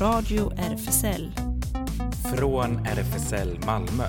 Radio 0.00 0.52
RFSL. 0.58 1.32
Från 2.36 2.86
RFSL 2.86 3.58
Malmö. 3.66 4.04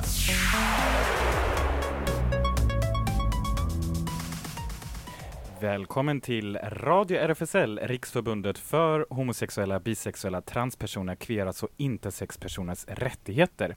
Välkommen 5.62 6.22
till 6.22 6.58
Radio 6.58 7.18
RFSL, 7.18 7.80
Riksförbundet 7.84 8.58
för 8.58 9.06
homosexuella, 9.10 9.80
bisexuella, 9.80 10.42
transpersoner, 10.42 11.16
kveras 11.16 11.64
och 11.64 11.70
intersexpersoners 11.78 12.86
rättigheter. 12.88 13.76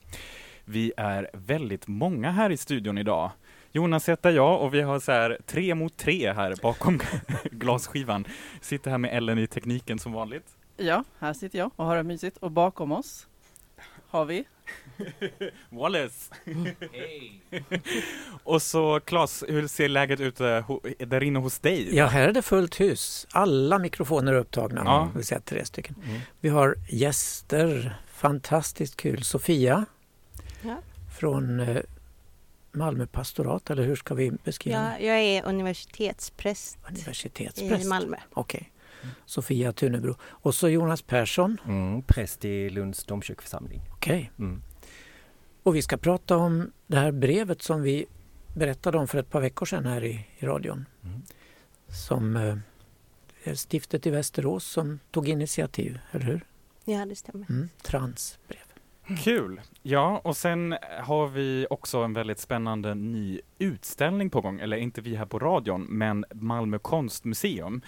Vi 0.64 0.92
är 0.96 1.30
väldigt 1.32 1.88
många 1.88 2.30
här 2.30 2.50
i 2.50 2.56
studion 2.56 2.98
idag. 2.98 3.30
Jonas 3.72 4.08
heter 4.08 4.30
jag 4.30 4.60
och 4.60 4.74
vi 4.74 4.80
har 4.80 5.00
så 5.00 5.12
här 5.12 5.38
tre 5.46 5.74
mot 5.74 5.96
tre 5.96 6.32
här 6.32 6.54
bakom 6.62 7.00
glasskivan. 7.50 8.24
Sitter 8.60 8.90
här 8.90 8.98
med 8.98 9.16
Ellen 9.16 9.38
i 9.38 9.46
tekniken 9.46 9.98
som 9.98 10.12
vanligt. 10.12 10.56
Ja, 10.76 11.04
här 11.18 11.32
sitter 11.32 11.58
jag 11.58 11.70
och 11.76 11.84
har 11.84 11.96
det 11.96 12.02
mysigt 12.02 12.36
och 12.36 12.50
bakom 12.50 12.92
oss 12.92 13.26
har 14.14 14.24
vi 14.24 14.44
Wallace! 15.68 16.34
Hej! 16.92 17.40
och 18.44 18.62
så 18.62 19.00
Claes, 19.00 19.44
hur 19.48 19.66
ser 19.66 19.88
läget 19.88 20.20
ut 20.20 20.40
eh, 20.40 20.70
där 20.98 21.22
inne 21.22 21.38
hos 21.38 21.58
dig? 21.58 21.96
Ja, 21.96 22.06
här 22.06 22.28
är 22.28 22.32
det 22.32 22.42
fullt 22.42 22.80
hus. 22.80 23.26
Alla 23.30 23.78
mikrofoner 23.78 24.32
är 24.32 24.36
upptagna, 24.36 24.82
ja. 24.84 25.10
vi 25.16 25.22
säger 25.22 25.42
tre 25.42 25.64
stycken. 25.64 25.94
Mm. 26.04 26.20
Vi 26.40 26.48
har 26.48 26.76
gäster, 26.88 27.96
fantastiskt 28.06 28.96
kul. 28.96 29.24
Sofia 29.24 29.86
ja. 30.62 30.76
från 31.18 31.60
eh, 31.60 31.82
Malmö 32.72 33.06
pastorat, 33.06 33.70
eller 33.70 33.82
hur 33.82 33.96
ska 33.96 34.14
vi 34.14 34.30
beskriva 34.30 34.76
ja, 34.76 34.98
det? 34.98 35.06
Jag 35.06 35.20
är 35.20 35.44
universitetspräst, 35.44 36.78
universitetspräst. 36.88 37.84
i 37.84 37.88
Malmö. 37.88 38.16
Okej. 38.32 38.70
Sofia 39.26 39.72
Tunebro. 39.72 40.16
Och 40.22 40.54
så 40.54 40.68
Jonas 40.68 41.02
Persson. 41.02 41.60
Mm, 41.66 42.02
präst 42.02 42.44
i 42.44 42.70
Lunds 42.70 43.04
domkyrkoförsamling. 43.04 43.80
Okej. 43.92 44.30
Okay. 44.34 44.46
Mm. 44.46 44.62
Och 45.62 45.76
vi 45.76 45.82
ska 45.82 45.96
prata 45.96 46.36
om 46.36 46.72
det 46.86 46.96
här 46.96 47.12
brevet 47.12 47.62
som 47.62 47.82
vi 47.82 48.06
berättade 48.54 48.98
om 48.98 49.08
för 49.08 49.18
ett 49.18 49.30
par 49.30 49.40
veckor 49.40 49.66
sedan 49.66 49.86
här 49.86 50.04
i, 50.04 50.26
i 50.38 50.46
radion. 50.46 50.86
Mm. 51.04 51.22
Som 51.88 52.36
eh, 53.44 53.54
stiftet 53.54 54.06
i 54.06 54.10
Västerås 54.10 54.64
som 54.64 54.98
tog 55.10 55.28
initiativ, 55.28 55.98
eller 56.10 56.24
hur? 56.24 56.46
Ja, 56.84 57.06
det 57.06 57.16
stämmer. 57.16 57.46
Mm, 57.50 57.68
transbrev. 57.82 58.73
Kul! 59.06 59.60
Ja, 59.82 60.20
och 60.24 60.36
sen 60.36 60.76
har 61.00 61.26
vi 61.26 61.66
också 61.70 61.98
en 61.98 62.12
väldigt 62.12 62.38
spännande 62.38 62.94
ny 62.94 63.40
utställning 63.58 64.30
på 64.30 64.40
gång, 64.40 64.60
eller 64.60 64.76
inte 64.76 65.00
vi 65.00 65.16
här 65.16 65.26
på 65.26 65.38
radion, 65.38 65.82
men 65.82 66.24
Malmö 66.34 66.78
konstmuseum. 66.78 67.80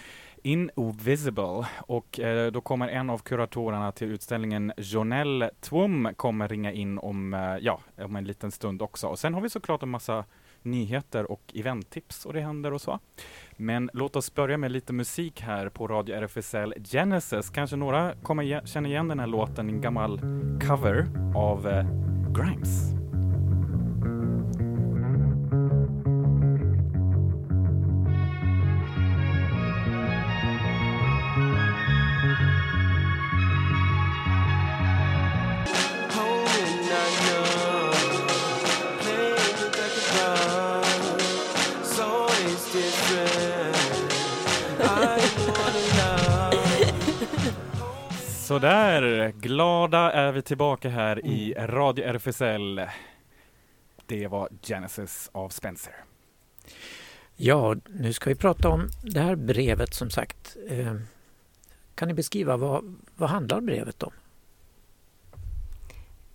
Invisible 0.43 1.65
och 1.79 2.19
eh, 2.19 2.51
då 2.51 2.61
kommer 2.61 2.87
en 2.87 3.09
av 3.09 3.17
kuratorerna 3.17 3.91
till 3.91 4.07
utställningen, 4.07 4.73
Jonelle 4.77 5.49
Twum, 5.61 6.09
kommer 6.15 6.47
ringa 6.47 6.71
in 6.71 6.99
om, 6.99 7.33
eh, 7.33 7.57
ja, 7.61 7.79
om 7.97 8.15
en 8.15 8.25
liten 8.25 8.51
stund 8.51 8.81
också. 8.81 9.07
Och 9.07 9.19
sen 9.19 9.33
har 9.33 9.41
vi 9.41 9.49
såklart 9.49 9.83
en 9.83 9.89
massa 9.89 10.25
nyheter 10.63 11.31
och 11.31 11.41
eventtips 11.55 12.25
och 12.25 12.33
det 12.33 12.41
händer 12.41 12.73
och 12.73 12.81
så. 12.81 12.99
Men 13.57 13.89
låt 13.93 14.15
oss 14.15 14.33
börja 14.33 14.57
med 14.57 14.71
lite 14.71 14.93
musik 14.93 15.41
här 15.41 15.69
på 15.69 15.87
Radio 15.87 16.15
RFSL 16.15 16.73
Genesis. 16.83 17.49
Kanske 17.49 17.75
några 17.75 18.13
kommer 18.23 18.65
känna 18.65 18.87
igen 18.87 19.07
den 19.07 19.19
här 19.19 19.27
låten, 19.27 19.69
en 19.69 19.81
gammal 19.81 20.19
cover 20.67 21.07
av 21.35 21.67
eh, 21.67 21.85
Grimes. 22.33 23.06
Glada 49.31 50.11
är 50.11 50.31
vi 50.31 50.41
tillbaka 50.41 50.89
här 50.89 51.25
i 51.25 51.53
mm. 51.57 51.67
Radio 51.71 52.05
RFSL. 52.05 52.81
Det 54.05 54.27
var 54.27 54.49
Genesis 54.61 55.29
av 55.31 55.49
Spencer. 55.49 55.95
Ja, 57.35 57.75
nu 57.85 58.13
ska 58.13 58.29
vi 58.29 58.35
prata 58.35 58.69
om 58.69 58.89
det 59.01 59.19
här 59.19 59.35
brevet 59.35 59.93
som 59.93 60.09
sagt. 60.09 60.57
Eh, 60.69 60.95
kan 61.95 62.07
ni 62.07 62.13
beskriva 62.13 62.57
vad, 62.57 62.95
vad 63.15 63.29
handlar 63.29 63.61
brevet 63.61 64.03
om? 64.03 64.11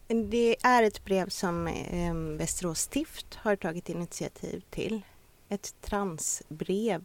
Det 0.06 0.56
är 0.62 0.82
ett 0.82 1.04
brev 1.04 1.28
som 1.28 1.66
eh, 1.66 2.14
Västerås 2.14 2.80
stift 2.80 3.34
har 3.34 3.56
tagit 3.56 3.88
initiativ 3.88 4.62
till. 4.70 5.02
Ett 5.48 5.74
transbrev 5.80 7.04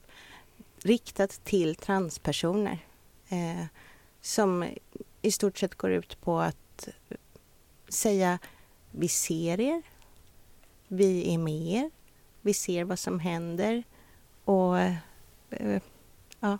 riktat 0.83 1.43
till 1.43 1.75
transpersoner. 1.75 2.79
Eh, 3.29 3.65
som 4.21 4.65
i 5.21 5.31
stort 5.31 5.57
sett 5.57 5.75
går 5.75 5.91
ut 5.91 6.21
på 6.21 6.39
att 6.39 6.87
säga 7.89 8.39
vi 8.91 9.07
ser 9.07 9.59
er, 9.59 9.81
vi 10.87 11.33
är 11.33 11.37
med 11.37 11.67
er, 11.67 11.91
vi 12.41 12.53
ser 12.53 12.83
vad 12.83 12.99
som 12.99 13.19
händer 13.19 13.83
och 14.43 14.79
eh, 14.79 15.81
ja, 16.39 16.57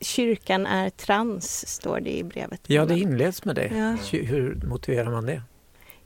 kyrkan 0.00 0.66
är 0.66 0.90
trans, 0.90 1.68
står 1.68 2.00
det 2.00 2.18
i 2.18 2.24
brevet. 2.24 2.60
Ja, 2.66 2.84
det 2.84 2.98
inleds 2.98 3.44
med 3.44 3.56
det. 3.56 3.66
Ja. 3.66 4.18
Hur 4.18 4.66
motiverar 4.66 5.10
man 5.10 5.26
det? 5.26 5.42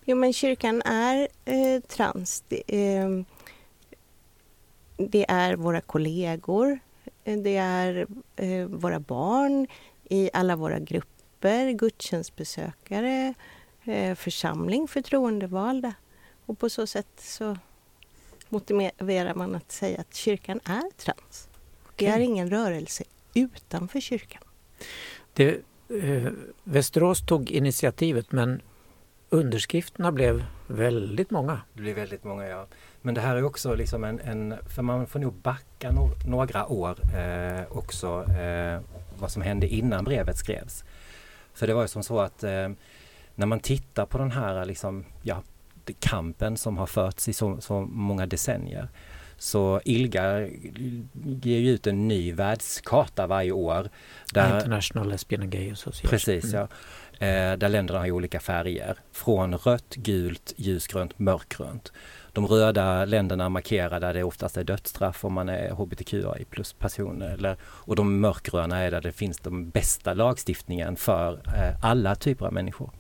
Jo, 0.05 0.17
men 0.17 0.33
kyrkan 0.33 0.83
är 0.83 1.29
eh, 1.45 1.81
trans. 1.81 2.45
Det, 2.49 2.63
eh, 2.97 3.09
det, 4.97 5.27
är 5.29 5.57
våra 5.57 5.81
kollegor, 5.81 6.79
det 7.25 7.57
är 7.57 8.07
eh, 8.37 8.67
våra 8.67 9.01
barn 9.01 9.67
i 10.05 10.31
alla 10.33 10.57
våra 10.57 10.79
grupper 10.79 11.12
grupper, 11.43 11.73
gudstjänstbesökare, 11.73 13.35
eh, 13.85 14.15
församling, 14.15 14.89
förtroendevalda. 14.89 15.95
Och 16.47 16.59
på 16.59 16.71
så 16.71 16.87
sätt 16.87 17.07
så 17.19 17.57
motiverar 18.49 19.35
man 19.35 19.55
att 19.55 19.73
säga 19.73 20.01
att 20.01 20.15
kyrkan 20.15 20.61
är 20.65 20.91
trans. 20.97 21.49
Det 21.97 22.07
är 22.07 22.19
ingen 22.21 22.51
rörelse 22.51 23.05
utanför 23.35 24.01
kyrkan. 24.01 24.43
Det, 25.33 25.61
eh, 26.03 26.33
Västerås 26.65 27.27
tog 27.27 27.51
initiativet 27.51 28.33
men 28.33 28.63
underskrifterna 29.31 30.13
blev 30.13 30.45
väldigt 30.67 31.31
många. 31.31 31.61
Det 31.75 31.83
blev 31.83 31.97
väldigt 31.97 32.25
många 32.25 32.47
ja. 32.47 32.67
Men 33.03 33.15
det 33.15 33.21
här 33.21 33.37
är 33.37 33.45
också 33.45 33.75
liksom 33.75 34.05
en, 34.05 34.21
en 34.21 34.55
för 34.75 34.83
man 34.83 35.07
får 35.07 35.19
nog 35.19 35.35
backa 35.35 35.93
no 35.93 36.11
några 36.27 36.67
år 36.67 36.99
eh, 37.17 37.77
också 37.79 38.25
eh, 38.33 38.81
vad 39.19 39.31
som 39.31 39.43
hände 39.43 39.67
innan 39.67 40.05
brevet 40.05 40.39
skrevs. 40.39 40.85
För 41.55 41.67
det 41.67 41.75
var 41.75 41.83
ju 41.83 41.89
som 41.89 42.03
så 42.03 42.21
att 42.21 42.45
eh, 42.45 42.69
när 43.35 43.47
man 43.47 43.61
tittar 43.61 44.07
på 44.07 44.19
den 44.19 44.31
här 44.31 44.65
liksom, 44.65 45.05
ja, 45.23 45.43
kampen 46.01 46.57
som 46.57 46.79
har 46.79 46.87
förts 46.87 47.29
i 47.29 47.33
så, 47.33 47.61
så 47.61 47.81
många 47.81 48.27
decennier 48.27 48.89
så 49.43 49.81
ILGA 49.85 50.41
ger 51.43 51.59
ju 51.59 51.71
ut 51.71 51.87
en 51.87 52.09
ny 52.09 52.33
världskarta 52.33 53.27
varje 53.27 53.53
år. 53.53 53.89
Där, 54.33 54.57
International 54.57 55.09
Lesbian 55.09 55.43
and 55.43 55.53
Gay 55.53 55.73
Association. 55.73 56.11
Precis, 56.11 56.45
mm. 56.45 56.57
ja. 56.57 56.63
Eh, 57.27 57.59
där 57.59 57.69
länderna 57.69 58.01
har 58.01 58.11
olika 58.11 58.41
färger. 58.41 58.97
Från 59.13 59.55
rött, 59.55 59.95
gult, 59.95 60.55
ljusgrönt, 60.57 61.19
mörkgrönt. 61.19 61.93
De 62.33 62.47
röda 62.47 63.05
länderna 63.05 63.49
markerar 63.49 64.01
där 64.01 64.15
det 64.15 64.23
oftast 64.25 64.57
är 64.57 64.65
dödsstraff 64.65 65.25
om 65.25 65.33
man 65.33 65.49
är 65.49 65.71
hbtqi 65.71 66.45
plus 66.51 66.73
person. 66.73 67.23
Eller, 67.23 67.57
och 67.63 67.97
de 67.97 68.21
mörkgröna 68.21 68.79
är 68.79 68.91
där 68.91 69.01
det 69.01 69.13
finns 69.13 69.39
den 69.39 69.71
bästa 69.71 70.15
lagstiftningen 70.15 70.97
för 70.97 71.33
eh, 71.33 71.85
alla 71.85 72.15
typer 72.15 72.47
av 72.47 72.53
människor. 72.53 72.91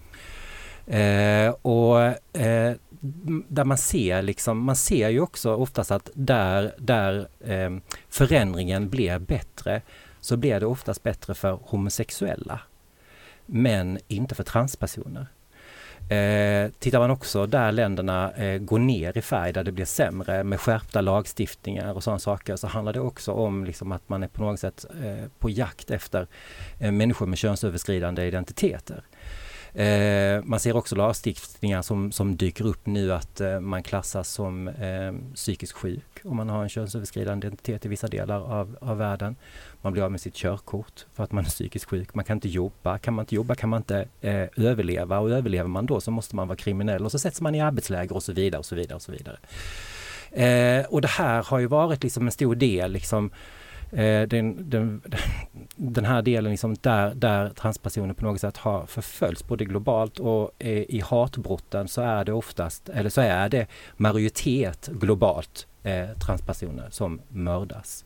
Eh, 0.86 1.50
och 1.62 2.00
eh, 2.40 2.74
där 3.48 3.64
man 3.64 3.78
ser 3.78 4.22
liksom, 4.22 4.64
man 4.64 4.76
ser 4.76 5.08
ju 5.08 5.20
också 5.20 5.54
oftast 5.54 5.90
att 5.90 6.10
där, 6.14 6.74
där 6.78 7.28
eh, 7.40 7.70
förändringen 8.08 8.88
blir 8.88 9.18
bättre 9.18 9.82
så 10.20 10.36
blir 10.36 10.60
det 10.60 10.66
oftast 10.66 11.02
bättre 11.02 11.34
för 11.34 11.58
homosexuella. 11.62 12.60
Men 13.46 13.98
inte 14.08 14.34
för 14.34 14.44
transpersoner. 14.44 15.26
Eh, 16.08 16.70
tittar 16.78 16.98
man 16.98 17.10
också 17.10 17.46
där 17.46 17.72
länderna 17.72 18.32
eh, 18.32 18.58
går 18.58 18.78
ner 18.78 19.18
i 19.18 19.22
färg, 19.22 19.52
där 19.52 19.64
det 19.64 19.72
blir 19.72 19.84
sämre 19.84 20.44
med 20.44 20.60
skärpta 20.60 21.00
lagstiftningar 21.00 21.92
och 21.92 22.04
sådana 22.04 22.18
saker, 22.18 22.56
så 22.56 22.66
handlar 22.66 22.92
det 22.92 23.00
också 23.00 23.32
om 23.32 23.64
liksom 23.64 23.92
att 23.92 24.08
man 24.08 24.22
är 24.22 24.28
på 24.28 24.42
något 24.42 24.60
sätt 24.60 24.84
eh, 25.04 25.28
på 25.38 25.50
jakt 25.50 25.90
efter 25.90 26.26
eh, 26.78 26.92
människor 26.92 27.26
med 27.26 27.38
könsöverskridande 27.38 28.26
identiteter. 28.26 29.02
Eh, 29.74 30.42
man 30.44 30.60
ser 30.60 30.76
också 30.76 30.96
lagstiftningar 30.96 31.82
som, 31.82 32.12
som 32.12 32.36
dyker 32.36 32.66
upp 32.66 32.86
nu 32.86 33.12
att 33.12 33.40
eh, 33.40 33.60
man 33.60 33.82
klassas 33.82 34.28
som 34.28 34.68
eh, 34.68 35.34
psykiskt 35.34 35.72
sjuk 35.72 36.20
om 36.24 36.36
man 36.36 36.48
har 36.48 36.62
en 36.62 36.68
könsöverskridande 36.68 37.46
identitet 37.46 37.86
i 37.86 37.88
vissa 37.88 38.08
delar 38.08 38.40
av, 38.40 38.76
av 38.80 38.98
världen. 38.98 39.36
Man 39.82 39.92
blir 39.92 40.02
av 40.02 40.10
med 40.10 40.20
sitt 40.20 40.34
körkort 40.34 41.06
för 41.14 41.24
att 41.24 41.32
man 41.32 41.44
är 41.44 41.48
psykiskt 41.48 41.84
sjuk. 41.84 42.14
Man 42.14 42.24
kan 42.24 42.36
inte 42.36 42.48
jobba. 42.48 42.98
Kan 42.98 43.14
man 43.14 43.22
inte 43.22 43.34
jobba 43.34 43.54
kan 43.54 43.70
man 43.70 43.80
inte 43.80 44.08
eh, 44.20 44.48
överleva 44.56 45.18
och 45.18 45.30
överlever 45.30 45.68
man 45.68 45.86
då 45.86 46.00
så 46.00 46.10
måste 46.10 46.36
man 46.36 46.48
vara 46.48 46.56
kriminell 46.56 47.04
och 47.04 47.12
så 47.12 47.18
sätts 47.18 47.40
man 47.40 47.54
i 47.54 47.60
arbetsläger 47.60 48.16
och 48.16 48.22
så 48.22 48.32
vidare 48.32 48.58
och 48.58 48.66
så 48.66 48.74
vidare 48.74 48.96
och 48.96 49.02
så 49.02 49.12
vidare. 49.12 49.38
Eh, 50.30 50.86
och 50.86 51.00
det 51.00 51.08
här 51.08 51.42
har 51.42 51.58
ju 51.58 51.66
varit 51.66 52.02
liksom 52.02 52.26
en 52.26 52.32
stor 52.32 52.54
del 52.54 52.92
liksom 52.92 53.26
eh, 53.26 53.36
Eh, 53.92 54.28
den, 54.28 54.70
den, 54.70 55.02
den, 55.76 56.04
här 56.04 56.22
delen 56.22 56.50
liksom 56.50 56.76
där, 56.80 57.14
där 57.14 57.48
transpersoner 57.50 58.14
på 58.14 58.24
något 58.24 58.40
sätt 58.40 58.56
har 58.56 58.86
förföljts 58.86 59.46
både 59.46 59.64
globalt 59.64 60.18
och 60.18 60.50
eh, 60.58 60.70
i 60.70 61.02
hatbrotten 61.04 61.88
så 61.88 62.00
är 62.00 62.24
det 62.24 62.32
oftast, 62.32 62.88
eller 62.88 63.10
så 63.10 63.20
är 63.20 63.48
det 63.48 63.66
majoritet 63.96 64.90
globalt 64.92 65.66
eh, 65.82 66.10
transpersoner 66.26 66.88
som 66.90 67.20
mördas. 67.28 68.04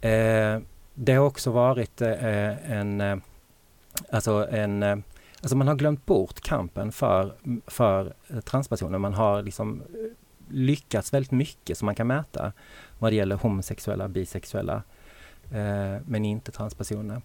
Eh, 0.00 0.58
det 0.94 1.12
har 1.12 1.26
också 1.26 1.50
varit 1.50 2.00
eh, 2.00 2.72
en, 2.72 3.00
eh, 3.00 3.16
alltså 4.10 4.48
en 4.50 5.02
Alltså 5.40 5.56
man 5.56 5.68
har 5.68 5.74
glömt 5.74 6.06
bort 6.06 6.40
kampen 6.40 6.92
för, 6.92 7.34
för 7.66 8.14
transpersoner. 8.44 8.98
Man 8.98 9.14
har 9.14 9.42
liksom 9.42 9.82
lyckats 10.48 11.12
väldigt 11.12 11.30
mycket 11.30 11.78
som 11.78 11.86
man 11.86 11.94
kan 11.94 12.06
mäta 12.06 12.52
vad 12.98 13.12
det 13.12 13.16
gäller 13.16 13.36
homosexuella, 13.36 14.08
bisexuella, 14.08 14.82
eh, 15.50 15.96
men 16.06 16.24
inte 16.24 16.52
transpersoner. 16.52 17.22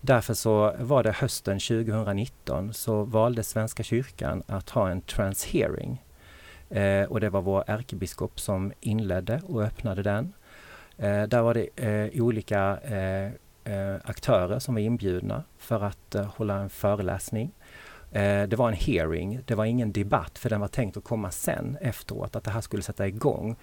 Därför 0.00 0.34
så 0.34 0.74
var 0.78 1.02
det 1.02 1.12
hösten 1.12 1.58
2019 1.58 2.74
så 2.74 3.04
valde 3.04 3.42
Svenska 3.42 3.82
kyrkan 3.82 4.42
att 4.46 4.70
ha 4.70 4.90
en 4.90 5.00
transhearing. 5.00 6.04
Eh, 6.70 7.04
och 7.04 7.20
det 7.20 7.30
var 7.30 7.42
vår 7.42 7.64
ärkebiskop 7.66 8.40
som 8.40 8.72
inledde 8.80 9.40
och 9.46 9.62
öppnade 9.62 10.02
den. 10.02 10.32
Eh, 10.96 11.22
där 11.22 11.42
var 11.42 11.54
det 11.54 11.68
eh, 11.76 12.22
olika 12.22 12.78
eh, 12.82 13.32
eh 13.64 13.96
aktörer 14.04 14.58
som 14.58 14.74
var 14.74 14.80
inbjudna 14.80 15.44
för 15.58 15.84
att 15.84 16.14
eh, 16.14 16.24
hålla 16.36 16.56
en 16.56 16.70
föreläsning. 16.70 17.52
Eh, 18.12 18.42
det 18.48 18.56
var 18.56 18.68
en 18.68 18.74
hearing, 18.74 19.40
det 19.46 19.54
var 19.54 19.64
ingen 19.64 19.92
debatt 19.92 20.38
för 20.38 20.50
den 20.50 20.60
var 20.60 20.68
tänkt 20.68 20.96
att 20.96 21.04
komma 21.04 21.30
sen 21.30 21.78
efteråt, 21.80 22.36
att 22.36 22.44
det 22.44 22.50
här 22.50 22.60
skulle 22.60 22.82
sätta 22.82 23.06
igång. 23.06 23.56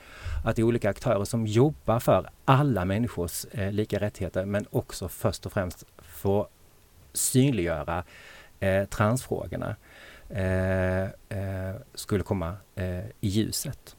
Att 0.45 0.55
det 0.55 0.61
är 0.61 0.63
olika 0.63 0.89
aktörer 0.89 1.25
som 1.25 1.47
jobbar 1.47 1.99
för 1.99 2.29
alla 2.45 2.85
människors 2.85 3.45
eh, 3.51 3.71
lika 3.71 3.99
rättigheter 3.99 4.45
men 4.45 4.65
också 4.69 5.07
först 5.07 5.45
och 5.45 5.51
främst 5.51 5.83
få 5.97 6.47
synliggöra 7.13 8.03
eh, 8.59 8.85
transfrågorna 8.85 9.75
eh, 10.29 11.03
eh 11.03 11.75
skulle 11.93 12.23
komma 12.23 12.55
eh, 12.75 12.99
i 12.99 13.27
ljuset. 13.27 13.95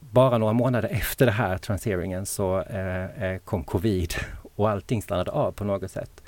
bara 0.00 0.38
några 0.38 0.52
månader 0.52 0.88
efter 0.92 1.26
det 1.26 1.32
här 1.32 1.58
transhearingen 1.58 2.26
så 2.26 2.64
kom 3.44 3.64
covid 3.64 4.14
och 4.56 4.70
allting 4.70 5.02
stannade 5.02 5.30
av 5.30 5.52
på 5.52 5.64
något 5.64 5.90
sätt. 5.90 6.21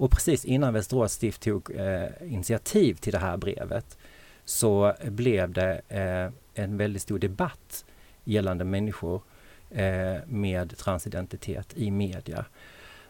Och 0.00 0.10
precis 0.10 0.44
innan 0.44 0.74
Västerås 0.74 1.12
stift 1.12 1.42
tog 1.42 1.70
eh, 1.70 2.32
initiativ 2.32 2.94
till 2.94 3.12
det 3.12 3.18
här 3.18 3.36
brevet 3.36 3.98
så 4.44 4.94
blev 5.02 5.52
det 5.52 5.80
eh, 5.88 6.62
en 6.64 6.76
väldigt 6.76 7.02
stor 7.02 7.18
debatt 7.18 7.84
gällande 8.24 8.64
människor 8.64 9.22
eh, 9.70 10.16
med 10.26 10.76
transidentitet 10.76 11.72
i 11.76 11.90
media. 11.90 12.44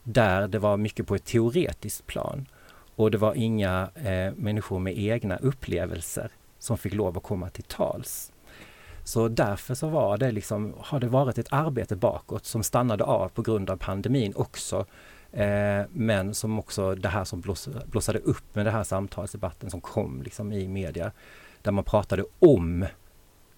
Där 0.03 0.49
det 0.49 0.59
var 0.59 0.77
mycket 0.77 1.07
på 1.07 1.15
ett 1.15 1.25
teoretiskt 1.25 2.07
plan 2.07 2.47
och 2.97 3.11
det 3.11 3.19
var 3.19 3.35
inga 3.35 3.91
eh, 3.95 4.33
människor 4.37 4.79
med 4.79 4.99
egna 4.99 5.37
upplevelser 5.37 6.31
som 6.59 6.79
fick 6.79 6.95
lov 6.95 7.17
att 7.17 7.23
komma 7.23 7.51
till 7.51 7.65
tals. 7.65 8.33
Så 9.05 9.29
därför 9.29 9.75
så 9.75 9.89
var 9.89 10.19
det 10.19 10.33
liksom, 10.33 10.75
har 10.79 11.01
det 11.01 11.09
varit 11.09 11.39
ett 11.39 11.53
arbete 11.53 11.97
bakåt 11.97 12.47
som 12.47 12.63
stannade 12.63 13.05
av 13.05 13.29
på 13.29 13.43
grund 13.43 13.71
av 13.71 13.77
pandemin 13.77 14.33
också 14.37 14.87
Eh, 15.33 15.83
men 15.91 16.35
som 16.35 16.59
också 16.59 16.95
det 16.95 17.09
här 17.09 17.25
som 17.25 17.41
bloss, 17.41 17.69
blossade 17.87 18.19
upp 18.19 18.55
med 18.55 18.67
den 18.67 18.75
här 18.75 18.85
samtalsdebatten 18.85 19.71
som 19.71 19.81
kom 19.81 20.23
liksom 20.23 20.53
i 20.53 20.69
media. 20.69 21.13
Där 21.63 21.73
man 21.73 21.85
pratade 21.85 22.25
om 22.39 22.87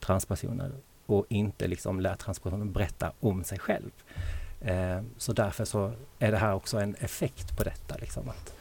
transpersoner 0.00 0.72
och 1.06 1.26
inte 1.28 1.66
liksom 1.66 2.00
lät 2.00 2.18
transpersoner 2.18 2.64
berätta 2.64 3.12
om 3.20 3.44
sig 3.44 3.58
själv. 3.58 3.90
Eh, 4.60 5.02
så 5.16 5.32
därför 5.32 5.64
så 5.64 5.92
är 6.18 6.32
det 6.32 6.38
här 6.38 6.54
också 6.54 6.78
en 6.78 6.94
effekt 6.94 7.56
på 7.56 7.64
detta. 7.64 7.96
Liksom, 7.96 8.28
att 8.28 8.54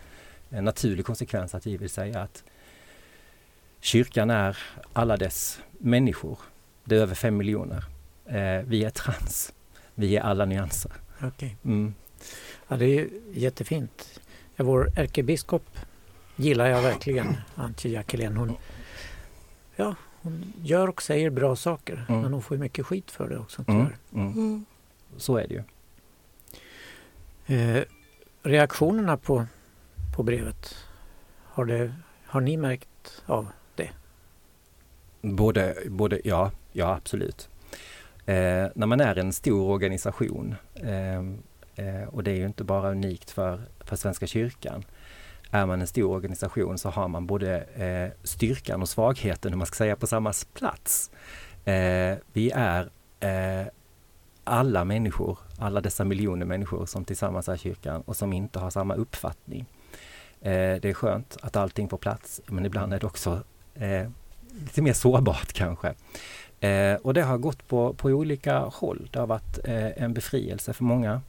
en 0.50 0.66
naturlig 0.66 1.06
konsekvens 1.06 1.56
att 1.56 1.68
vi 1.68 1.78
vill 1.78 1.90
säga 1.90 2.22
att 2.22 2.44
kyrkan 3.80 4.30
är 4.30 4.58
alla 4.94 5.18
dess 5.18 5.60
människor. 5.72 6.40
Det 6.84 6.96
är 6.96 7.00
över 7.00 7.16
fem 7.16 7.38
miljoner. 7.38 7.86
Eh, 8.26 8.62
vi 8.66 8.84
är 8.84 8.90
trans. 8.90 9.54
Vi 9.96 10.18
är 10.18 10.22
alla 10.22 10.46
nyanser. 10.46 10.92
Okay. 11.28 11.56
Mm. 11.64 11.94
Ja, 12.68 12.78
det 12.78 12.86
är 12.86 13.10
jättefint. 13.34 14.20
Ja, 14.56 14.64
vår 14.64 14.90
ärkebiskop 14.96 15.64
gillar 16.36 16.68
jag 16.68 16.82
verkligen, 16.82 17.38
Antje 17.56 17.92
Jackelén. 17.92 18.38
Hon, 18.38 18.58
ja, 19.76 19.96
hon 20.22 20.54
gör 20.64 20.88
och 20.88 21.02
säger 21.02 21.30
bra 21.30 21.56
saker 21.56 22.06
mm. 22.10 22.22
men 22.22 22.34
hon 22.34 22.42
får 22.42 22.58
mycket 22.58 22.86
skit 22.86 23.12
för 23.12 23.30
det 23.30 23.38
också 23.38 23.64
mm, 23.68 23.86
tyvärr. 23.86 23.98
Mm. 24.14 24.34
Mm. 24.34 24.66
Så 25.18 25.38
är 25.38 25.48
det 25.48 25.54
ju. 25.54 25.64
Eh, 27.56 27.84
reaktionerna 28.44 29.18
på, 29.18 29.46
på 30.16 30.24
brevet, 30.24 30.76
har, 31.44 31.66
det, 31.66 31.94
har 32.26 32.42
ni 32.42 32.58
märkt 32.58 33.22
av 33.26 33.48
det? 33.76 33.90
Både, 35.22 35.78
både 35.88 36.22
ja, 36.24 36.52
ja 36.72 36.96
absolut. 36.96 37.50
Eh, 38.26 38.68
när 38.76 38.86
man 38.86 39.00
är 39.00 39.18
en 39.18 39.34
stor 39.34 39.70
organisation 39.70 40.56
eh, 40.76 41.24
Eh, 41.82 42.08
och 42.08 42.24
det 42.24 42.32
är 42.32 42.36
ju 42.36 42.46
inte 42.46 42.64
bara 42.64 42.92
unikt 42.92 43.32
för, 43.32 43.62
för 43.80 43.96
Svenska 43.96 44.28
kyrkan. 44.28 44.84
Är 45.52 45.66
man 45.66 45.82
en 45.82 45.88
stor 45.88 46.12
organisation 46.12 46.78
så 46.78 46.90
har 46.90 47.08
man 47.08 47.28
både 47.28 47.60
eh, 47.62 48.26
styrkan 48.28 48.82
och 48.82 48.90
svagheten, 48.90 49.54
om 49.54 49.60
man 49.60 49.68
ska 49.68 49.76
säga, 49.76 49.96
på 49.96 50.08
samma 50.08 50.34
plats. 50.54 51.12
Eh, 51.66 52.18
vi 52.34 52.52
är 52.56 52.90
eh, 53.20 53.68
alla 54.44 54.86
människor, 54.86 55.38
alla 55.58 55.82
dessa 55.82 56.06
miljoner 56.06 56.46
människor 56.46 56.86
som 56.86 57.06
tillsammans 57.06 57.50
är 57.50 57.58
kyrkan 57.58 58.02
och 58.02 58.16
som 58.16 58.34
inte 58.34 58.60
har 58.60 58.70
samma 58.70 58.96
uppfattning. 58.96 59.66
Eh, 60.42 60.82
det 60.82 60.86
är 60.86 60.94
skönt 60.94 61.38
att 61.42 61.56
allting 61.56 61.90
får 61.90 61.98
plats, 61.98 62.42
men 62.46 62.66
ibland 62.66 62.94
är 62.94 63.00
det 63.00 63.08
också 63.08 63.44
eh, 63.76 64.10
lite 64.52 64.82
mer 64.82 64.94
sårbart 64.94 65.54
kanske. 65.54 65.94
Eh, 66.60 66.96
och 66.96 67.14
det 67.14 67.22
har 67.22 67.38
gått 67.38 67.68
på, 67.68 67.94
på 67.94 68.08
olika 68.08 68.60
håll. 68.60 69.10
Det 69.12 69.20
har 69.20 69.28
varit 69.28 69.60
eh, 69.64 70.04
en 70.04 70.14
befrielse 70.14 70.74
för 70.74 70.84
många. 70.84 71.22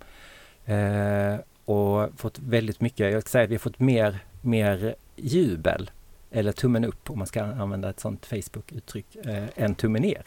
Eh, 0.67 1.37
och 1.65 2.09
fått 2.17 2.39
väldigt 2.39 2.81
mycket, 2.81 3.13
jag 3.13 3.23
ska 3.23 3.31
säga 3.31 3.45
att 3.45 3.51
vi 3.51 3.55
har 3.55 3.61
fått 3.61 3.81
mer, 3.81 4.19
mer 4.41 4.95
jubel 5.17 5.91
eller 6.31 6.53
tummen 6.53 6.85
upp 6.85 7.11
om 7.11 7.19
man 7.19 7.27
ska 7.27 7.43
använda 7.43 7.91
ett 7.91 8.01
sånt 8.01 8.27
Facebook-uttryck, 8.27 9.17
eh, 9.25 9.45
än 9.57 9.75
tummen 9.75 10.03
ner. 10.03 10.23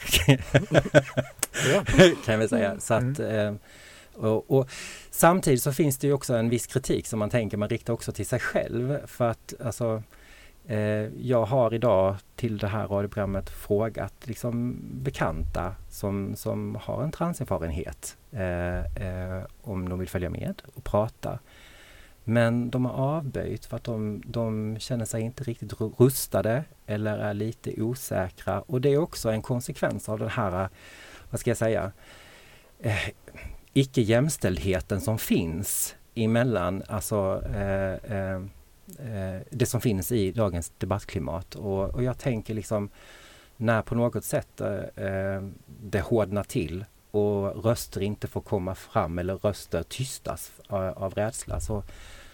kan 2.25 2.39
jag 2.39 2.49
säga. 2.49 2.79
Så 2.79 2.93
att, 2.93 3.19
mm. 3.19 3.19
eh, 3.19 3.53
och, 4.13 4.51
och, 4.51 4.69
samtidigt 5.11 5.63
så 5.63 5.73
finns 5.73 5.97
det 5.97 6.07
ju 6.07 6.13
också 6.13 6.33
en 6.33 6.49
viss 6.49 6.67
kritik 6.67 7.07
som 7.07 7.19
man 7.19 7.29
tänker 7.29 7.57
man 7.57 7.69
riktar 7.69 7.93
också 7.93 8.11
till 8.11 8.25
sig 8.25 8.39
själv. 8.39 9.07
För 9.07 9.29
att 9.29 9.53
alltså, 9.63 10.03
Eh, 10.67 11.09
jag 11.21 11.45
har 11.45 11.73
idag 11.73 12.15
till 12.35 12.57
det 12.57 12.67
här 12.67 12.87
radioprogrammet 12.87 13.49
frågat 13.49 14.13
liksom 14.23 14.77
bekanta 15.03 15.75
som, 15.89 16.35
som 16.35 16.77
har 16.81 17.03
en 17.03 17.11
transerfarenhet 17.11 18.17
Eh, 18.35 18.79
eh, 18.79 19.43
om 19.61 19.89
de 19.89 19.99
vill 19.99 20.09
följa 20.09 20.29
med 20.29 20.61
och 20.75 20.83
prata. 20.83 21.39
Men 22.23 22.69
de 22.69 22.85
har 22.85 22.93
avböjt 22.93 23.65
för 23.65 23.77
att 23.77 23.83
de, 23.83 24.23
de 24.25 24.75
känner 24.79 25.05
sig 25.05 25.21
inte 25.21 25.43
riktigt 25.43 25.73
rustade 25.99 26.63
eller 26.85 27.17
är 27.17 27.33
lite 27.33 27.81
osäkra. 27.81 28.61
Och 28.61 28.81
det 28.81 28.89
är 28.89 28.97
också 28.97 29.29
en 29.29 29.41
konsekvens 29.41 30.09
av 30.09 30.19
den 30.19 30.29
här, 30.29 30.69
vad 31.29 31.39
ska 31.39 31.49
jag 31.49 31.57
säga, 31.57 31.91
eh, 32.79 33.09
icke-jämställdheten 33.73 35.01
som 35.01 35.17
finns 35.17 35.95
emellan 36.15 36.83
alltså 36.87 37.43
eh, 37.55 37.93
eh, 38.17 38.41
eh, 38.99 39.41
det 39.49 39.65
som 39.65 39.81
finns 39.81 40.11
i 40.11 40.31
dagens 40.31 40.71
debattklimat. 40.77 41.55
Och, 41.55 41.89
och 41.89 42.03
jag 42.03 42.17
tänker 42.17 42.53
liksom 42.53 42.89
när 43.57 43.81
på 43.81 43.95
något 43.95 44.23
sätt 44.23 44.61
eh, 44.61 45.05
eh 45.05 45.43
det 45.81 46.01
hårdnar 46.01 46.43
till 46.43 46.85
och 47.15 47.63
röster 47.65 48.01
inte 48.01 48.27
får 48.27 48.41
komma 48.41 48.75
fram 48.75 49.19
eller 49.19 49.37
röster 49.37 49.83
tystas 49.83 50.51
av, 50.67 50.83
av 50.83 51.13
rädsla 51.13 51.59
så, 51.59 51.83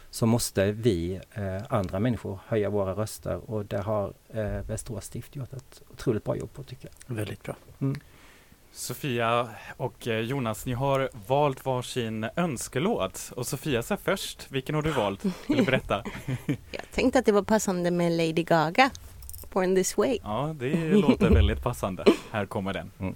så 0.10 0.26
måste 0.26 0.72
vi 0.72 1.20
eh, 1.34 1.64
andra 1.70 2.00
människor 2.00 2.40
höja 2.48 2.70
våra 2.70 2.94
röster 2.94 3.50
och 3.50 3.66
det 3.66 3.82
har 3.82 4.14
eh, 4.30 4.62
Västerås 4.68 5.06
stift 5.06 5.36
gjort 5.36 5.54
ett 5.54 5.82
otroligt 5.92 6.24
bra 6.24 6.36
jobb 6.36 6.54
på 6.54 6.64
tycker 6.64 6.90
jag. 7.08 7.16
Väldigt 7.16 7.44
bra. 7.44 7.56
Mm. 7.82 8.02
Sofia 8.74 9.50
och 9.78 10.08
eh, 10.08 10.20
Jonas, 10.20 10.66
ni 10.66 10.74
har 10.74 11.10
valt 11.28 11.66
varsin 11.66 12.30
önskelåt 12.36 13.32
och 13.36 13.48
Sofia 13.48 13.84
sa 13.84 13.98
först, 13.98 14.52
vilken 14.52 14.76
har 14.76 14.82
du 14.82 14.92
valt? 14.92 15.26
Vill 15.26 15.58
du 15.58 15.66
berätta? 15.66 16.04
Jag 16.72 16.92
tänkte 16.92 17.20
att 17.20 17.26
det 17.26 17.32
var 17.32 17.44
passande 17.44 17.92
med 17.92 18.12
Lady 18.12 18.44
Gaga, 18.44 18.90
Born 19.54 19.76
this 19.76 19.98
way. 19.98 20.18
Ja, 20.24 20.56
det 20.60 20.94
låter 20.94 21.30
väldigt 21.30 21.64
passande. 21.64 22.06
Här 22.32 22.46
kommer 22.46 22.74
den. 22.74 22.92
Mm. 23.00 23.16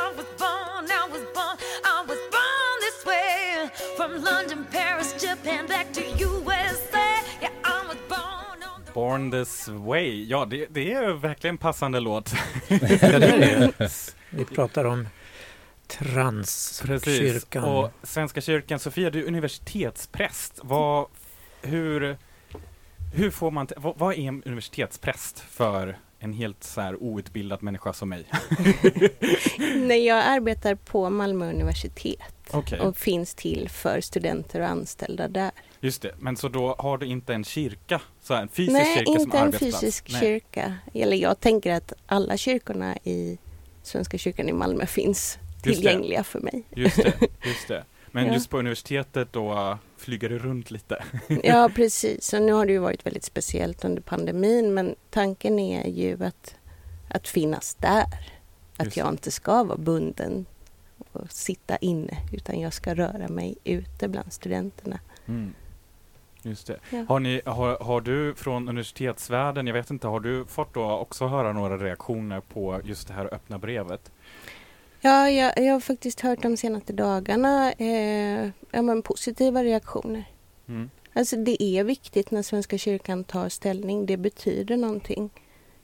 Born 8.93 9.31
this 9.31 9.67
way. 9.67 10.25
Ja, 10.29 10.45
det, 10.45 10.67
det 10.69 10.93
är 10.93 11.13
verkligen 11.13 11.57
passande 11.57 11.99
låt. 11.99 12.33
ja, 12.67 12.77
det 13.19 13.25
är 13.25 13.73
det. 13.77 14.15
Vi 14.29 14.45
pratar 14.45 14.85
om 14.85 15.07
Transkyrkan. 15.87 17.63
Och 17.63 17.91
Svenska 18.03 18.41
kyrkan. 18.41 18.79
Sofia, 18.79 19.09
du 19.09 19.19
är 19.19 19.27
universitetspräst. 19.27 20.59
Vad, 20.63 21.07
hur, 21.61 22.17
hur 23.13 23.31
får 23.31 23.51
man, 23.51 23.67
vad, 23.77 23.97
vad 23.97 24.13
är 24.13 24.19
en 24.19 24.43
universitetspräst 24.43 25.39
för 25.39 25.97
en 26.23 26.33
helt 26.33 26.63
så 26.63 26.81
här 26.81 27.03
outbildad 27.03 27.63
människa 27.63 27.93
som 27.93 28.09
mig? 28.09 28.25
Nej, 29.75 30.05
jag 30.05 30.17
arbetar 30.17 30.75
på 30.75 31.09
Malmö 31.09 31.49
universitet 31.49 32.33
okay. 32.53 32.79
och 32.79 32.97
finns 32.97 33.33
till 33.33 33.69
för 33.69 34.01
studenter 34.01 34.59
och 34.59 34.67
anställda 34.67 35.27
där. 35.27 35.51
Just 35.79 36.01
det, 36.01 36.11
men 36.19 36.37
så 36.37 36.49
då 36.49 36.75
har 36.79 36.97
du 36.97 37.05
inte 37.05 37.33
en 37.33 37.43
kyrka, 37.43 38.01
så 38.21 38.33
en 38.33 38.47
fysisk 38.47 38.73
Nej, 38.73 38.97
kyrka 38.97 39.19
som 39.19 39.31
arbetsplats? 39.31 39.33
Nej, 39.33 39.45
inte 39.45 39.65
en 39.65 39.71
fysisk 39.71 40.19
kyrka. 40.19 40.77
Eller 40.93 41.17
jag 41.17 41.39
tänker 41.39 41.73
att 41.73 41.93
alla 42.05 42.37
kyrkorna 42.37 42.97
i 43.03 43.37
Svenska 43.83 44.17
kyrkan 44.17 44.49
i 44.49 44.53
Malmö 44.53 44.85
finns 44.85 45.37
tillgängliga 45.63 46.23
för 46.23 46.39
mig. 46.39 46.63
Just 46.75 46.97
det, 46.97 47.13
just 47.45 47.67
det. 47.67 47.83
Men 48.11 48.25
ja. 48.27 48.33
just 48.33 48.49
på 48.49 48.59
universitetet 48.59 49.33
då 49.33 49.77
flyger 50.01 50.29
det 50.29 50.37
runt 50.37 50.71
lite? 50.71 51.03
ja, 51.43 51.71
precis. 51.75 52.33
Och 52.33 52.41
nu 52.41 52.51
har 52.51 52.65
det 52.65 52.71
ju 52.71 52.79
varit 52.79 53.05
väldigt 53.05 53.23
speciellt 53.23 53.85
under 53.85 54.01
pandemin 54.01 54.73
men 54.73 54.95
tanken 55.09 55.59
är 55.59 55.87
ju 55.87 56.23
att, 56.23 56.55
att 57.09 57.27
finnas 57.27 57.75
där. 57.75 58.31
Att 58.77 58.97
jag 58.97 59.09
inte 59.09 59.31
ska 59.31 59.63
vara 59.63 59.77
bunden 59.77 60.45
och 61.11 61.31
sitta 61.31 61.77
inne 61.77 62.17
utan 62.33 62.59
jag 62.59 62.73
ska 62.73 62.95
röra 62.95 63.27
mig 63.27 63.57
ute 63.63 64.07
bland 64.07 64.33
studenterna. 64.33 64.99
Mm. 65.25 65.53
Just 66.43 66.67
det. 66.67 66.79
Ja. 66.89 67.05
Har, 67.09 67.19
ni, 67.19 67.41
har, 67.45 67.77
har, 67.77 68.01
du 68.01 68.35
från 68.35 68.69
universitetsvärlden, 68.69 69.67
jag 69.67 69.73
vet 69.73 69.89
inte, 69.89 70.07
har 70.07 70.19
du 70.19 70.45
fått 70.45 70.73
då 70.73 70.91
också 70.91 71.27
höra 71.27 71.53
några 71.53 71.77
reaktioner 71.77 72.41
på 72.41 72.81
just 72.83 73.07
det 73.07 73.13
här 73.13 73.33
öppna 73.33 73.59
brevet? 73.59 74.11
Ja, 75.03 75.29
jag, 75.29 75.53
jag 75.57 75.73
har 75.73 75.79
faktiskt 75.79 76.19
hört 76.19 76.41
de 76.41 76.57
senaste 76.57 76.93
dagarna 76.93 77.71
eh, 77.71 78.49
ja, 78.71 78.81
men 78.81 79.01
positiva 79.01 79.63
reaktioner. 79.63 80.25
Mm. 80.67 80.89
Alltså 81.13 81.35
det 81.35 81.63
är 81.63 81.83
viktigt 81.83 82.31
när 82.31 82.41
Svenska 82.41 82.77
kyrkan 82.77 83.23
tar 83.23 83.49
ställning. 83.49 84.05
Det 84.05 84.17
betyder 84.17 84.77
någonting. 84.77 85.29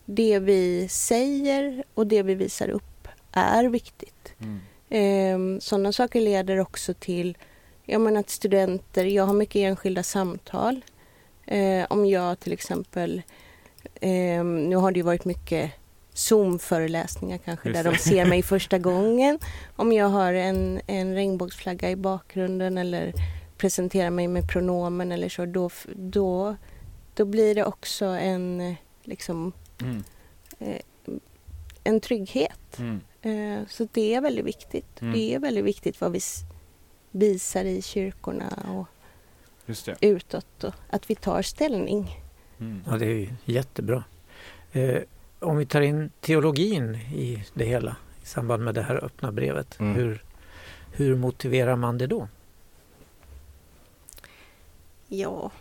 Det 0.05 0.39
vi 0.39 0.87
säger 0.89 1.83
och 1.93 2.07
det 2.07 2.23
vi 2.23 2.35
visar 2.35 2.69
upp 2.69 3.07
är 3.31 3.63
viktigt. 3.63 4.33
Mm. 4.39 4.59
Eh, 4.89 5.59
sådana 5.59 5.91
saker 5.91 6.21
leder 6.21 6.59
också 6.59 6.93
till 6.93 7.37
ja, 7.85 7.99
men 7.99 8.17
att 8.17 8.29
studenter, 8.29 9.05
jag 9.05 9.23
har 9.23 9.33
mycket 9.33 9.59
enskilda 9.59 10.03
samtal. 10.03 10.81
Eh, 11.45 11.85
om 11.89 12.05
jag 12.05 12.39
till 12.39 12.53
exempel, 12.53 13.21
eh, 14.01 14.43
nu 14.43 14.75
har 14.75 14.91
det 14.91 14.99
ju 14.99 15.03
varit 15.03 15.25
mycket 15.25 15.71
Zoom-föreläsningar 16.17 17.37
kanske, 17.37 17.71
där 17.71 17.83
de 17.83 17.97
ser 17.97 18.25
mig 18.25 18.43
första 18.53 18.77
gången. 18.77 19.39
Om 19.75 19.93
jag 19.93 20.09
har 20.09 20.33
en, 20.33 20.81
en 20.87 21.15
regnbågsflagga 21.15 21.91
i 21.91 21.95
bakgrunden 21.95 22.77
eller 22.77 23.13
presenterar 23.57 24.09
mig 24.09 24.27
med 24.27 24.49
pronomen 24.49 25.11
eller 25.11 25.29
så, 25.29 25.45
då, 25.45 25.69
då, 25.95 26.55
då 27.13 27.25
blir 27.25 27.55
det 27.55 27.65
också 27.65 28.05
en, 28.05 28.75
liksom, 29.03 29.51
mm. 29.81 30.03
eh, 30.59 30.81
en 31.83 31.99
trygghet. 31.99 32.79
Mm. 32.79 33.01
Eh, 33.21 33.67
så 33.67 33.87
det 33.91 34.13
är 34.13 34.21
väldigt 34.21 34.45
viktigt. 34.45 35.01
Mm. 35.01 35.13
Det 35.13 35.33
är 35.35 35.39
väldigt 35.39 35.65
viktigt 35.65 36.01
vad 36.01 36.11
vi 36.11 36.19
visar 37.11 37.65
i 37.65 37.81
kyrkorna 37.81 38.65
och 38.67 38.87
utåt. 40.01 40.63
Och 40.63 40.73
att 40.89 41.09
vi 41.09 41.15
tar 41.15 41.41
ställning. 41.41 42.21
Mm. 42.59 42.81
Ja, 42.85 42.97
det 42.97 43.05
är 43.05 43.35
jättebra. 43.45 44.03
Eh, 44.71 45.01
om 45.39 45.57
vi 45.57 45.65
tar 45.65 45.81
in 45.81 46.09
teologin 46.21 46.95
i 46.95 47.43
det 47.53 47.65
hela 47.65 47.95
i 48.23 48.25
samband 48.25 48.63
med 48.63 48.75
det 48.75 48.81
här 48.81 49.05
öppna 49.05 49.31
brevet. 49.31 49.79
Mm. 49.79 49.95
Hur, 49.95 50.23
hur 50.91 51.15
motiverar 51.15 51.75
man 51.75 51.97
det 51.97 52.07
då? 52.07 52.27
Ja, 55.07 55.51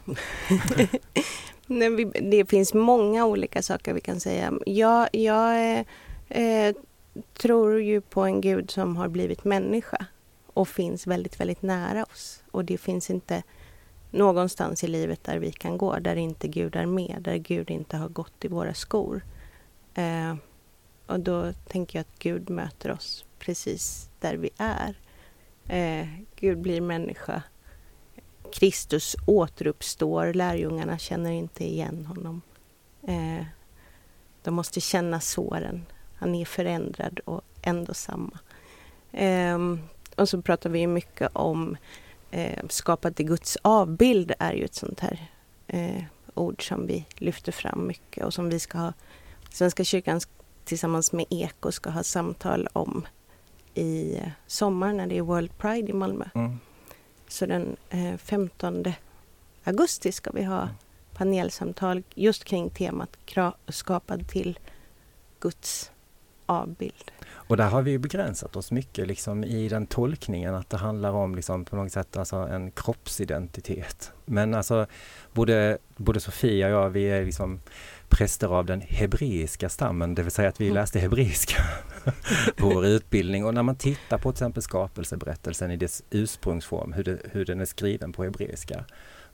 det 2.23 2.50
finns 2.50 2.75
många 2.75 3.26
olika 3.26 3.62
saker 3.62 3.95
vi 3.95 4.00
kan 4.00 4.21
säga. 4.21 4.52
Jag, 4.66 5.09
jag 5.12 5.78
eh, 6.28 6.75
tror 7.33 7.80
ju 7.80 8.00
på 8.00 8.23
en 8.23 8.40
Gud 8.40 8.71
som 8.71 8.97
har 8.97 9.09
blivit 9.09 9.45
människa 9.45 10.06
och 10.47 10.68
finns 10.68 11.06
väldigt, 11.06 11.40
väldigt 11.40 11.62
nära 11.62 12.04
oss. 12.04 12.42
Och 12.50 12.64
det 12.64 12.78
finns 12.78 13.11
inte 13.11 13.42
någonstans 14.11 14.85
i 14.85 14.87
livet 14.87 15.25
där 15.25 15.38
vi 15.38 15.52
kan 15.52 15.78
gå 15.78 15.99
där 15.99 16.16
inte 16.16 16.49
Gud 16.49 16.76
är 16.76 16.87
med, 16.87 17.16
där 17.21 17.37
Gud 17.37 17.71
inte 17.71 17.97
har 17.97 18.09
gått 18.09 18.45
i 18.45 18.49
våra 18.49 18.75
skor. 18.75 19.23
Eh, 19.96 20.34
och 21.06 21.20
då 21.20 21.52
tänker 21.52 21.98
jag 21.98 22.00
att 22.00 22.18
Gud 22.18 22.50
möter 22.50 22.90
oss 22.90 23.24
precis 23.38 24.10
där 24.20 24.34
vi 24.34 24.50
är. 24.56 24.94
Eh, 25.68 26.08
Gud 26.36 26.58
blir 26.58 26.80
människa. 26.80 27.42
Kristus 28.52 29.16
återuppstår. 29.26 30.34
Lärjungarna 30.34 30.98
känner 30.98 31.30
inte 31.30 31.64
igen 31.64 32.06
honom. 32.06 32.42
Eh, 33.02 33.46
de 34.42 34.54
måste 34.54 34.80
känna 34.80 35.20
såren. 35.20 35.86
Han 36.14 36.34
är 36.34 36.44
förändrad 36.44 37.20
och 37.24 37.44
ändå 37.62 37.94
samma. 37.94 38.38
Eh, 39.12 39.58
och 40.16 40.28
så 40.28 40.42
pratar 40.42 40.70
vi 40.70 40.86
mycket 40.86 41.30
om 41.32 41.76
eh, 42.30 42.66
skapad 42.68 43.16
till 43.16 43.26
Guds 43.26 43.58
avbild 43.62 44.32
är 44.38 44.52
ju 44.52 44.64
ett 44.64 44.74
sånt 44.74 45.00
här 45.00 45.30
eh, 45.66 46.02
ord 46.34 46.68
som 46.68 46.86
vi 46.86 47.06
lyfter 47.14 47.52
fram 47.52 47.86
mycket 47.86 48.24
och 48.24 48.34
som 48.34 48.48
vi 48.48 48.58
ska 48.58 48.78
ha 48.78 48.92
Svenska 49.50 49.84
kyrkan 49.84 50.20
tillsammans 50.64 51.12
med 51.12 51.26
Eko 51.30 51.72
ska 51.72 51.90
ha 51.90 52.02
samtal 52.02 52.68
om 52.72 53.06
i 53.74 54.20
sommar 54.46 54.92
när 54.92 55.06
det 55.06 55.18
är 55.18 55.22
World 55.22 55.58
Pride 55.58 55.90
i 55.90 55.92
Malmö. 55.92 56.24
Mm. 56.34 56.58
Så 57.28 57.46
den 57.46 57.76
eh, 57.90 58.16
15 58.16 58.84
augusti 59.64 60.12
ska 60.12 60.30
vi 60.30 60.44
ha 60.44 60.68
panelsamtal 61.14 62.02
just 62.14 62.44
kring 62.44 62.70
temat 62.70 63.16
skapad 63.68 64.28
till 64.28 64.58
Guds 65.40 65.90
avbild. 66.46 67.10
Och 67.28 67.56
där 67.56 67.68
har 67.68 67.82
vi 67.82 67.98
begränsat 67.98 68.56
oss 68.56 68.70
mycket 68.70 69.06
liksom 69.06 69.44
i 69.44 69.68
den 69.68 69.86
tolkningen 69.86 70.54
att 70.54 70.70
det 70.70 70.76
handlar 70.76 71.12
om 71.12 71.34
liksom 71.34 71.64
på 71.64 71.76
något 71.76 71.92
sätt 71.92 72.16
alltså 72.16 72.36
en 72.36 72.70
kroppsidentitet. 72.70 74.12
Men 74.24 74.54
alltså 74.54 74.86
både, 75.32 75.78
både 75.96 76.20
Sofia 76.20 76.66
och 76.66 76.72
jag, 76.72 76.90
vi 76.90 77.04
är 77.04 77.24
liksom 77.24 77.60
präster 78.08 78.48
av 78.48 78.66
den 78.66 78.80
hebreiska 78.80 79.68
stammen, 79.68 80.14
det 80.14 80.22
vill 80.22 80.32
säga 80.32 80.48
att 80.48 80.60
vi 80.60 80.66
mm. 80.66 80.75
läste 80.75 80.98
hebreiska 80.98 81.62
på 82.56 82.68
vår 82.75 82.86
utbildning. 82.86 83.44
Och 83.44 83.54
när 83.54 83.62
man 83.62 83.76
tittar 83.76 84.18
på 84.18 84.32
till 84.32 84.36
exempel 84.36 84.62
skapelseberättelsen 84.62 85.70
i 85.70 85.76
dess 85.76 86.02
ursprungsform, 86.10 86.92
hur, 86.92 87.04
det, 87.04 87.18
hur 87.32 87.44
den 87.44 87.60
är 87.60 87.64
skriven 87.64 88.12
på 88.12 88.25
hebreiska, 88.25 88.84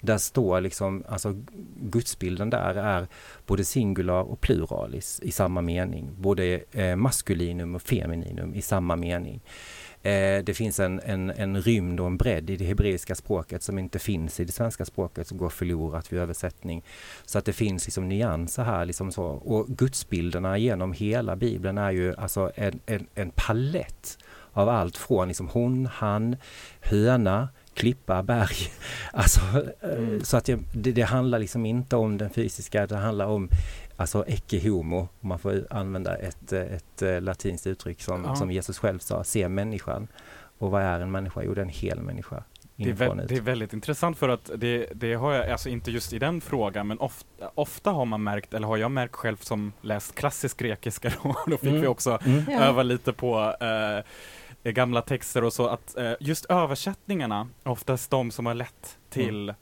där 0.01 0.19
står 0.19 0.61
liksom, 0.61 1.05
alltså 1.09 1.37
gudsbilden 1.81 2.51
där 2.51 2.75
är 2.75 3.07
både 3.47 3.65
singular 3.65 4.23
och 4.23 4.41
pluralis 4.41 5.21
i 5.23 5.33
samma 5.33 5.63
mening. 5.63 6.11
Både 6.19 6.61
eh, 6.73 6.97
maskulinum 6.97 7.75
och 7.75 7.83
femininum 7.83 8.55
i 8.55 8.63
samma 8.63 8.97
mening. 8.97 9.41
Eh, 10.03 10.45
det 10.45 10.55
finns 10.55 10.81
en, 10.81 11.01
en, 11.01 11.31
en 11.31 11.63
rymd 11.63 12.01
och 12.01 12.07
en 12.07 12.17
bredd 12.17 12.51
i 12.51 12.57
det 12.57 12.65
hebreiska 12.65 13.15
språket 13.15 13.63
som 13.63 13.79
inte 13.79 13.99
finns 13.99 14.41
i 14.41 14.45
det 14.45 14.53
svenska 14.53 14.85
språket, 14.85 15.29
som 15.29 15.39
går 15.39 15.49
förlorat 15.49 16.13
vid 16.13 16.21
översättning. 16.21 16.83
Så 17.25 17.39
att 17.39 17.45
det 17.45 17.53
finns 17.53 17.87
liksom 17.87 18.09
nyanser 18.09 18.65
här. 18.65 18.85
Liksom 18.85 19.13
så. 19.13 19.25
Och 19.25 19.69
gudsbilderna 19.69 20.59
genom 20.59 20.93
hela 20.93 21.37
Bibeln 21.37 21.79
är 21.79 21.91
ju 21.91 22.17
alltså 22.17 22.51
en, 22.55 22.81
en, 22.87 23.07
en 23.15 23.31
palett 23.31 24.19
av 24.53 24.69
allt 24.69 24.97
från 24.97 25.29
liksom 25.29 25.49
hon, 25.49 25.87
han, 25.87 26.37
höna, 26.81 27.49
klippa, 27.75 28.23
berg. 28.23 28.57
Alltså, 29.13 29.41
eh, 29.81 29.99
mm. 29.99 30.25
Så 30.25 30.37
att 30.37 30.45
det, 30.45 30.93
det, 30.93 31.03
handlar 31.03 31.39
liksom 31.39 31.67
inte 31.67 31.97
om 31.97 32.19
den 32.19 32.31
fysiska, 32.31 32.87
det 32.87 32.97
handlar 32.97 33.27
om 33.27 33.49
alltså 33.97 34.25
ecce 34.27 34.69
homo, 34.69 35.09
om 35.21 35.29
man 35.29 35.39
får 35.39 35.67
använda 35.71 36.17
ett, 36.17 36.53
ett, 36.53 37.03
ett 37.03 37.23
latinskt 37.23 37.67
uttryck 37.67 38.03
som, 38.03 38.25
ja. 38.25 38.37
som 38.37 38.51
Jesus 38.51 38.79
själv 38.79 38.99
sa, 38.99 39.25
se 39.25 39.49
människan. 39.49 40.09
Och 40.59 40.71
vad 40.71 40.83
är 40.83 41.01
en 41.01 41.11
människa? 41.11 41.43
Jo, 41.45 41.55
det 41.55 41.61
är 41.61 41.63
en 41.63 41.69
hel 41.69 42.01
människa. 42.01 42.45
Det 42.77 42.91
är, 42.91 42.95
väl, 42.95 43.27
det 43.29 43.37
är, 43.37 43.41
väldigt 43.41 43.73
intressant 43.73 44.19
för 44.19 44.29
att 44.29 44.51
det, 44.57 44.89
det, 44.95 45.15
har 45.15 45.33
jag, 45.33 45.51
alltså 45.51 45.69
inte 45.69 45.91
just 45.91 46.13
i 46.13 46.19
den 46.19 46.41
frågan, 46.41 46.87
men 46.87 46.99
ofta, 46.99 47.51
ofta 47.55 47.91
har 47.91 48.05
man 48.05 48.23
märkt, 48.23 48.55
eller 48.55 48.67
har 48.67 48.77
jag 48.77 48.91
märkt 48.91 49.15
själv 49.15 49.37
som 49.37 49.73
läst 49.81 50.15
klassisk 50.15 50.59
grekiska 50.59 51.13
då, 51.23 51.35
då 51.47 51.57
fick 51.57 51.69
mm. 51.69 51.81
vi 51.81 51.87
också 51.87 52.19
mm. 52.25 52.49
öva 52.49 52.83
lite 52.83 53.13
på 53.13 53.57
eh, 53.61 54.73
gamla 54.73 55.03
texter 55.03 55.45
och 55.45 55.53
så, 55.53 55.67
att 55.67 55.97
eh, 55.97 56.13
just 56.21 56.45
översättningarna, 56.45 57.49
oftast 57.63 58.11
de 58.11 58.31
som 58.31 58.47
har 58.47 58.55
lett 58.55 58.99
till 59.11 59.43
mm. 59.43 59.55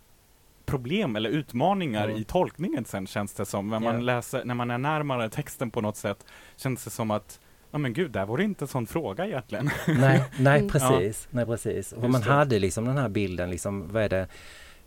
Problem 0.70 1.16
eller 1.16 1.30
utmaningar 1.30 2.18
i 2.18 2.24
tolkningen 2.24 2.84
sen 2.84 3.06
känns 3.06 3.32
det 3.32 3.46
som. 3.46 3.68
När 3.68 3.80
man, 3.80 4.04
läser, 4.04 4.44
när 4.44 4.54
man 4.54 4.70
är 4.70 4.78
närmare 4.78 5.28
texten 5.28 5.70
på 5.70 5.80
något 5.80 5.96
sätt, 5.96 6.24
känns 6.56 6.84
det 6.84 6.90
som 6.90 7.10
att 7.10 7.40
ja 7.70 7.78
men 7.78 7.92
gud, 7.92 8.10
där 8.10 8.26
var 8.26 8.36
det 8.36 8.44
inte 8.44 8.64
en 8.64 8.68
sån 8.68 8.86
fråga 8.86 9.26
egentligen. 9.26 9.70
Nej, 9.86 10.24
nej 10.38 10.58
mm. 10.58 10.70
precis, 10.70 11.28
ja. 11.30 11.36
nej 11.36 11.46
precis. 11.46 11.92
Och 11.92 12.10
man 12.10 12.22
hade 12.22 12.58
liksom 12.58 12.84
den 12.84 12.98
här 12.98 13.08
bilden, 13.08 13.50
liksom, 13.50 13.92
vad 13.92 14.02
är 14.02 14.08
det, 14.08 14.26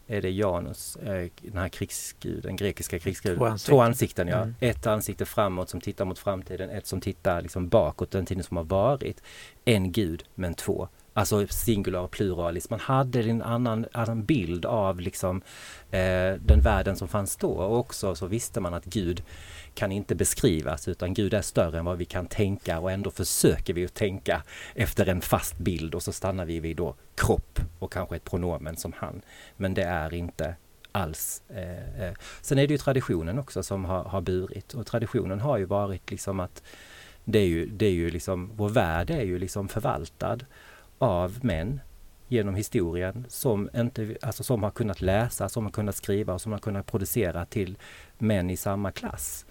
är 0.08 0.22
det 0.22 0.30
Janus, 0.30 0.96
eh, 0.96 1.30
den 1.42 1.58
här 1.58 1.70
krigsguden, 1.70 2.56
grekiska 2.56 3.00
krigsguden? 3.00 3.38
Två 3.38 3.46
ansikten. 3.46 3.76
Två 3.76 3.82
ansikten 3.82 4.28
ja. 4.28 4.38
Mm. 4.38 4.56
Ett 4.60 4.88
ansikte 4.88 5.26
framåt 5.26 5.70
som 5.70 5.82
tittar 5.82 6.06
mot 6.06 6.20
framtiden, 6.20 6.70
ett 6.70 6.88
som 6.88 7.02
tittar 7.02 7.42
liksom 7.42 7.70
bakåt, 7.70 8.12
den 8.12 8.26
tiden 8.26 8.44
som 8.44 8.58
har 8.58 8.64
varit. 8.64 9.24
En 9.66 9.92
gud, 9.92 10.24
men 10.36 10.54
två. 10.54 10.88
Alltså 11.14 11.48
singular 11.48 12.00
och 12.00 12.12
pluralis. 12.12 12.70
Man 12.70 12.80
hade 12.80 13.22
en 13.22 13.42
annan, 13.42 13.86
annan 13.92 14.26
bild 14.26 14.66
av 14.66 15.00
liksom 15.00 15.42
eh, 15.92 16.34
den 16.40 16.62
världen 16.62 16.96
som 16.96 17.08
fanns 17.08 17.36
då 17.36 17.50
och 17.50 17.80
också 17.80 18.16
så 18.16 18.28
visste 18.28 18.60
man 18.60 18.74
att 18.74 18.86
Gud 18.86 19.24
kan 19.74 19.92
inte 19.92 20.16
beskrivas 20.16 20.88
utan 20.88 21.14
Gud 21.14 21.34
är 21.34 21.42
större 21.42 21.80
än 21.80 21.86
vad 21.86 21.98
vi 21.98 22.06
kan 22.06 22.26
tänka 22.26 22.80
och 22.80 22.92
ändå 22.92 23.12
försöker 23.12 23.74
vi 23.74 23.86
att 23.86 23.94
tänka 23.94 24.44
efter 24.76 25.06
en 25.06 25.22
fast 25.22 25.58
bild 25.58 25.96
och 25.96 26.04
så 26.04 26.12
stannar 26.12 26.46
vi 26.46 26.60
vid 26.60 26.78
då 26.78 26.96
kropp 27.16 27.60
och 27.80 27.92
kanske 27.92 28.16
ett 28.16 28.24
pronomen 28.24 28.78
som 28.78 28.94
han. 28.98 29.22
Men 29.58 29.74
det 29.74 29.84
är 29.84 30.14
inte 30.14 30.56
alls. 30.92 31.42
Eh, 31.50 32.08
eh. 32.08 32.14
Sen 32.42 32.60
är 32.60 32.68
det 32.68 32.74
ju 32.74 32.78
traditionen 32.78 33.40
också 33.40 33.64
som 33.64 33.86
har, 33.86 34.04
har 34.04 34.22
burit 34.22 34.74
och 34.74 34.86
traditionen 34.86 35.40
har 35.40 35.58
ju 35.58 35.66
varit 35.66 36.12
liksom 36.12 36.40
att 36.40 36.64
det 37.24 37.40
är 37.40 37.48
ju, 37.48 37.66
det 37.66 37.86
är 37.86 37.92
ju 37.92 38.10
liksom, 38.10 38.52
vår 38.56 38.70
värld 38.70 39.10
är 39.10 39.24
ju 39.24 39.40
liksom 39.40 39.68
förvaltad 39.68 40.40
av 40.98 41.40
män 41.42 41.80
genom 42.28 42.56
historien 42.56 43.26
som, 43.30 43.70
inte, 43.76 44.16
alltså 44.22 44.44
som 44.44 44.64
har 44.64 44.72
kunnat 44.72 45.02
läsa, 45.02 45.50
som 45.50 45.64
har 45.64 45.72
kunnat 45.72 45.96
skriva 45.96 46.34
och 46.34 46.42
som 46.42 46.52
har 46.52 46.60
kunnat 46.60 46.86
producera 46.86 47.46
till 47.46 47.78
män 48.18 48.50
i 48.50 48.58
samma 48.58 48.92
klass. 48.92 49.46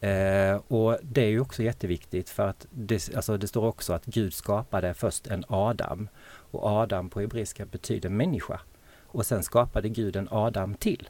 Eh, 0.00 0.56
och 0.68 0.98
det 1.02 1.22
är 1.22 1.28
ju 1.28 1.40
också 1.40 1.62
jätteviktigt 1.62 2.30
för 2.30 2.48
att 2.48 2.66
det, 2.70 3.14
alltså 3.16 3.36
det 3.36 3.48
står 3.48 3.64
också 3.64 3.92
att 3.92 4.04
Gud 4.04 4.34
skapade 4.34 4.94
först 4.94 5.26
en 5.26 5.44
Adam. 5.48 6.08
Och 6.50 6.66
Adam 6.66 7.10
på 7.10 7.20
hebreiska 7.20 7.66
betyder 7.66 8.08
människa. 8.08 8.60
Och 9.06 9.26
sen 9.26 9.42
skapade 9.42 9.88
Gud 9.88 10.16
en 10.16 10.28
Adam 10.30 10.74
till. 10.74 11.08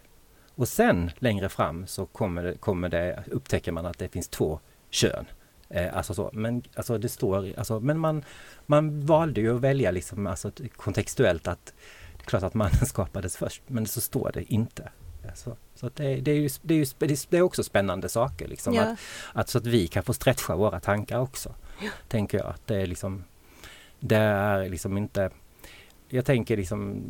Och 0.55 0.69
sen 0.69 1.11
längre 1.19 1.49
fram 1.49 1.87
så 1.87 2.07
kommer 2.07 2.43
det, 2.43 2.55
kommer 2.55 2.89
det, 2.89 3.25
upptäcker 3.31 3.73
man 3.73 3.87
att 3.87 3.99
det 3.99 4.09
finns 4.09 4.29
två 4.29 4.61
kön. 4.91 5.27
Eh, 5.71 5.97
alltså 5.97 6.15
så, 6.15 6.31
men 6.33 6.63
alltså 6.75 6.99
det 6.99 7.09
står, 7.09 7.59
alltså, 7.59 7.81
men 7.81 7.99
man, 7.99 8.25
man 8.67 9.07
valde 9.07 9.41
ju 9.41 9.57
att 9.57 9.61
välja 9.61 9.91
liksom, 9.91 10.27
alltså 10.27 10.51
kontextuellt 10.77 11.49
att 11.49 11.75
det 12.17 12.23
är 12.23 12.27
klart 12.27 12.43
att 12.43 12.55
mannen 12.55 12.87
skapades 12.87 13.37
först, 13.37 13.63
men 13.67 13.87
så 13.87 14.01
står 14.01 14.31
det 14.35 14.53
inte. 14.53 14.91
Så, 15.35 15.57
så 15.75 15.91
det, 15.95 16.17
det, 16.17 16.31
är 16.31 16.35
ju, 16.35 16.49
det, 16.63 16.75
är 16.75 16.79
ju, 16.79 17.17
det 17.29 17.37
är 17.37 17.43
också 17.43 17.65
spännande 17.65 18.09
saker. 18.09 18.49
Liksom, 18.49 18.75
ja. 18.75 18.83
att, 18.83 18.99
att, 19.33 19.49
så 19.49 19.59
att 19.59 19.67
vi 19.67 19.87
kan 19.87 20.03
få 20.03 20.13
stretcha 20.15 20.57
våra 20.57 20.81
tankar 20.81 21.19
också. 21.19 21.55
Ja. 21.83 21.91
Tänker 22.09 22.39
jag. 22.39 22.47
Att 22.47 22.67
det 22.67 22.77
är 22.77 22.87
liksom 22.87 23.25
Det 24.01 24.17
är 24.17 24.69
liksom 24.69 24.99
inte 24.99 25.31
Jag 26.09 26.25
tänker 26.25 26.57
liksom 26.57 27.05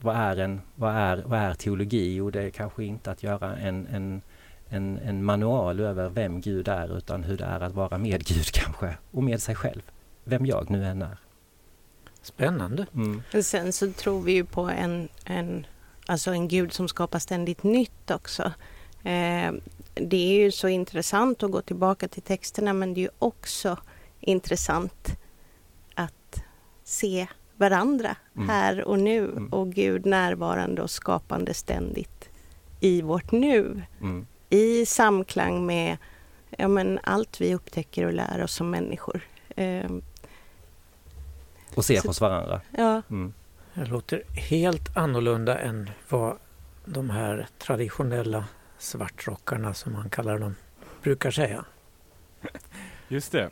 Vad 0.00 0.16
är, 0.16 0.36
en, 0.36 0.60
vad 0.74 0.94
är, 0.94 1.22
vad 1.26 1.38
är 1.38 1.54
teologi? 1.54 2.14
Jo, 2.14 2.30
det 2.30 2.42
är 2.42 2.50
kanske 2.50 2.84
inte 2.84 3.10
att 3.10 3.22
göra 3.22 3.56
en, 3.56 3.86
en 3.86 4.22
en, 4.68 4.98
en 4.98 5.24
manual 5.24 5.80
över 5.80 6.08
vem 6.08 6.40
Gud 6.40 6.68
är 6.68 6.96
utan 6.96 7.24
hur 7.24 7.36
det 7.36 7.44
är 7.44 7.60
att 7.60 7.74
vara 7.74 7.98
med 7.98 8.24
Gud 8.24 8.46
kanske 8.52 8.96
och 9.10 9.22
med 9.22 9.42
sig 9.42 9.54
själv. 9.54 9.82
Vem 10.24 10.46
jag 10.46 10.70
nu 10.70 10.84
än 10.84 11.02
är. 11.02 11.18
Spännande. 12.22 12.86
Mm. 12.94 13.22
Sen 13.42 13.72
så 13.72 13.92
tror 13.92 14.22
vi 14.22 14.32
ju 14.32 14.44
på 14.44 14.60
en, 14.62 15.08
en 15.24 15.66
Alltså 16.10 16.30
en 16.30 16.48
Gud 16.48 16.72
som 16.72 16.88
skapar 16.88 17.18
ständigt 17.18 17.62
nytt 17.62 18.10
också. 18.10 18.42
Eh, 19.02 19.52
det 19.94 20.16
är 20.16 20.40
ju 20.40 20.50
så 20.50 20.68
intressant 20.68 21.42
att 21.42 21.50
gå 21.50 21.62
tillbaka 21.62 22.08
till 22.08 22.22
texterna 22.22 22.72
men 22.72 22.94
det 22.94 23.00
är 23.00 23.02
ju 23.02 23.10
också 23.18 23.76
intressant 24.20 25.18
att 25.94 26.42
se 26.84 27.26
varandra 27.56 28.16
mm. 28.36 28.48
här 28.48 28.84
och 28.84 28.98
nu 28.98 29.24
mm. 29.24 29.48
och 29.48 29.72
Gud 29.72 30.06
närvarande 30.06 30.82
och 30.82 30.90
skapande 30.90 31.54
ständigt 31.54 32.28
i 32.80 33.02
vårt 33.02 33.32
nu. 33.32 33.82
Mm. 34.00 34.26
I 34.50 34.86
samklang 34.86 35.66
med 35.66 35.96
ja, 36.56 36.68
men 36.68 37.00
allt 37.02 37.40
vi 37.40 37.54
upptäcker 37.54 38.06
och 38.06 38.12
lär 38.12 38.42
oss 38.42 38.52
som 38.52 38.70
människor. 38.70 39.20
Eh, 39.56 39.90
och 41.74 41.84
ser 41.84 42.06
hos 42.06 42.20
varandra. 42.20 42.60
Ja. 42.76 43.02
Mm. 43.10 43.32
Det 43.74 43.84
låter 43.84 44.22
helt 44.34 44.96
annorlunda 44.96 45.58
än 45.58 45.90
vad 46.08 46.38
de 46.84 47.10
här 47.10 47.48
traditionella 47.58 48.44
svartrockarna 48.78 49.74
som 49.74 49.92
man 49.92 50.10
kallar 50.10 50.38
dem 50.38 50.54
brukar 51.02 51.30
säga. 51.30 51.64
Just 53.08 53.32
det. 53.32 53.50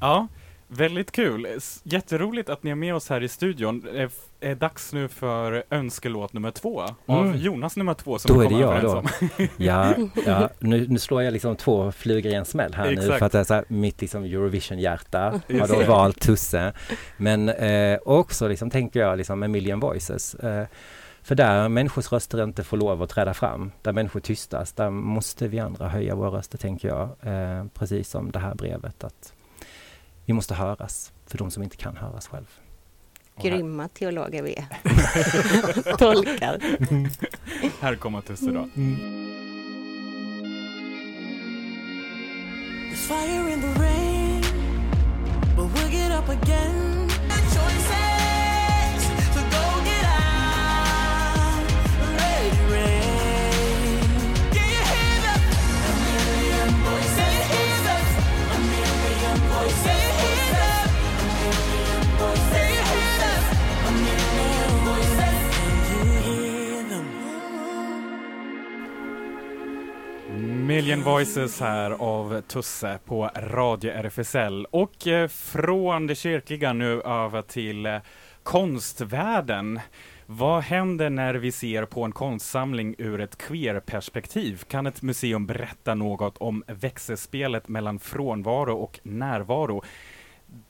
Ja, 0.00 0.28
väldigt 0.70 1.12
kul. 1.12 1.46
Jätteroligt 1.82 2.48
att 2.48 2.62
ni 2.62 2.70
är 2.70 2.74
med 2.74 2.94
oss 2.94 3.08
här 3.08 3.22
i 3.22 3.28
studion. 3.28 3.80
Det 3.80 4.10
är 4.40 4.54
dags 4.54 4.92
nu 4.92 5.08
för 5.08 5.64
önskelåt 5.70 6.32
nummer 6.32 6.50
två 6.50 6.82
av 7.06 7.26
mm. 7.26 7.36
Jonas 7.36 7.76
nummer 7.76 7.94
två 7.94 8.18
som 8.18 8.34
då 8.34 8.42
är 8.42 8.48
det 8.48 8.58
jag 8.58 8.82
då. 8.82 9.02
ja, 9.56 9.94
ja 10.26 10.48
nu, 10.58 10.86
nu, 10.88 10.98
slår 10.98 11.22
jag 11.22 11.32
liksom 11.32 11.56
två 11.56 11.92
flugor 11.92 12.32
i 12.32 12.34
en 12.34 12.44
smäll 12.44 12.74
här 12.74 12.86
Exakt. 12.86 13.08
nu 13.08 13.18
för 13.18 13.26
att 13.26 13.32
det 13.32 13.38
är 13.38 13.44
så 13.44 13.54
här, 13.54 13.64
mitt 13.68 14.00
liksom 14.00 14.24
Eurovision-hjärta 14.24 15.40
har 15.48 15.68
då 15.68 15.92
valt 15.92 16.20
Tusse. 16.20 16.72
Men 17.16 17.48
eh, 17.48 17.98
också 18.04 18.48
liksom 18.48 18.70
tänker 18.70 19.00
jag 19.00 19.18
liksom 19.18 19.42
A 19.42 19.48
Million 19.48 19.80
Voices. 19.80 20.34
Eh, 20.34 20.66
för 21.22 21.34
där 21.34 21.68
människors 21.68 22.12
röster 22.12 22.44
inte 22.44 22.64
får 22.64 22.76
lov 22.76 23.02
att 23.02 23.10
träda 23.10 23.34
fram, 23.34 23.72
där 23.82 23.92
människor 23.92 24.20
tystas, 24.20 24.72
där 24.72 24.90
måste 24.90 25.48
vi 25.48 25.58
andra 25.58 25.88
höja 25.88 26.14
våra 26.14 26.30
röster 26.30 26.58
tänker 26.58 26.88
jag. 26.88 27.08
Eh, 27.20 27.64
precis 27.74 28.10
som 28.10 28.30
det 28.30 28.38
här 28.38 28.54
brevet 28.54 29.04
att 29.04 29.32
vi 30.30 30.34
måste 30.34 30.54
höras 30.54 31.12
för 31.26 31.38
de 31.38 31.50
som 31.50 31.62
inte 31.62 31.76
kan 31.76 31.96
höras 31.96 32.26
själv. 32.26 32.46
Grymma 33.42 33.88
teologer 33.88 34.42
vi 34.42 34.54
är. 34.54 35.96
Tolkar. 35.96 36.60
här 37.80 37.96
kommer 37.96 38.20
Tusse 38.20 38.50
då. 38.50 38.68
Mm. 38.76 38.96
fire 42.94 43.48
in 43.48 43.60
the 43.60 43.80
rain, 43.80 44.40
but 45.56 45.66
we'll 45.74 45.90
get 45.90 46.12
up 46.12 46.28
again. 46.28 47.09
Million 70.70 71.02
Voices 71.02 71.60
här 71.60 71.90
av 71.90 72.40
Tusse 72.40 72.98
på 73.04 73.30
Radio 73.36 73.90
RFSL 73.90 74.66
och 74.70 75.06
eh, 75.06 75.28
från 75.28 76.06
det 76.06 76.14
kyrkliga 76.14 76.72
nu 76.72 77.02
över 77.02 77.42
till 77.42 77.86
eh, 77.86 77.98
konstvärlden. 78.42 79.80
Vad 80.26 80.62
händer 80.62 81.10
när 81.10 81.34
vi 81.34 81.52
ser 81.52 81.84
på 81.84 82.04
en 82.04 82.12
konstsamling 82.12 82.94
ur 82.98 83.20
ett 83.20 83.38
queerperspektiv? 83.38 84.62
Kan 84.68 84.86
ett 84.86 85.02
museum 85.02 85.46
berätta 85.46 85.94
något 85.94 86.38
om 86.38 86.64
växelspelet 86.66 87.68
mellan 87.68 87.98
frånvaro 87.98 88.76
och 88.76 89.00
närvaro? 89.02 89.82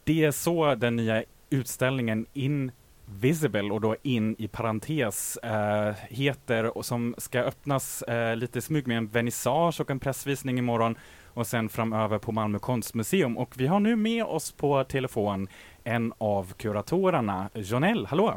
Det 0.04 0.24
är 0.24 0.30
så 0.30 0.74
den 0.74 0.96
nya 0.96 1.24
utställningen 1.50 2.26
In 2.32 2.72
Visible 3.12 3.70
och 3.70 3.80
då 3.80 3.96
in 4.02 4.36
i 4.38 4.48
parentes 4.48 5.36
äh, 5.36 5.94
heter 6.08 6.76
och 6.76 6.86
som 6.86 7.14
ska 7.18 7.40
öppnas 7.40 8.02
äh, 8.02 8.36
lite 8.36 8.60
smyg 8.60 8.86
med 8.86 8.96
en 8.96 9.06
vernissage 9.06 9.80
och 9.80 9.90
en 9.90 10.00
pressvisning 10.00 10.58
imorgon 10.58 10.98
och 11.34 11.46
sen 11.46 11.68
framöver 11.68 12.18
på 12.18 12.32
Malmö 12.32 12.58
konstmuseum. 12.58 13.38
Och 13.38 13.54
vi 13.56 13.66
har 13.66 13.80
nu 13.80 13.96
med 13.96 14.24
oss 14.24 14.52
på 14.52 14.84
telefon 14.84 15.48
en 15.84 16.12
av 16.18 16.52
kuratorerna, 16.52 17.50
Jonelle. 17.54 18.08
Hallå! 18.08 18.34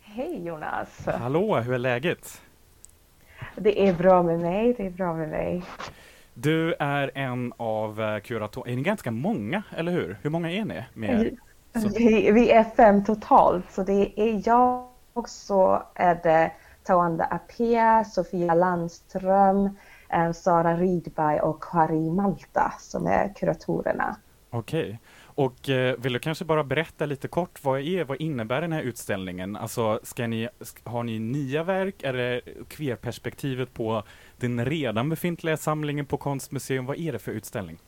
Hej 0.00 0.46
Jonas! 0.46 1.06
Hallå, 1.06 1.56
hur 1.56 1.74
är 1.74 1.78
läget? 1.78 2.42
Det 3.56 3.88
är 3.88 3.94
bra 3.94 4.22
med 4.22 4.40
mig, 4.40 4.74
det 4.76 4.86
är 4.86 4.90
bra 4.90 5.14
med 5.14 5.28
mig. 5.28 5.62
Du 6.34 6.74
är 6.78 7.10
en 7.14 7.52
av 7.56 8.02
eh, 8.02 8.20
kuratorerna, 8.20 8.72
är 8.72 8.76
ni 8.76 8.82
ganska 8.82 9.10
många, 9.10 9.62
eller 9.76 9.92
hur? 9.92 10.16
Hur 10.22 10.30
många 10.30 10.50
är 10.52 10.64
ni? 10.64 10.84
Med, 10.94 11.38
vi, 11.84 12.30
vi, 12.30 12.50
är 12.50 12.64
fem 12.64 13.04
totalt, 13.04 13.72
så 13.72 13.82
det 13.82 14.20
är 14.20 14.42
jag 14.48 14.86
och 15.12 15.28
så 15.28 15.82
är 15.94 16.20
det 16.22 16.52
Tawanda 16.82 17.24
Apia, 17.24 18.04
Sofia 18.04 18.54
Landström, 18.54 19.70
eh, 20.08 20.32
Sara 20.32 20.76
Rydberg 20.76 21.40
och 21.40 21.64
Harry 21.64 22.10
Malta 22.10 22.72
som 22.78 23.06
är 23.06 23.34
kuratorerna. 23.34 24.16
Okej. 24.50 25.00
Och 25.24 25.68
eh, 25.68 25.96
vill 25.98 26.12
du 26.12 26.18
kanske 26.18 26.44
bara 26.44 26.64
berätta 26.64 27.06
lite 27.06 27.28
kort, 27.28 27.64
vad, 27.64 27.80
är, 27.80 28.04
vad 28.04 28.20
innebär 28.20 28.60
den 28.60 28.72
här 28.72 28.82
utställningen? 28.82 29.56
Alltså, 29.56 30.00
ska 30.02 30.26
ni, 30.26 30.48
har 30.84 31.02
ni 31.02 31.18
nya 31.18 31.62
verk? 31.62 32.02
Är 32.02 32.12
det 32.12 32.40
queerperspektivet 32.68 33.74
på 33.74 34.02
den 34.36 34.64
redan 34.64 35.08
befintliga 35.08 35.56
samlingen 35.56 36.06
på 36.06 36.16
Konstmuseum? 36.16 36.86
Vad 36.86 36.98
är 36.98 37.12
det 37.12 37.18
för 37.18 37.32
utställning? 37.32 37.78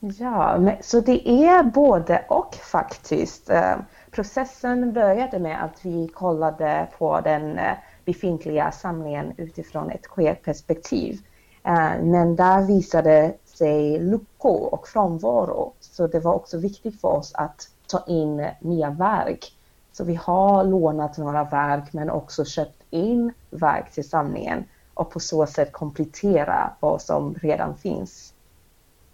Ja, 0.00 0.58
men, 0.58 0.76
så 0.80 1.00
det 1.00 1.28
är 1.28 1.62
både 1.62 2.24
och 2.28 2.54
faktiskt. 2.54 3.50
Eh, 3.50 3.76
processen 4.10 4.92
började 4.92 5.38
med 5.38 5.64
att 5.64 5.84
vi 5.84 6.08
kollade 6.08 6.88
på 6.98 7.20
den 7.20 7.58
eh, 7.58 7.72
befintliga 8.04 8.72
samlingen 8.72 9.32
utifrån 9.36 9.90
ett 9.90 10.08
queer-perspektiv. 10.08 11.20
Eh, 11.64 12.02
men 12.02 12.36
där 12.36 12.62
visade 12.62 13.34
sig 13.44 13.98
luckor 13.98 14.74
och 14.74 14.88
frånvaro. 14.88 15.72
Så 15.80 16.06
det 16.06 16.20
var 16.20 16.34
också 16.34 16.58
viktigt 16.58 17.00
för 17.00 17.08
oss 17.08 17.34
att 17.34 17.68
ta 17.86 18.04
in 18.06 18.46
nya 18.60 18.90
verk. 18.90 19.52
Så 19.92 20.04
vi 20.04 20.14
har 20.14 20.64
lånat 20.64 21.18
några 21.18 21.44
verk 21.44 21.92
men 21.92 22.10
också 22.10 22.44
köpt 22.44 22.82
in 22.90 23.32
verk 23.50 23.92
till 23.92 24.08
samlingen 24.08 24.64
och 24.94 25.10
på 25.10 25.20
så 25.20 25.46
sätt 25.46 25.72
komplettera 25.72 26.70
vad 26.80 27.02
som 27.02 27.34
redan 27.34 27.76
finns. 27.76 28.34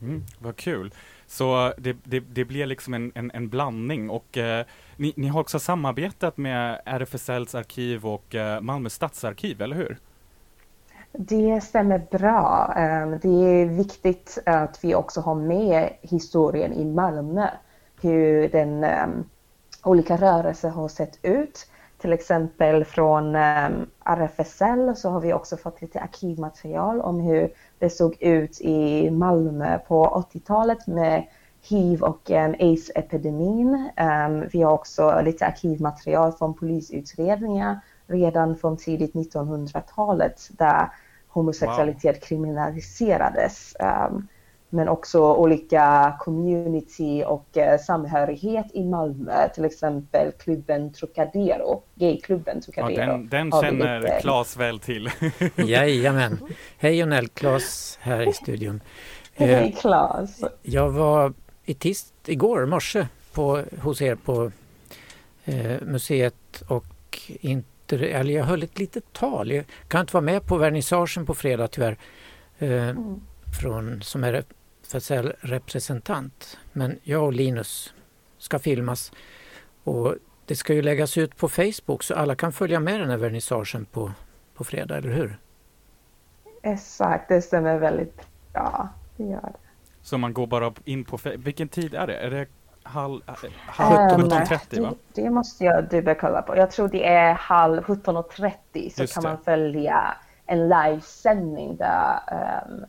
Mm, 0.00 0.24
vad 0.38 0.56
kul! 0.56 0.94
Så 1.26 1.72
det, 1.78 1.96
det, 2.04 2.20
det 2.20 2.44
blir 2.44 2.66
liksom 2.66 2.94
en, 2.94 3.12
en, 3.14 3.30
en 3.34 3.48
blandning 3.48 4.10
och 4.10 4.36
eh, 4.36 4.66
ni, 4.96 5.12
ni, 5.16 5.26
har 5.26 5.40
också 5.40 5.58
samarbetat 5.58 6.36
med 6.36 6.80
RFSLs 6.84 7.54
arkiv 7.54 8.06
och 8.06 8.34
eh, 8.34 8.60
Malmö 8.60 8.90
stadsarkiv, 8.90 9.62
eller 9.62 9.76
hur? 9.76 9.98
Det 11.12 11.60
stämmer 11.60 12.06
bra. 12.10 12.72
Ehm, 12.76 13.18
det 13.22 13.28
är 13.28 13.66
viktigt 13.66 14.38
att 14.46 14.84
vi 14.84 14.94
också 14.94 15.20
har 15.20 15.34
med 15.34 15.92
historien 16.00 16.72
i 16.72 16.84
Malmö, 16.84 17.48
hur 18.00 18.48
den 18.48 18.84
um, 18.84 19.24
olika 19.84 20.16
rörelser 20.16 20.68
har 20.68 20.88
sett 20.88 21.18
ut. 21.22 21.70
Till 21.98 22.12
exempel 22.12 22.84
från 22.84 23.26
um, 23.26 23.86
RFSL 24.04 24.96
så 24.96 25.10
har 25.10 25.20
vi 25.20 25.32
också 25.32 25.56
fått 25.56 25.82
lite 25.82 26.00
arkivmaterial 26.00 27.00
om 27.00 27.20
hur 27.20 27.50
det 27.78 27.90
såg 27.90 28.16
ut 28.22 28.60
i 28.60 29.10
Malmö 29.10 29.78
på 29.78 30.24
80-talet 30.32 30.86
med 30.86 31.26
hiv 31.68 32.02
och 32.02 32.30
um, 32.30 32.54
aids-epidemin. 32.58 33.90
vi 34.52 34.62
har 34.62 34.72
också 34.72 35.20
lite 35.24 35.46
arkivmaterial 35.46 36.32
från 36.32 36.54
polisutredningar 36.54 37.80
redan 38.06 38.56
från 38.56 38.76
tidigt 38.76 39.14
1900-talet 39.14 40.48
där 40.50 40.88
homosexualitet 41.28 42.16
wow. 42.16 42.20
kriminaliserades. 42.20 43.76
Um, 43.80 44.28
men 44.70 44.88
också 44.88 45.34
olika 45.34 46.16
community 46.20 47.24
och 47.26 47.46
uh, 47.56 47.78
samhörighet 47.86 48.66
i 48.74 48.84
Malmö, 48.84 49.48
till 49.54 49.64
exempel 49.64 50.32
klubben 50.32 50.92
Trocadero, 50.92 51.82
gayklubben 51.94 52.60
Trocadero. 52.60 53.00
Ja, 53.00 53.06
den, 53.06 53.28
den 53.28 53.50
känner 53.62 54.20
Claes 54.20 54.56
väl 54.56 54.78
till. 54.78 55.10
Jajamän. 55.56 56.38
Hej 56.78 56.98
Jonell, 56.98 57.28
Claes 57.28 57.98
här 58.00 58.28
i 58.28 58.32
studion. 58.32 58.80
Hej 59.34 59.72
eh, 59.74 59.80
Claes. 59.80 60.44
Jag 60.62 60.90
var 60.90 61.32
i 61.64 61.74
tist 61.74 62.14
igår 62.26 62.66
morse 62.66 63.06
på, 63.32 63.62
hos 63.82 64.02
er 64.02 64.14
på 64.14 64.50
eh, 65.44 65.80
museet 65.82 66.62
och 66.68 66.84
inte 67.40 67.66
eller 67.88 68.34
jag 68.34 68.44
höll 68.44 68.62
ett 68.62 68.78
litet 68.78 69.12
tal. 69.12 69.52
Jag 69.52 69.64
kan 69.88 70.00
inte 70.00 70.12
vara 70.12 70.24
med 70.24 70.46
på 70.46 70.56
vernissagen 70.56 71.26
på 71.26 71.34
fredag 71.34 71.68
tyvärr, 71.68 71.96
eh, 72.58 72.88
mm. 72.88 73.20
från, 73.60 74.02
som 74.02 74.24
är 74.24 74.44
säga, 74.86 75.32
representant. 75.40 76.58
Men 76.72 76.98
jag 77.02 77.24
och 77.24 77.32
Linus 77.32 77.94
ska 78.38 78.58
filmas 78.58 79.12
och 79.84 80.14
det 80.46 80.56
ska 80.56 80.74
ju 80.74 80.82
läggas 80.82 81.18
ut 81.18 81.36
på 81.36 81.48
Facebook 81.48 82.02
så 82.02 82.14
alla 82.14 82.34
kan 82.34 82.52
följa 82.52 82.80
med 82.80 83.00
den 83.00 83.10
här 83.10 83.16
vernissagen 83.16 83.84
på, 83.84 84.12
på 84.54 84.64
fredag, 84.64 84.96
eller 84.96 85.10
hur? 85.10 85.38
Exakt, 86.62 87.28
det 87.28 87.42
stämmer 87.42 87.78
väldigt 87.78 88.26
bra. 88.52 88.88
Det 89.16 89.24
gör 89.24 89.40
det. 89.40 89.58
Så 90.02 90.18
man 90.18 90.32
går 90.32 90.46
bara 90.46 90.72
in 90.84 91.04
på 91.04 91.18
Vilken 91.36 91.68
tid 91.68 91.94
är 91.94 92.06
det? 92.06 92.16
Är 92.16 92.30
det 92.30 92.46
halv, 92.82 93.20
halv 93.56 94.20
17.30 94.20 94.82
va? 94.82 94.94
Det, 95.14 95.22
det, 95.22 95.30
måste 95.30 95.64
jag 95.64 95.88
dubbelkolla 95.88 96.42
på. 96.42 96.56
Jag 96.56 96.70
tror 96.70 96.88
det 96.88 97.06
är 97.06 97.34
halv 97.34 97.82
17.30 97.82 98.52
så 98.72 99.02
Just 99.02 99.14
kan 99.14 99.22
det. 99.22 99.28
man 99.28 99.38
följa 99.44 100.16
en 100.46 100.68
livesändning 100.68 101.76
där, 101.76 102.20
um, 102.68 102.84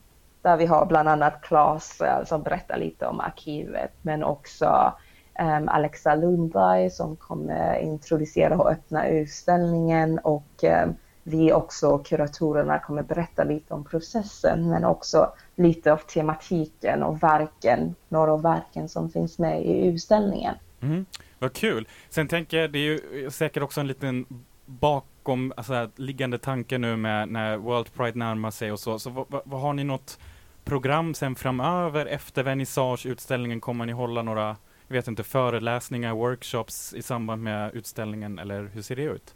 där 0.47 0.57
vi 0.57 0.65
har 0.65 0.85
bland 0.85 1.09
annat 1.09 1.41
Claes 1.41 2.01
eh, 2.01 2.23
som 2.25 2.43
berättar 2.43 2.77
lite 2.77 3.07
om 3.07 3.19
arkivet 3.19 3.91
men 4.01 4.23
också 4.23 4.93
um, 5.39 5.69
Alexa 5.69 6.15
Lundberg 6.15 6.89
som 6.89 7.15
kommer 7.15 7.79
introducera 7.79 8.57
och 8.57 8.71
öppna 8.71 9.07
utställningen 9.07 10.19
och 10.19 10.63
um, 10.63 10.95
vi 11.23 11.53
också, 11.53 11.97
kuratorerna, 11.97 12.79
kommer 12.79 13.03
berätta 13.03 13.43
lite 13.43 13.73
om 13.73 13.83
processen 13.83 14.69
men 14.69 14.85
också 14.85 15.33
lite 15.55 15.93
av 15.93 15.97
tematiken 15.97 17.03
och 17.03 17.23
verken, 17.23 17.95
några 18.09 18.33
av 18.33 18.41
verken 18.41 18.89
som 18.89 19.09
finns 19.09 19.39
med 19.39 19.65
i 19.65 19.87
utställningen. 19.87 20.55
Mm, 20.81 21.05
vad 21.39 21.53
kul! 21.53 21.87
Sen 22.09 22.27
tänker 22.27 22.57
jag, 22.57 22.71
det 22.71 22.79
är 22.79 22.83
ju 22.83 23.29
säkert 23.31 23.63
också 23.63 23.79
en 23.79 23.87
liten 23.87 24.25
bakom, 24.65 25.53
alltså 25.57 25.89
liggande 25.95 26.37
tanke 26.37 26.77
nu 26.77 26.95
med 26.95 27.29
när 27.29 27.57
World 27.57 27.93
Pride 27.93 28.19
närmar 28.19 28.51
sig 28.51 28.71
och 28.71 28.79
så, 28.79 28.99
så 28.99 29.09
vad, 29.09 29.41
vad, 29.45 29.61
har 29.61 29.73
ni 29.73 29.83
något 29.83 30.19
program 30.67 31.13
sen 31.13 31.35
framöver 31.35 32.05
efter 32.05 32.43
vernissage, 32.43 33.05
utställningen, 33.05 33.61
kommer 33.61 33.85
ni 33.85 33.91
hålla 33.91 34.21
några, 34.21 34.57
jag 34.87 34.95
vet 34.95 35.07
inte, 35.07 35.23
föreläsningar, 35.23 36.13
workshops 36.13 36.93
i 36.93 37.01
samband 37.01 37.43
med 37.43 37.75
utställningen 37.75 38.39
eller 38.39 38.69
hur 38.73 38.81
ser 38.81 38.95
det 38.95 39.03
ut? 39.03 39.35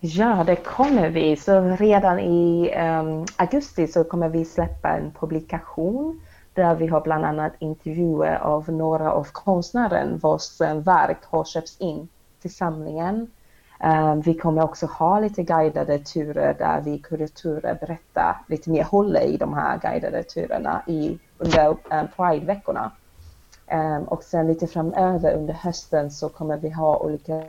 Ja, 0.00 0.44
det 0.46 0.56
kommer 0.56 1.10
vi. 1.10 1.36
Så 1.36 1.60
redan 1.60 2.18
i 2.18 2.74
um, 2.74 3.26
augusti 3.36 3.86
så 3.86 4.04
kommer 4.04 4.28
vi 4.28 4.44
släppa 4.44 4.88
en 4.88 5.12
publikation 5.20 6.20
där 6.54 6.74
vi 6.74 6.86
har 6.86 7.00
bland 7.00 7.24
annat 7.24 7.52
intervjuer 7.58 8.34
av 8.34 8.68
några 8.68 9.12
av 9.12 9.26
konstnären 9.32 10.18
vars 10.18 10.60
eh, 10.60 10.76
verk 10.76 11.18
har 11.24 11.44
köpts 11.44 11.80
in 11.80 12.08
till 12.40 12.54
samlingen. 12.54 13.30
Eh, 13.82 14.14
vi 14.14 14.34
kommer 14.34 14.64
också 14.64 14.86
ha 14.86 15.20
lite 15.20 15.42
guidade 15.42 15.98
turer 15.98 16.54
där 16.58 16.80
vi 16.80 16.98
kuratorer 16.98 17.78
berättar 17.80 18.36
lite 18.48 18.70
mer, 18.70 18.84
håller 18.84 19.20
i 19.20 19.36
de 19.36 19.54
här 19.54 19.78
guidade 19.78 20.22
turerna 20.22 20.82
i, 20.86 21.18
under 21.38 21.68
um, 21.68 22.08
Pride-veckorna. 22.16 22.92
Um, 23.72 24.04
och 24.04 24.22
sen 24.22 24.46
lite 24.46 24.66
framöver 24.66 25.34
under 25.34 25.54
hösten 25.54 26.10
så 26.10 26.28
kommer 26.28 26.56
vi 26.56 26.70
ha 26.70 26.96
olika 26.96 27.42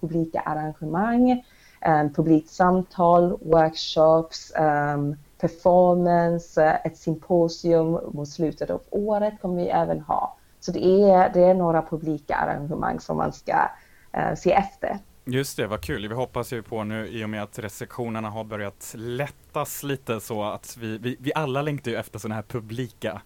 publika 0.00 0.40
arrangemang 0.40 1.44
um, 1.86 2.12
publikt 2.12 2.50
samtal, 2.50 3.38
workshops, 3.42 4.52
um, 4.58 5.16
performance, 5.40 6.64
uh, 6.64 6.86
ett 6.86 6.96
symposium 6.96 7.98
mot 8.12 8.28
slutet 8.28 8.70
av 8.70 8.80
året 8.90 9.34
kommer 9.42 9.56
vi 9.56 9.68
även 9.68 10.00
ha. 10.00 10.36
Så 10.60 10.72
det 10.72 10.86
är, 10.86 11.30
det 11.34 11.44
är 11.44 11.54
några 11.54 11.82
publika 11.82 12.36
arrangemang 12.36 13.00
som 13.00 13.16
man 13.16 13.32
ska 13.32 13.68
uh, 14.16 14.34
se 14.34 14.52
efter. 14.52 14.98
Just 15.30 15.56
det, 15.56 15.66
vad 15.66 15.80
kul. 15.80 16.08
Vi 16.08 16.14
hoppas 16.14 16.52
ju 16.52 16.62
på 16.62 16.84
nu 16.84 17.08
i 17.08 17.24
och 17.24 17.30
med 17.30 17.42
att 17.42 17.58
restriktionerna 17.58 18.30
har 18.30 18.44
börjat 18.44 18.94
lättas 18.96 19.82
lite 19.82 20.20
så 20.20 20.44
att 20.44 20.76
vi, 20.80 20.98
vi, 20.98 21.16
vi 21.20 21.32
alla 21.34 21.62
längtar 21.62 21.90
ju 21.90 21.96
efter 21.96 22.18
sådana 22.18 22.34
här 22.34 22.42
publika 22.42 23.22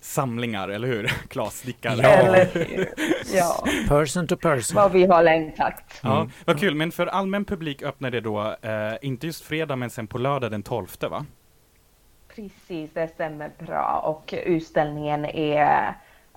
samlingar, 0.00 0.68
eller 0.68 0.88
hur? 0.88 1.06
Klas 1.28 1.66
nickar. 1.66 1.96
Ja. 2.02 2.08
Eller, 2.08 2.48
ja. 3.34 3.64
Person 3.88 4.26
to 4.26 4.36
person. 4.36 4.76
Vad 4.76 4.92
vi 4.92 5.06
har 5.06 5.22
längtat. 5.22 6.00
Ja, 6.02 6.16
mm. 6.16 6.30
vad 6.44 6.60
kul. 6.60 6.74
Men 6.74 6.92
för 6.92 7.06
allmän 7.06 7.44
publik 7.44 7.82
öppnar 7.82 8.10
det 8.10 8.20
då, 8.20 8.56
eh, 8.62 8.94
inte 9.02 9.26
just 9.26 9.44
fredag, 9.44 9.76
men 9.76 9.90
sen 9.90 10.06
på 10.06 10.18
lördag 10.18 10.50
den 10.50 10.62
12, 10.62 10.86
va? 11.00 11.26
Precis, 12.34 12.90
det 12.94 13.08
stämmer 13.14 13.50
bra. 13.58 14.02
Och 14.04 14.34
utställningen 14.46 15.24
är, 15.24 15.94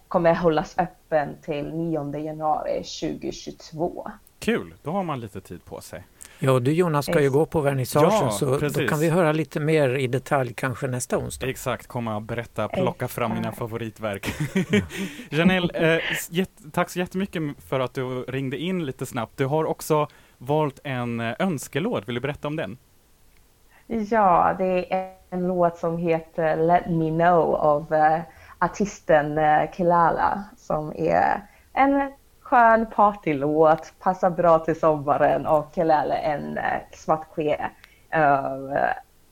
kommer 0.08 0.34
hållas 0.34 0.78
öppen 0.78 1.38
till 1.42 1.74
9 1.74 2.18
januari 2.18 2.84
2022. 2.84 4.12
Kul, 4.44 4.74
då 4.84 4.92
har 4.92 5.04
man 5.04 5.20
lite 5.20 5.42
tid 5.42 5.66
på 5.66 5.82
sig. 5.82 6.04
Ja, 6.40 6.60
du 6.60 6.72
Jonas 6.72 7.06
ska 7.06 7.22
ju 7.22 7.30
gå 7.32 7.46
på 7.46 7.62
vernissagen 7.62 8.10
ja, 8.12 8.32
så 8.32 8.60
precis. 8.60 8.78
då 8.78 8.88
kan 8.88 9.00
vi 9.00 9.10
höra 9.10 9.32
lite 9.32 9.60
mer 9.60 9.90
i 9.96 10.08
detalj 10.08 10.54
kanske 10.54 10.88
nästa 10.88 11.18
onsdag. 11.18 11.50
Exakt, 11.50 11.88
komma 11.88 12.16
och 12.16 12.22
berätta, 12.22 12.68
plocka 12.68 13.08
fram 13.08 13.34
mina 13.34 13.52
favoritverk. 13.52 14.28
Janelle, 15.30 15.98
eh, 15.98 16.46
tack 16.72 16.90
så 16.90 17.00
jättemycket 17.00 17.42
för 17.70 17.80
att 17.80 17.94
du 17.94 18.24
ringde 18.24 18.58
in 18.58 18.86
lite 18.86 19.06
snabbt. 19.06 19.38
Du 19.38 19.46
har 19.46 19.66
också 19.66 20.08
valt 20.38 20.80
en 20.84 21.20
eh, 21.20 21.34
önskelåt, 21.40 22.08
vill 22.08 22.16
du 22.16 22.22
berätta 22.22 22.48
om 22.48 22.56
den? 22.56 22.78
Ja, 23.88 24.56
det 24.58 24.94
är 24.94 25.12
en 25.30 25.48
låt 25.48 25.78
som 25.78 25.98
heter 25.98 26.56
Let 26.56 26.90
Me 26.90 27.10
Know 27.10 27.56
av 27.56 27.94
uh, 27.94 28.20
artisten 28.60 29.38
uh, 29.38 29.72
Kelala 29.72 30.44
som 30.58 30.94
är 30.96 31.42
en 31.74 32.12
skön 32.54 32.86
partylåt, 32.86 33.94
passar 34.00 34.30
bra 34.30 34.60
till 34.60 34.80
sommaren 34.80 35.46
och 35.46 35.72
Kelala 35.76 36.18
är 36.18 36.36
en 36.36 36.58
uh, 36.58 36.64
svartqueer 36.92 37.70
uh, 38.16 38.92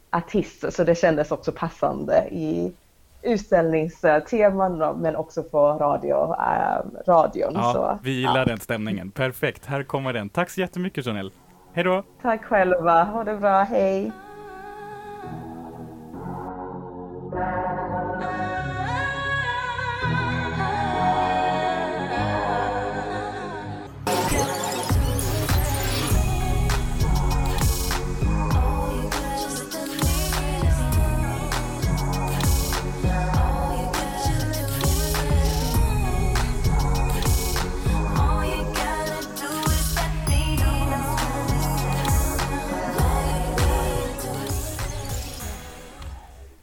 artist 0.10 0.74
så 0.74 0.84
det 0.84 0.96
kändes 0.96 1.32
också 1.32 1.52
passande 1.52 2.28
i 2.32 2.74
utställningsteman 3.22 5.02
men 5.02 5.16
också 5.16 5.44
på 5.44 5.60
radio, 5.60 6.36
äh, 6.40 7.08
radion. 7.08 7.54
Ja, 7.54 7.74
så, 7.74 8.00
vi 8.04 8.12
gillar 8.12 8.38
ja. 8.38 8.46
den 8.46 8.60
stämningen. 8.60 9.12
Perfekt, 9.12 9.66
här 9.66 9.84
kommer 9.84 10.14
den. 10.14 10.30
Tack 10.30 10.50
så 10.50 10.62
jättemycket 10.62 11.06
Janelle. 11.06 11.32
Hej 11.74 11.84
då! 11.84 12.04
Tack 12.22 12.44
själva, 12.44 13.04
ha 13.04 13.24
det 13.24 13.36
bra, 13.36 13.64
hej! 13.64 14.12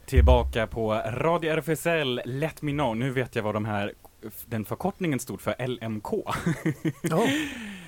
Tillbaka 0.09 0.67
på 0.67 0.93
Radio 0.93 1.51
RFSL 1.51 2.21
Let 2.25 2.61
Me 2.61 2.71
Know. 2.71 2.97
Nu 2.97 3.09
vet 3.11 3.35
jag 3.35 3.43
vad 3.43 3.53
de 3.55 3.65
här, 3.65 3.93
den 4.45 4.65
förkortningen 4.65 5.19
stod 5.19 5.41
för, 5.41 5.67
LMK. 5.67 6.13
Oh. 6.13 6.35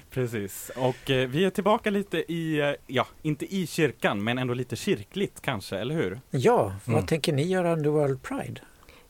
Precis, 0.10 0.72
och 0.76 1.10
eh, 1.10 1.28
vi 1.30 1.46
är 1.46 1.50
tillbaka 1.50 1.90
lite 1.90 2.18
i, 2.34 2.60
eh, 2.60 2.72
ja, 2.88 3.08
inte 3.22 3.56
i 3.56 3.68
kyrkan, 3.68 4.24
men 4.24 4.38
ändå 4.38 4.54
lite 4.54 4.76
kyrkligt 4.76 5.42
kanske, 5.42 5.78
eller 5.78 5.96
hur? 5.96 6.20
Ja, 6.30 6.74
vad 6.86 6.96
Mm. 6.96 7.08
tänker 7.08 7.34
ni 7.34 7.44
göra 7.44 7.74
under 7.74 7.90
World 7.90 8.22
Pride? 8.24 8.62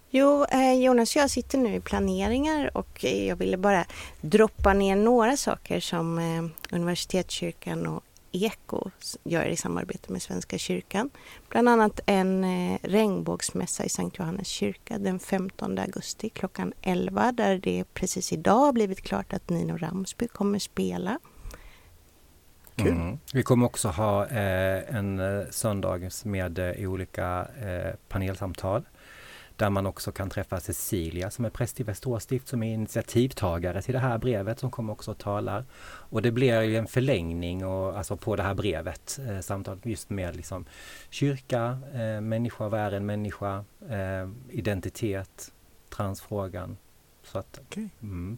Jo, 0.09 0.45
eh, 0.51 0.73
Jonas 0.73 1.15
och 1.15 1.21
jag 1.21 1.29
sitter 1.29 1.57
nu 1.57 1.75
i 1.75 1.79
planeringar 1.79 2.77
och 2.77 3.05
eh, 3.05 3.27
jag 3.27 3.35
ville 3.35 3.57
bara 3.57 3.85
droppa 4.21 4.73
ner 4.73 4.95
några 4.95 5.37
saker 5.37 5.79
som 5.79 6.17
eh, 6.19 6.75
Universitetskyrkan 6.75 7.87
och 7.87 8.03
Eko 8.31 8.89
gör 9.23 9.45
i 9.45 9.55
samarbete 9.55 10.11
med 10.11 10.21
Svenska 10.21 10.57
kyrkan. 10.57 11.09
Bland 11.49 11.69
annat 11.69 11.99
en 12.05 12.43
eh, 12.43 12.79
regnbågsmässa 12.83 13.83
i 13.83 13.89
Sankt 13.89 14.19
Johannes 14.19 14.47
kyrka 14.47 14.97
den 14.97 15.19
15 15.19 15.77
augusti 15.77 16.29
klockan 16.29 16.73
11 16.81 17.31
där 17.31 17.57
det 17.57 17.83
precis 17.93 18.33
idag 18.33 18.59
har 18.59 18.73
blivit 18.73 19.01
klart 19.01 19.33
att 19.33 19.49
Nino 19.49 19.77
Ramsby 19.77 20.27
kommer 20.27 20.59
spela. 20.59 21.19
Kul. 22.75 22.87
Mm. 22.87 23.19
Vi 23.33 23.43
kommer 23.43 23.65
också 23.65 23.87
ha 23.87 24.25
eh, 24.25 24.95
en 24.95 25.19
eh, 25.19 25.47
söndag 25.49 25.99
med 26.23 26.59
eh, 26.59 26.89
olika 26.89 27.47
eh, 27.61 27.95
panelsamtal 28.07 28.83
där 29.61 29.69
man 29.69 29.85
också 29.85 30.11
kan 30.11 30.29
träffa 30.29 30.59
Cecilia 30.59 31.31
som 31.31 31.45
är 31.45 31.49
präst 31.49 31.79
i 31.79 31.83
Västerås 31.83 32.23
stift 32.23 32.47
som 32.47 32.63
är 32.63 32.73
initiativtagare 32.73 33.81
till 33.81 33.93
det 33.93 33.99
här 33.99 34.17
brevet 34.17 34.59
som 34.59 34.71
kommer 34.71 34.93
också 34.93 35.11
och 35.11 35.17
talar. 35.17 35.65
Och 35.83 36.21
det 36.21 36.31
blir 36.31 36.61
ju 36.61 36.77
en 36.77 36.87
förlängning 36.87 37.65
och, 37.65 37.97
alltså 37.97 38.17
på 38.17 38.35
det 38.35 38.43
här 38.43 38.53
brevet, 38.53 39.19
eh, 39.27 39.39
samtalet 39.39 39.85
just 39.85 40.09
med 40.09 40.35
liksom, 40.35 40.65
kyrka, 41.09 41.79
eh, 41.93 42.21
människa, 42.21 42.69
vad 42.69 42.79
är 42.79 42.91
en 42.91 43.05
människa, 43.05 43.65
eh, 43.89 44.29
identitet, 44.49 45.51
transfrågan. 45.89 46.77
Så 47.23 47.39
att, 47.39 47.59
Okej. 47.61 47.89
mm. 48.01 48.37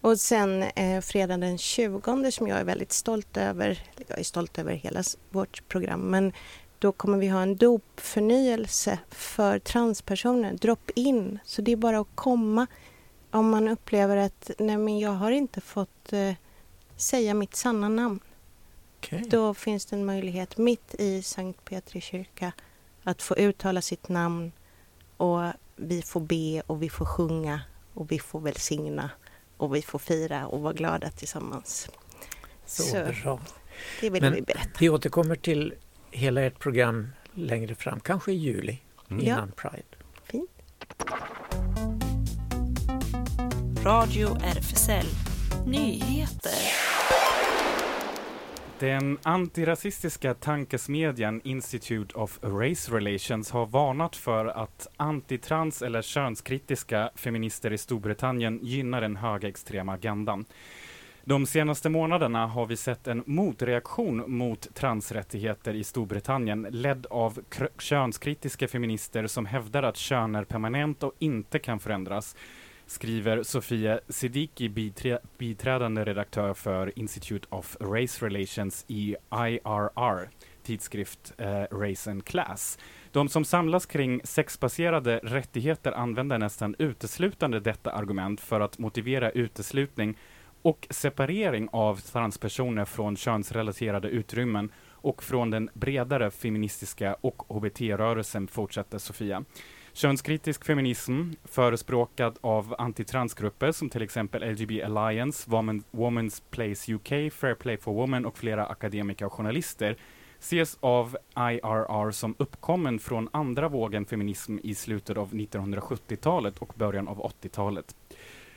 Och 0.00 0.18
sen 0.20 0.62
eh, 0.62 1.00
fredagen 1.00 1.40
den 1.40 1.58
20 1.58 2.30
som 2.32 2.48
jag 2.48 2.58
är 2.58 2.64
väldigt 2.64 2.92
stolt 2.92 3.36
över, 3.36 3.82
jag 4.06 4.18
är 4.18 4.24
stolt 4.24 4.58
över 4.58 4.72
hela 4.74 5.02
vårt 5.30 5.68
program, 5.68 6.00
men 6.00 6.32
då 6.82 6.92
kommer 6.92 7.18
vi 7.18 7.28
ha 7.28 7.42
en 7.42 7.56
dopförnyelse 7.56 8.98
för 9.10 9.58
transpersoner, 9.58 10.52
drop-in. 10.54 11.38
Så 11.44 11.62
det 11.62 11.72
är 11.72 11.76
bara 11.76 11.98
att 12.00 12.08
komma 12.14 12.66
om 13.30 13.50
man 13.50 13.68
upplever 13.68 14.16
att 14.16 14.50
nej 14.58 14.76
men 14.76 14.98
jag 14.98 15.10
har 15.10 15.30
inte 15.30 15.60
fått 15.60 16.12
eh, 16.12 16.32
säga 16.96 17.34
mitt 17.34 17.56
sanna 17.56 17.88
namn. 17.88 18.20
Okej. 18.98 19.24
Då 19.30 19.54
finns 19.54 19.86
det 19.86 19.96
en 19.96 20.04
möjlighet 20.04 20.58
mitt 20.58 20.94
i 20.98 21.22
Sankt 21.22 21.64
Petri 21.64 22.00
kyrka 22.00 22.52
att 23.02 23.22
få 23.22 23.36
uttala 23.36 23.82
sitt 23.82 24.08
namn 24.08 24.52
och 25.16 25.42
vi 25.76 26.02
får 26.02 26.20
be 26.20 26.62
och 26.66 26.82
vi 26.82 26.88
får 26.90 27.04
sjunga 27.04 27.60
och 27.94 28.12
vi 28.12 28.18
får 28.18 28.40
välsigna 28.40 29.10
och 29.56 29.74
vi 29.74 29.82
får 29.82 29.98
fira 29.98 30.46
och 30.46 30.60
vara 30.60 30.72
glada 30.72 31.10
tillsammans. 31.10 31.88
Så, 32.66 32.82
Så 32.82 33.04
bra. 33.22 33.40
det 34.00 34.10
vill 34.10 34.22
Men- 34.22 34.34
vi 34.34 34.42
berätta. 34.42 34.70
Vi 34.80 34.88
återkommer 34.88 35.36
till 35.36 35.74
hela 36.12 36.40
ert 36.42 36.58
program 36.58 37.08
längre 37.34 37.74
fram, 37.74 38.00
kanske 38.00 38.32
i 38.32 38.36
juli 38.36 38.78
Mm. 39.10 39.24
Ja. 39.26 39.32
innan 39.34 39.52
Pride. 39.52 39.82
Fint. 40.24 40.50
Radio 43.84 44.36
RFSL 44.36 45.06
Nyheter. 45.66 46.52
Den 48.78 49.18
antirasistiska 49.22 50.34
tankesmedjan 50.34 51.40
Institute 51.44 52.14
of 52.14 52.38
Race 52.42 52.92
Relations 52.96 53.50
har 53.50 53.66
varnat 53.66 54.16
för 54.16 54.46
att 54.46 54.86
antitrans 54.96 55.82
eller 55.82 56.02
könskritiska 56.02 57.10
feminister 57.14 57.72
i 57.72 57.78
Storbritannien 57.78 58.58
gynnar 58.62 59.00
den 59.00 59.16
högerextrema 59.16 59.92
agendan. 59.92 60.44
De 61.24 61.46
senaste 61.46 61.88
månaderna 61.88 62.46
har 62.46 62.66
vi 62.66 62.76
sett 62.76 63.06
en 63.06 63.22
motreaktion 63.26 64.24
mot 64.26 64.74
transrättigheter 64.74 65.74
i 65.74 65.84
Storbritannien 65.84 66.66
ledd 66.70 67.06
av 67.10 67.38
könskritiska 67.78 68.68
feminister 68.68 69.26
som 69.26 69.46
hävdar 69.46 69.82
att 69.82 69.96
kön 69.96 70.34
är 70.34 70.44
permanent 70.44 71.02
och 71.02 71.12
inte 71.18 71.58
kan 71.58 71.80
förändras 71.80 72.36
skriver 72.92 73.42
Sofia 73.42 74.00
Siddiqui, 74.08 74.68
biträ 74.68 75.18
biträdande 75.38 76.04
redaktör 76.04 76.54
för 76.54 76.98
Institute 76.98 77.46
of 77.50 77.76
Race 77.80 78.26
Relations 78.26 78.84
i 78.88 79.16
IRR, 79.30 80.28
tidskrift 80.62 81.32
eh, 81.38 81.62
Race 81.70 82.10
and 82.10 82.24
Class. 82.24 82.78
De 83.12 83.28
som 83.28 83.44
samlas 83.44 83.86
kring 83.86 84.20
sexbaserade 84.24 85.20
rättigheter 85.22 85.92
använder 85.92 86.38
nästan 86.38 86.74
uteslutande 86.78 87.60
detta 87.60 87.92
argument 87.92 88.40
för 88.40 88.60
att 88.60 88.78
motivera 88.78 89.30
uteslutning 89.30 90.16
och 90.62 90.86
separering 90.90 91.68
av 91.72 91.96
transpersoner 92.00 92.84
från 92.84 93.16
könsrelaterade 93.16 94.08
utrymmen 94.08 94.72
och 94.90 95.22
från 95.22 95.50
den 95.50 95.70
bredare 95.74 96.30
feministiska 96.30 97.16
och 97.20 97.42
HBT-rörelsen, 97.48 98.48
fortsätter 98.48 98.98
Sofia. 98.98 99.44
Könskritisk 99.92 100.64
feminism, 100.64 101.30
förespråkad 101.44 102.38
av 102.40 102.74
antitransgrupper 102.78 103.72
som 103.72 103.88
till 103.90 104.02
exempel 104.02 104.52
LGB 104.52 104.82
Alliance, 104.82 105.50
Woman, 105.50 105.84
Women's 105.90 106.42
Place 106.50 106.92
UK, 106.92 107.32
Fair 107.32 107.54
Play 107.54 107.76
for 107.76 107.94
Women 107.94 108.26
och 108.26 108.38
flera 108.38 108.66
akademiker 108.66 109.26
och 109.26 109.32
journalister, 109.32 109.96
ses 110.38 110.78
av 110.80 111.16
IRR 111.36 112.10
som 112.10 112.34
uppkommen 112.38 112.98
från 112.98 113.28
andra 113.32 113.68
vågen 113.68 114.04
feminism 114.04 114.58
i 114.62 114.74
slutet 114.74 115.16
av 115.16 115.32
1970-talet 115.32 116.58
och 116.58 116.72
början 116.76 117.08
av 117.08 117.32
80-talet. 117.42 117.96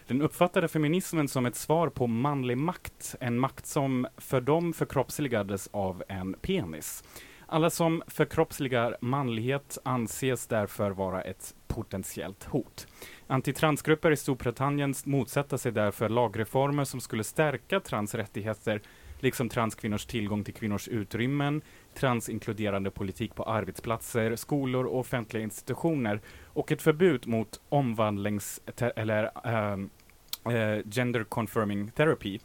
Den 0.08 0.22
uppfattade 0.22 0.68
feminismen 0.68 1.28
som 1.28 1.46
ett 1.46 1.56
svar 1.56 1.90
på 1.90 2.08
manlig 2.08 2.58
makt, 2.58 3.16
en 3.20 3.40
makt 3.40 3.66
som 3.66 4.08
för 4.18 4.42
dem 4.42 4.74
förkroppsligades 4.74 5.70
av 5.72 6.04
en 6.08 6.34
penis. 6.34 7.04
Alla 7.48 7.70
som 7.70 8.04
förkroppsligar 8.08 8.98
manlighet 9.02 9.78
anses 9.84 10.48
därför 10.48 10.92
vara 10.92 11.22
ett 11.22 11.56
potentiellt 11.68 12.44
hot. 12.44 12.88
Antitransgrupper 13.28 14.12
i 14.12 14.18
Storbritannien 14.18 14.94
motsätter 15.06 15.58
sig 15.58 15.72
därför 15.72 16.10
lagreformer 16.10 16.84
som 16.84 17.02
skulle 17.02 17.24
stärka 17.24 17.80
transrättigheter, 17.80 18.82
liksom 19.20 19.50
transkvinnors 19.50 20.06
tillgång 20.06 20.44
till 20.44 20.54
kvinnors 20.54 20.88
utrymmen, 20.88 21.62
transinkluderande 21.96 22.92
politik 22.92 23.36
på 23.36 23.44
arbetsplatser, 23.44 24.36
skolor 24.36 24.86
och 24.86 25.00
offentliga 25.00 25.44
institutioner 25.44 26.22
och 26.46 26.72
ett 26.72 26.82
förbud 26.82 27.28
mot 27.28 27.62
omvandlings 27.70 28.62
eller 28.96 29.32
um, 29.74 29.90
uh, 30.50 30.84
gender 30.92 31.24
confirming 31.24 31.92
therapy 31.92 32.40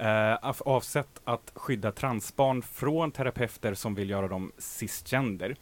uh, 0.00 0.50
avsett 0.60 1.20
att 1.24 1.52
skydda 1.54 1.92
transbarn 1.92 2.62
från 2.62 3.10
terapeuter 3.10 3.74
som 3.74 3.94
vill 3.94 4.10
göra 4.10 4.28
dem 4.28 4.52
cisgender. 4.58 5.56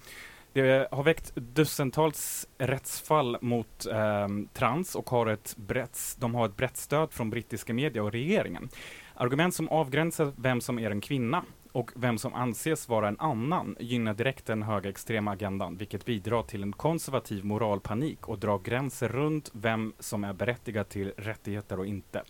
Det 0.52 0.88
har 0.90 1.02
väckt 1.02 1.34
dussintals 1.34 2.48
rättsfall 2.58 3.36
mot 3.40 3.86
eh, 3.86 4.28
trans 4.52 4.94
och 4.94 5.10
har 5.10 5.26
ett 5.26 5.56
brett, 5.56 6.16
de 6.18 6.34
har 6.34 6.46
ett 6.46 6.56
brett 6.56 6.76
stöd 6.76 7.12
från 7.12 7.30
brittiska 7.30 7.74
media 7.74 8.02
och 8.02 8.12
regeringen. 8.12 8.68
Argument 9.14 9.54
som 9.54 9.68
avgränsar 9.68 10.32
vem 10.36 10.60
som 10.60 10.78
är 10.78 10.90
en 10.90 11.00
kvinna 11.00 11.44
och 11.72 11.90
vem 11.94 12.18
som 12.18 12.34
anses 12.34 12.88
vara 12.88 13.08
en 13.08 13.20
annan 13.20 13.76
gynnar 13.80 14.14
direkt 14.14 14.46
den 14.46 14.62
högerextrema 14.62 15.30
agendan, 15.30 15.76
vilket 15.76 16.04
bidrar 16.04 16.42
till 16.42 16.62
en 16.62 16.72
konservativ 16.72 17.44
moralpanik 17.44 18.28
och 18.28 18.38
drar 18.38 18.58
gränser 18.58 19.08
runt 19.08 19.50
vem 19.54 19.92
som 19.98 20.24
är 20.24 20.32
berättigad 20.32 20.88
till 20.88 21.12
rättigheter 21.16 21.78
och 21.78 21.86
inte. 21.86 22.22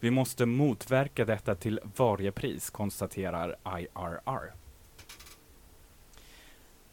Vi 0.00 0.10
måste 0.10 0.46
motverka 0.46 1.24
detta 1.24 1.54
till 1.54 1.80
varje 1.96 2.32
pris, 2.32 2.70
konstaterar 2.70 3.56
IRR. 3.64 4.52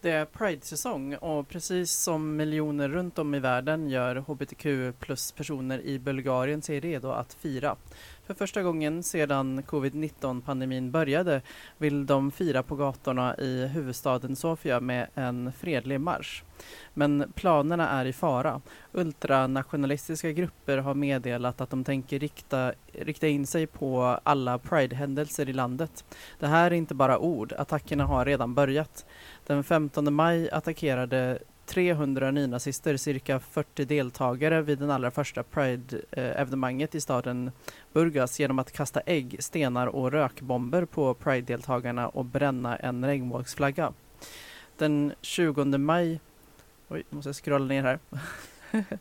Det 0.02 0.12
är 0.12 0.26
Pride-säsong 0.26 1.16
och 1.16 1.48
precis 1.48 1.92
som 1.92 2.36
miljoner 2.36 2.90
runt 2.90 3.20
om 3.20 3.36
i 3.36 3.40
världen 3.40 3.90
gör 3.90 4.16
hbtq 4.16 4.96
plus 5.00 5.32
personer 5.32 5.80
i 5.82 6.00
Bulgarien 6.00 6.62
sig 6.62 6.80
redo 6.80 7.10
att 7.10 7.34
fira. 7.34 7.76
För 8.28 8.34
första 8.34 8.64
gången 8.64 9.04
sedan 9.04 9.64
covid-19 9.64 10.42
pandemin 10.42 10.92
började 10.92 11.42
vill 11.78 12.06
de 12.06 12.32
fira 12.32 12.64
på 12.64 12.76
gatorna 12.76 13.38
i 13.38 13.68
huvudstaden 13.68 14.36
Sofia 14.36 14.80
med 14.80 15.08
en 15.16 15.54
fredlig 15.54 16.02
marsch. 16.02 16.44
Men 16.94 17.32
planerna 17.36 17.90
är 17.90 18.06
i 18.06 18.14
fara. 18.14 18.62
Ultranationalistiska 18.92 20.32
grupper 20.32 20.78
har 20.78 20.94
meddelat 20.94 21.62
att 21.62 21.70
de 21.70 21.84
tänker 21.84 22.20
rikta, 22.20 22.74
rikta 22.94 23.28
in 23.28 23.48
sig 23.48 23.68
på 23.68 24.20
alla 24.24 24.58
Pride-händelser 24.58 25.50
i 25.50 25.54
landet. 25.54 26.06
Det 26.40 26.48
här 26.48 26.72
är 26.72 26.76
inte 26.76 26.96
bara 26.96 27.20
ord, 27.20 27.54
attackerna 27.58 28.06
har 28.06 28.26
redan 28.26 28.54
börjat. 28.54 29.06
Den 29.46 29.64
15 29.64 30.14
maj 30.14 30.50
attackerade 30.50 31.40
300 31.68 32.32
nynazister, 32.32 32.98
cirka 32.98 33.40
40 33.40 33.86
deltagare 33.86 34.62
vid 34.62 34.80
den 34.80 34.92
allra 34.92 35.12
första 35.12 35.44
Pride-evenemanget 35.44 36.96
i 36.96 37.02
staden 37.02 37.52
Burgas 37.94 38.40
genom 38.40 38.60
att 38.60 38.72
kasta 38.72 39.00
ägg, 39.00 39.36
stenar 39.40 39.88
och 39.88 40.12
rökbomber 40.12 40.86
på 40.86 41.14
Pride-deltagarna 41.14 42.08
och 42.08 42.26
bränna 42.26 42.76
en 42.76 43.06
regnbågsflagga. 43.06 43.94
Den 44.78 45.14
20 45.22 45.66
maj... 45.78 46.20
Oj, 46.88 47.04
måste 47.10 47.30
jag 47.30 47.36
scrolla 47.36 47.66
ner 47.66 47.84
här. 47.84 48.00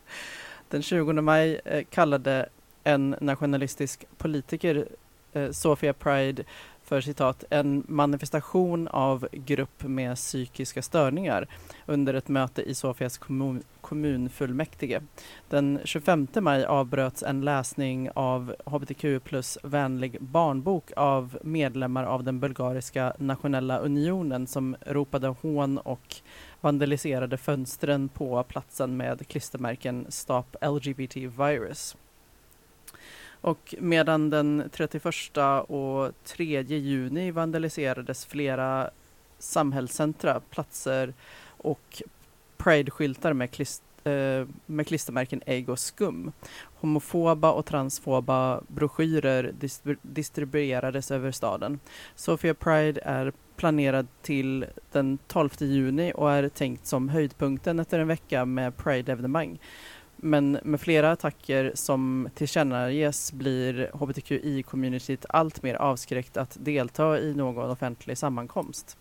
den 0.69 0.83
20 0.83 1.13
maj 1.13 1.61
eh, 1.65 1.85
kallade 1.91 2.49
en 2.85 3.17
nationalistisk 3.21 4.05
politiker 4.19 4.89
eh, 5.33 5.51
Sofia 5.51 5.93
Pride 5.93 6.45
för 6.87 7.01
citat 7.01 7.45
en 7.51 7.85
manifestation 7.89 8.89
av 8.89 9.29
grupp 9.33 9.83
med 9.83 10.17
psykiska 10.17 10.83
störningar 10.83 11.47
under 11.87 12.15
ett 12.15 12.29
möte 12.29 12.63
i 12.63 12.75
Sofias 12.75 13.19
kommun, 13.19 13.63
kommunfullmäktige. 13.81 15.01
Den 15.49 15.81
25 15.85 16.27
maj 16.41 16.65
avbröts 16.65 17.23
en 17.23 17.41
läsning 17.41 18.11
av 18.15 18.55
hbtq 18.65 19.25
plus 19.25 19.59
vänlig 19.63 20.17
barnbok 20.21 20.93
av 20.97 21.39
medlemmar 21.43 22.05
av 22.05 22.25
den 22.25 22.41
bulgariska 22.41 23.13
nationella 23.19 23.79
unionen 23.79 24.47
som 24.47 24.77
ropade 24.81 25.29
hån 25.29 25.79
och 25.79 26.17
vandaliserade 26.61 27.37
fönstren 27.37 28.09
på 28.09 28.43
platsen 28.43 28.97
med 28.97 29.29
klistermärken 29.29 30.07
Stop 30.09 30.57
LGBT 30.61 31.17
Virus. 31.17 31.97
Och 33.47 33.75
medan 33.79 34.31
den 34.31 34.71
31 34.73 35.37
och 35.69 36.13
3 36.25 36.63
juni 36.63 37.31
vandaliserades 37.31 38.27
flera 38.27 38.91
samhällscentra, 39.39 40.41
platser 40.41 41.15
och 41.47 42.03
Pride-skyltar 42.57 43.33
med, 43.33 43.51
klist 43.51 43.83
eh, 44.05 44.47
med 44.67 44.87
klistermärken 44.87 45.43
ägg 45.47 45.69
och 45.69 45.79
skum. 45.79 46.33
Homofoba 46.81 47.53
och 47.53 47.67
transfoba 47.67 48.61
broschyrer 48.69 49.55
distribuerades 50.03 51.11
över 51.11 51.31
staden. 51.31 51.81
Sofia 52.15 52.55
Pride 52.55 53.01
är 53.05 53.33
planerad 53.57 54.07
till 54.23 54.67
den 54.93 55.19
12 55.27 55.51
juni 55.59 56.13
och 56.15 56.33
är 56.33 56.49
tänkt 56.49 56.87
som 56.87 57.09
höjdpunkten 57.09 57.79
efter 57.79 57.99
en 57.99 58.09
vecka 58.09 58.45
med 58.45 58.77
Pride-evenemang. 58.77 59.59
Men 60.17 60.59
med 60.63 60.81
flera 60.81 61.13
attacker 61.13 61.73
som 61.75 62.29
tillkännages 62.35 63.33
blir 63.33 63.91
hbtqi-communityt 63.93 65.25
allt 65.29 65.63
mer 65.63 65.75
avskräckt 65.75 66.37
att 66.37 66.57
delta 66.61 67.19
i 67.19 67.35
någon 67.35 67.71
offentlig 67.71 68.19
sammankomst. 68.19 68.97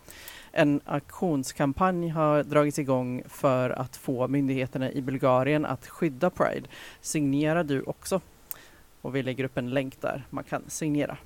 En 0.51 0.82
aktionskampanj 0.86 2.10
har 2.10 2.43
dragits 2.43 2.80
igång 2.80 3.23
för 3.28 3.69
att 3.69 3.95
få 3.95 4.28
myndigheterna 4.28 4.91
i 4.91 5.01
Bulgarien 5.01 5.65
att 5.65 5.88
skydda 5.88 6.30
Pride. 6.30 6.67
Signera 7.01 7.63
du 7.63 7.82
också? 7.82 8.21
Och 9.01 9.15
vi 9.15 9.23
lägger 9.23 9.43
upp 9.43 9.58
en 9.58 9.69
länk 9.69 10.01
där 10.01 10.23
man 10.30 10.43
kan 10.43 10.63
signera. 10.67 11.17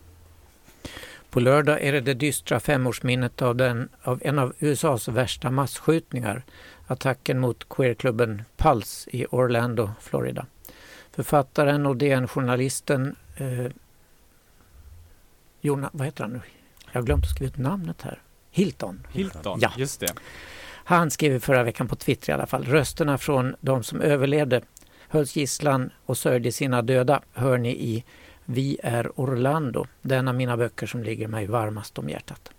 På 1.30 1.40
lördag 1.40 1.82
är 1.82 1.92
det 1.92 2.02
det 2.02 2.14
dystra 2.14 2.60
femårsminnet 2.60 3.42
av, 3.42 3.56
den, 3.56 3.90
av 4.04 4.22
en 4.24 4.40
av 4.40 4.54
USAs 4.60 5.08
värsta 5.08 5.52
massskjutningar 5.52 6.44
attacken 6.92 7.40
mot 7.40 7.70
queerklubben 7.70 8.44
Pulse 8.58 9.10
i 9.10 9.26
Orlando, 9.26 9.92
Florida. 10.02 10.46
Författaren 11.12 11.86
och 11.86 11.98
DN-journalisten 11.98 13.16
eh, 13.38 13.72
Jona, 15.62 15.90
vad 15.94 16.06
heter 16.06 16.24
han 16.24 16.34
nu? 16.34 16.42
Jag 16.92 17.02
har 17.02 17.06
glömt 17.06 17.24
att 17.24 17.30
skriva 17.30 17.50
ut 17.50 17.58
namnet 17.58 18.02
här. 18.02 18.22
Hilton. 18.52 19.08
Hilton, 19.12 19.60
ja. 19.62 19.72
just 19.78 20.00
det. 20.00 20.14
Han 20.72 21.12
skrev 21.12 21.40
förra 21.40 21.64
veckan 21.64 21.88
på 21.88 21.96
Twitter 21.96 22.30
i 22.30 22.34
alla 22.34 22.46
fall. 22.46 22.64
Rösterna 22.64 23.18
från 23.18 23.56
de 23.62 23.84
som 23.84 24.02
överlevde 24.02 24.62
hölls 25.08 25.36
gisslan 25.36 25.92
och 26.06 26.18
sörjde 26.18 26.52
sina 26.52 26.82
döda 26.82 27.22
hör 27.34 27.58
ni 27.58 27.70
i 27.70 28.04
Vi 28.46 28.80
är 28.84 29.20
Orlando, 29.20 29.88
den 30.02 30.28
av 30.28 30.36
mina 30.36 30.58
böcker 30.58 30.88
som 30.88 31.04
ligger 31.04 31.28
mig 31.28 31.48
varmast 31.48 31.98
om 31.98 32.10
hjärtat. 32.10 32.52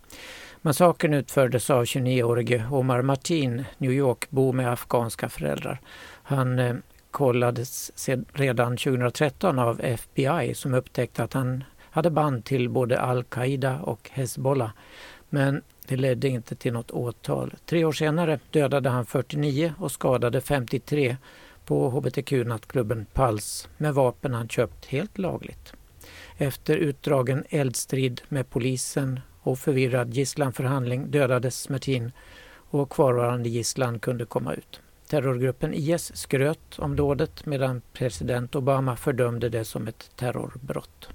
Massakern 0.63 1.15
utfördes 1.15 1.71
av 1.71 1.85
29-årige 1.85 2.67
Omar 2.71 3.03
Martin, 3.03 3.65
New 3.79 3.93
York-bo 3.93 4.53
med 4.53 4.73
afghanska 4.73 5.29
föräldrar. 5.29 5.81
Han 6.23 6.59
eh, 6.59 6.75
kollades 7.11 7.93
redan 8.33 8.77
2013 8.77 9.59
av 9.59 9.81
FBI 9.81 10.55
som 10.55 10.75
upptäckte 10.75 11.25
att 11.25 11.33
han 11.33 11.65
hade 11.91 12.11
band 12.11 12.45
till 12.45 12.69
både 12.69 13.01
al-Qaida 13.01 13.81
och 13.81 14.11
Hezbollah. 14.13 14.71
Men 15.29 15.63
det 15.87 15.97
ledde 15.97 16.29
inte 16.29 16.55
till 16.55 16.73
något 16.73 16.91
åtal. 16.91 17.55
Tre 17.67 17.85
år 17.85 17.93
senare 17.93 18.39
dödade 18.51 18.89
han 18.89 19.07
49 19.07 19.75
och 19.79 19.93
skadade 19.93 20.41
53 20.41 21.17
på 21.65 21.91
hbtq-nattklubben 21.91 23.07
Pals 23.13 23.69
med 23.77 23.95
vapen 23.95 24.35
han 24.35 24.49
köpt 24.49 24.87
helt 24.87 25.19
lagligt. 25.19 25.73
Efter 26.37 26.77
utdragen 26.77 27.45
eldstrid 27.49 28.21
med 28.29 28.51
polisen 28.51 29.21
och 29.41 29.59
förvirrad 29.59 30.15
gisslanförhandling 30.15 31.11
dödades 31.11 31.69
Mertin 31.69 32.13
och 32.71 32.91
kvarvarande 32.93 33.49
gisslan 33.49 33.99
kunde 33.99 34.25
komma 34.25 34.55
ut. 34.55 34.81
Terrorgruppen 35.07 35.75
IS 35.75 36.17
skröt 36.17 36.79
om 36.79 36.97
dådet 36.97 37.47
medan 37.47 37.83
president 37.93 38.55
Obama 38.55 38.97
fördömde 38.97 39.49
det 39.49 39.65
som 39.65 39.89
ett 39.89 40.11
terrorbrott. 40.17 41.09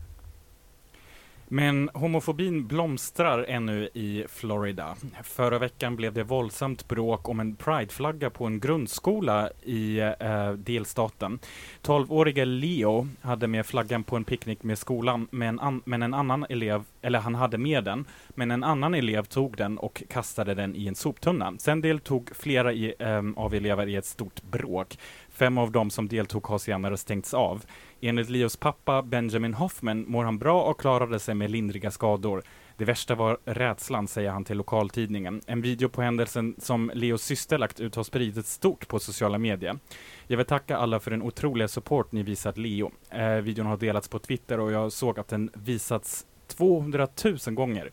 Men 1.48 1.90
homofobin 1.94 2.68
blomstrar 2.68 3.44
ännu 3.44 3.90
i 3.94 4.26
Florida. 4.30 4.96
Förra 5.24 5.60
veckan 5.60 5.96
blev 5.96 6.14
det 6.14 6.24
våldsamt 6.24 6.88
bråk 6.88 7.30
om 7.30 7.40
en 7.40 7.56
prideflagga 7.56 8.30
på 8.30 8.46
en 8.46 8.60
grundskola 8.60 9.50
i 9.64 10.00
eh, 10.00 10.52
delstaten. 10.52 11.40
12-årige 11.84 12.46
Leo 12.46 13.08
hade 13.22 13.48
med 13.48 13.66
flaggan 13.66 14.04
på 14.04 14.16
en 14.16 14.24
picknick 14.24 14.64
med 14.64 14.78
skolan, 14.78 15.28
men, 15.32 15.60
an 15.60 15.82
men 15.86 16.04
en 16.04 16.14
annan 16.14 16.46
elev, 16.50 16.84
eller 17.02 17.20
han 17.20 17.36
hade 17.36 17.58
med 17.58 17.84
den, 17.84 18.06
men 18.36 18.52
en 18.52 18.64
annan 18.64 18.94
elev 18.94 19.24
tog 19.24 19.58
den 19.58 19.78
och 19.78 20.04
kastade 20.10 20.54
den 20.54 20.76
i 20.76 20.88
en 20.88 20.96
soptunna. 20.96 21.54
Sen 21.60 21.82
deltog 21.82 22.30
flera 22.36 22.74
i, 22.74 22.94
um, 23.00 23.38
av 23.38 23.54
elever 23.54 23.88
i 23.88 23.96
ett 23.96 24.06
stort 24.06 24.44
bråk. 24.44 24.98
Fem 25.30 25.58
av 25.58 25.72
dem 25.72 25.90
som 25.90 26.08
deltog 26.08 26.48
har 26.48 26.58
senare 26.58 26.98
stängts 26.98 27.34
av. 27.34 27.64
Enligt 28.02 28.30
Leos 28.30 28.58
pappa 28.58 29.02
Benjamin 29.02 29.54
Hoffman 29.54 30.06
mår 30.08 30.24
han 30.24 30.38
bra 30.38 30.64
och 30.64 30.80
klarade 30.80 31.20
sig 31.20 31.36
med 31.36 31.52
lindriga 31.52 31.92
skador. 31.92 32.44
Det 32.78 32.86
värsta 32.86 33.16
var 33.16 33.38
rädslan, 33.46 34.08
säger 34.08 34.30
han 34.30 34.44
till 34.44 34.58
lokaltidningen. 34.58 35.42
En 35.46 35.62
video 35.62 35.90
på 35.90 36.02
händelsen 36.02 36.56
som 36.58 36.92
Leos 36.94 37.24
syster 37.24 37.58
lagt 37.58 37.80
ut 37.80 37.96
har 37.96 38.04
spridits 38.04 38.52
stort 38.52 38.88
på 38.88 39.00
sociala 39.00 39.38
medier. 39.38 39.80
Jag 40.28 40.38
vill 40.38 40.46
tacka 40.46 40.78
alla 40.78 41.00
för 41.00 41.12
den 41.12 41.22
otroliga 41.22 41.68
support 41.68 42.12
ni 42.12 42.24
visat 42.24 42.58
Leo. 42.58 42.92
Eh, 43.10 43.30
videon 43.30 43.66
har 43.66 43.78
delats 43.78 44.08
på 44.08 44.20
Twitter 44.20 44.60
och 44.60 44.72
jag 44.72 44.92
såg 44.92 45.20
att 45.20 45.28
den 45.28 45.50
visats 45.54 46.26
200 46.48 47.08
000 47.24 47.56
gånger. 47.56 47.92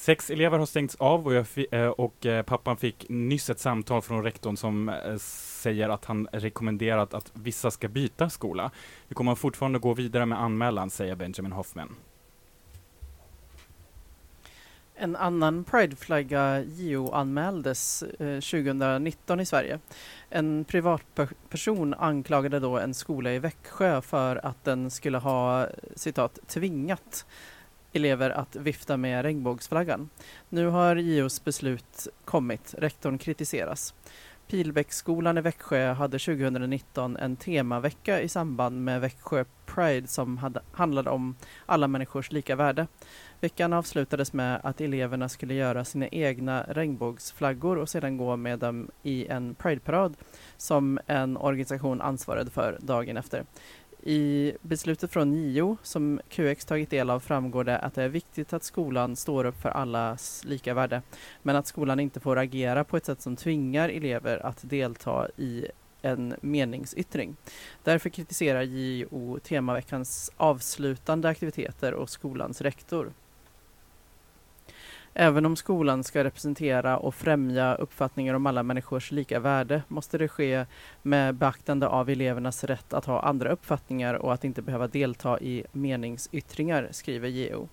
Sex 0.00 0.30
elever 0.30 0.58
har 0.58 0.66
stängts 0.66 0.94
av 0.94 1.26
och, 1.26 1.34
jag 1.34 1.46
eh, 1.70 1.86
och 1.86 2.26
eh, 2.26 2.42
pappan 2.42 2.76
fick 2.76 3.06
nyss 3.08 3.50
ett 3.50 3.58
samtal 3.58 4.02
från 4.02 4.22
rektorn 4.22 4.56
som 4.56 4.88
eh, 4.88 5.16
säger 5.16 5.88
att 5.88 6.04
han 6.04 6.28
rekommenderat 6.32 7.14
att 7.14 7.32
vissa 7.34 7.70
ska 7.70 7.88
byta 7.88 8.30
skola. 8.30 8.70
Vi 9.08 9.14
kommer 9.14 9.34
fortfarande 9.34 9.78
gå 9.78 9.94
vidare 9.94 10.26
med 10.26 10.40
anmälan, 10.40 10.90
säger 10.90 11.14
Benjamin 11.14 11.52
Hoffman. 11.52 11.96
En 14.94 15.16
annan 15.16 15.64
prideflagga 15.64 16.60
JO-anmäldes 16.60 18.02
eh, 18.02 18.40
2019 18.40 19.40
i 19.40 19.46
Sverige. 19.46 19.78
En 20.28 20.64
privatperson 20.64 21.94
anklagade 21.94 22.60
då 22.60 22.78
en 22.78 22.94
skola 22.94 23.32
i 23.32 23.38
Växjö 23.38 24.02
för 24.02 24.46
att 24.46 24.64
den 24.64 24.90
skulle 24.90 25.18
ha 25.18 25.66
citat 25.96 26.38
tvingat 26.46 27.26
elever 27.92 28.30
att 28.30 28.56
vifta 28.56 28.96
med 28.96 29.22
regnbågsflaggan. 29.22 30.10
Nu 30.48 30.66
har 30.66 30.96
JOs 30.96 31.44
beslut 31.44 32.08
kommit. 32.24 32.74
Rektorn 32.78 33.18
kritiseras. 33.18 33.94
Pilbäcksskolan 34.50 35.38
i 35.38 35.40
Växjö 35.40 35.92
hade 35.92 36.18
2019 36.18 37.16
en 37.16 37.36
temavecka 37.36 38.20
i 38.20 38.28
samband 38.28 38.84
med 38.84 39.00
Växjö 39.00 39.44
Pride 39.66 40.06
som 40.06 40.38
hade, 40.38 40.60
handlade 40.72 41.10
om 41.10 41.34
alla 41.66 41.88
människors 41.88 42.32
lika 42.32 42.56
värde. 42.56 42.86
Veckan 43.40 43.72
avslutades 43.72 44.32
med 44.32 44.60
att 44.64 44.80
eleverna 44.80 45.28
skulle 45.28 45.54
göra 45.54 45.84
sina 45.84 46.08
egna 46.08 46.62
regnbågsflaggor 46.62 47.78
och 47.78 47.88
sedan 47.88 48.16
gå 48.16 48.36
med 48.36 48.58
dem 48.58 48.90
i 49.02 49.26
en 49.26 49.54
Prideparad 49.54 50.16
som 50.56 50.98
en 51.06 51.36
organisation 51.36 52.00
ansvarade 52.00 52.50
för 52.50 52.78
dagen 52.80 53.16
efter. 53.16 53.44
I 54.02 54.52
beslutet 54.62 55.10
från 55.10 55.52
JO 55.52 55.76
som 55.82 56.20
QX 56.28 56.64
tagit 56.64 56.90
del 56.90 57.10
av 57.10 57.20
framgår 57.20 57.64
det 57.64 57.78
att 57.78 57.94
det 57.94 58.02
är 58.02 58.08
viktigt 58.08 58.52
att 58.52 58.64
skolan 58.64 59.16
står 59.16 59.44
upp 59.44 59.62
för 59.62 59.68
allas 59.68 60.44
lika 60.44 60.74
värde, 60.74 61.02
men 61.42 61.56
att 61.56 61.66
skolan 61.66 62.00
inte 62.00 62.20
får 62.20 62.38
agera 62.38 62.84
på 62.84 62.96
ett 62.96 63.06
sätt 63.06 63.20
som 63.20 63.36
tvingar 63.36 63.88
elever 63.88 64.46
att 64.46 64.58
delta 64.62 65.28
i 65.36 65.66
en 66.02 66.34
meningsyttring. 66.40 67.36
Därför 67.82 68.10
kritiserar 68.10 68.62
JO 68.62 69.38
temaveckans 69.38 70.30
avslutande 70.36 71.28
aktiviteter 71.28 71.94
och 71.94 72.10
skolans 72.10 72.60
rektor. 72.60 73.12
Även 75.22 75.46
om 75.46 75.56
skolan 75.56 76.04
ska 76.04 76.24
representera 76.24 76.96
och 76.98 77.14
främja 77.14 77.74
uppfattningar 77.74 78.34
om 78.34 78.46
alla 78.46 78.62
människors 78.62 79.10
lika 79.10 79.40
värde 79.40 79.82
måste 79.88 80.18
det 80.18 80.28
ske 80.28 80.66
med 81.02 81.34
beaktande 81.34 81.88
av 81.88 82.10
elevernas 82.10 82.64
rätt 82.64 82.92
att 82.92 83.04
ha 83.04 83.22
andra 83.22 83.50
uppfattningar 83.50 84.14
och 84.14 84.34
att 84.34 84.44
inte 84.44 84.62
behöva 84.62 84.88
delta 84.88 85.40
i 85.40 85.64
meningsyttringar, 85.72 86.88
skriver 86.90 87.28
JO. 87.28 87.68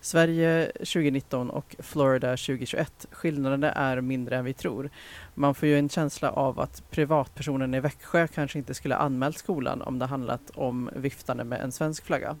Sverige 0.00 0.72
2019 0.72 1.50
och 1.50 1.76
Florida 1.78 2.30
2021. 2.30 3.06
Skillnaderna 3.10 3.72
är 3.72 4.00
mindre 4.00 4.36
än 4.36 4.44
vi 4.44 4.54
tror. 4.54 4.90
Man 5.34 5.54
får 5.54 5.68
ju 5.68 5.78
en 5.78 5.88
känsla 5.88 6.30
av 6.30 6.60
att 6.60 6.82
privatpersonen 6.90 7.74
i 7.74 7.80
Växjö 7.80 8.26
kanske 8.26 8.58
inte 8.58 8.74
skulle 8.74 8.96
anmält 8.96 9.38
skolan 9.38 9.82
om 9.82 9.98
det 9.98 10.06
handlat 10.06 10.50
om 10.54 10.90
viftande 10.96 11.44
med 11.44 11.60
en 11.60 11.72
svensk 11.72 12.04
flagga. 12.04 12.36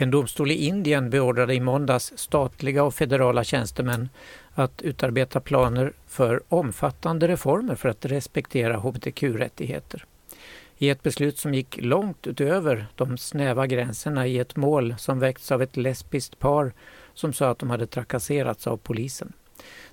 En 0.00 0.10
domstol 0.10 0.50
i 0.50 0.54
Indien 0.54 1.10
beordrade 1.10 1.54
i 1.54 1.60
måndags 1.60 2.12
statliga 2.16 2.84
och 2.84 2.94
federala 2.94 3.44
tjänstemän 3.44 4.08
att 4.54 4.82
utarbeta 4.82 5.40
planer 5.40 5.92
för 6.06 6.42
omfattande 6.48 7.28
reformer 7.28 7.74
för 7.74 7.88
att 7.88 8.04
respektera 8.04 8.76
hbtq-rättigheter. 8.76 10.04
I 10.78 10.90
ett 10.90 11.02
beslut 11.02 11.38
som 11.38 11.54
gick 11.54 11.78
långt 11.82 12.26
utöver 12.26 12.86
de 12.94 13.18
snäva 13.18 13.66
gränserna 13.66 14.26
i 14.26 14.38
ett 14.38 14.56
mål 14.56 14.94
som 14.98 15.18
väckts 15.18 15.52
av 15.52 15.62
ett 15.62 15.76
lesbiskt 15.76 16.38
par 16.38 16.72
som 17.14 17.32
sa 17.32 17.50
att 17.50 17.58
de 17.58 17.70
hade 17.70 17.86
trakasserats 17.86 18.66
av 18.66 18.76
polisen. 18.76 19.32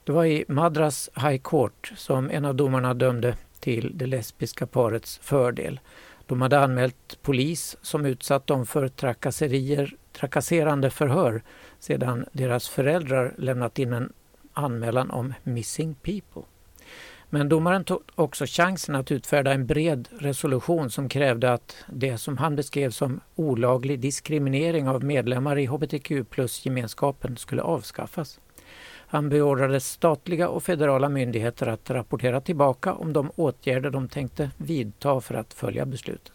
Det 0.03 0.11
var 0.11 0.25
i 0.25 0.45
Madras 0.47 1.09
High 1.15 1.41
Court 1.41 1.93
som 1.95 2.29
en 2.29 2.45
av 2.45 2.55
domarna 2.55 2.93
dömde 2.93 3.37
till 3.59 3.91
det 3.93 4.05
lesbiska 4.05 4.67
parets 4.67 5.19
fördel. 5.23 5.79
De 6.27 6.41
hade 6.41 6.59
anmält 6.59 7.17
polis 7.21 7.77
som 7.81 8.05
utsatt 8.05 8.47
dem 8.47 8.65
för 8.65 8.87
trakasserier, 8.87 9.95
trakasserande 10.13 10.89
förhör 10.89 11.43
sedan 11.79 12.25
deras 12.31 12.69
föräldrar 12.69 13.33
lämnat 13.37 13.79
in 13.79 13.93
en 13.93 14.13
anmälan 14.53 15.11
om 15.11 15.33
missing 15.43 15.95
people. 15.95 16.41
Men 17.29 17.49
domaren 17.49 17.83
tog 17.83 18.01
också 18.15 18.45
chansen 18.47 18.95
att 18.95 19.11
utfärda 19.11 19.53
en 19.53 19.65
bred 19.65 20.07
resolution 20.11 20.89
som 20.89 21.09
krävde 21.09 21.53
att 21.53 21.75
det 21.87 22.17
som 22.17 22.37
han 22.37 22.55
beskrev 22.55 22.89
som 22.89 23.19
olaglig 23.35 23.99
diskriminering 23.99 24.87
av 24.89 25.03
medlemmar 25.03 25.57
i 25.57 25.65
hbtq 25.65 26.11
plus-gemenskapen 26.29 27.37
skulle 27.37 27.61
avskaffas. 27.61 28.39
Han 29.15 29.29
beordrade 29.29 29.79
statliga 29.79 30.49
och 30.49 30.63
federala 30.63 31.09
myndigheter 31.09 31.67
att 31.67 31.89
rapportera 31.89 32.41
tillbaka 32.41 32.93
om 32.93 33.13
de 33.13 33.31
åtgärder 33.35 33.89
de 33.89 34.07
tänkte 34.07 34.51
vidta 34.57 35.21
för 35.21 35.35
att 35.35 35.53
följa 35.53 35.85
beslutet. 35.85 36.33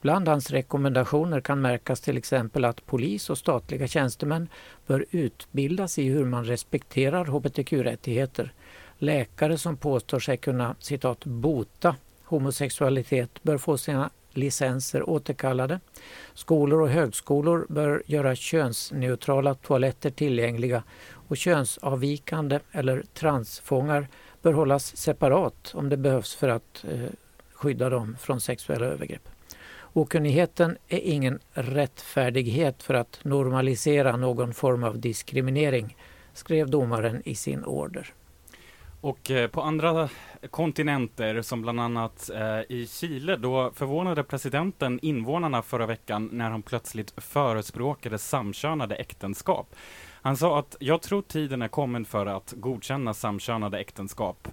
Bland 0.00 0.28
hans 0.28 0.50
rekommendationer 0.50 1.40
kan 1.40 1.60
märkas 1.60 2.00
till 2.00 2.16
exempel 2.16 2.64
att 2.64 2.86
polis 2.86 3.30
och 3.30 3.38
statliga 3.38 3.86
tjänstemän 3.86 4.48
bör 4.86 5.04
utbildas 5.10 5.98
i 5.98 6.08
hur 6.08 6.24
man 6.24 6.44
respekterar 6.44 7.24
hbtq-rättigheter. 7.24 8.52
Läkare 8.98 9.58
som 9.58 9.76
påstår 9.76 10.18
sig 10.18 10.36
kunna 10.36 10.74
citat, 10.78 11.24
bota 11.24 11.96
homosexualitet 12.24 13.42
bör 13.42 13.58
få 13.58 13.78
sina 13.78 14.10
licenser 14.36 15.10
återkallade. 15.10 15.80
Skolor 16.34 16.80
och 16.80 16.88
högskolor 16.88 17.66
bör 17.68 18.02
göra 18.06 18.34
könsneutrala 18.34 19.54
toaletter 19.54 20.10
tillgängliga 20.10 20.82
och 21.28 21.36
könsavvikande 21.36 22.60
eller 22.72 23.02
transfångar 23.14 24.08
bör 24.42 24.52
hållas 24.52 24.96
separat 24.96 25.72
om 25.74 25.88
det 25.88 25.96
behövs 25.96 26.34
för 26.34 26.48
att 26.48 26.84
eh, 26.90 27.10
skydda 27.54 27.90
dem 27.90 28.16
från 28.20 28.40
sexuella 28.40 28.86
övergrepp. 28.86 29.28
Okunnigheten 29.92 30.76
är 30.88 30.98
ingen 30.98 31.38
rättfärdighet 31.52 32.82
för 32.82 32.94
att 32.94 33.20
normalisera 33.22 34.16
någon 34.16 34.54
form 34.54 34.84
av 34.84 34.98
diskriminering, 34.98 35.96
skrev 36.32 36.70
domaren 36.70 37.22
i 37.24 37.34
sin 37.34 37.64
order. 37.64 38.14
Och 39.04 39.30
eh, 39.30 39.48
på 39.48 39.62
andra 39.62 40.08
kontinenter, 40.50 41.42
som 41.42 41.62
bland 41.62 41.80
annat 41.80 42.30
eh, 42.30 42.60
i 42.68 42.86
Chile, 42.90 43.36
då 43.36 43.70
förvånade 43.74 44.24
presidenten 44.24 44.98
invånarna 45.02 45.62
förra 45.62 45.86
veckan 45.86 46.28
när 46.32 46.50
han 46.50 46.62
plötsligt 46.62 47.14
förespråkade 47.16 48.18
samkönade 48.18 48.94
äktenskap. 48.94 49.74
Han 50.22 50.36
sa 50.36 50.58
att 50.58 50.76
jag 50.80 51.02
tror 51.02 51.22
tiden 51.22 51.62
är 51.62 51.68
kommen 51.68 52.04
för 52.04 52.26
att 52.26 52.54
godkänna 52.56 53.14
samkönade 53.14 53.78
äktenskap. 53.78 54.48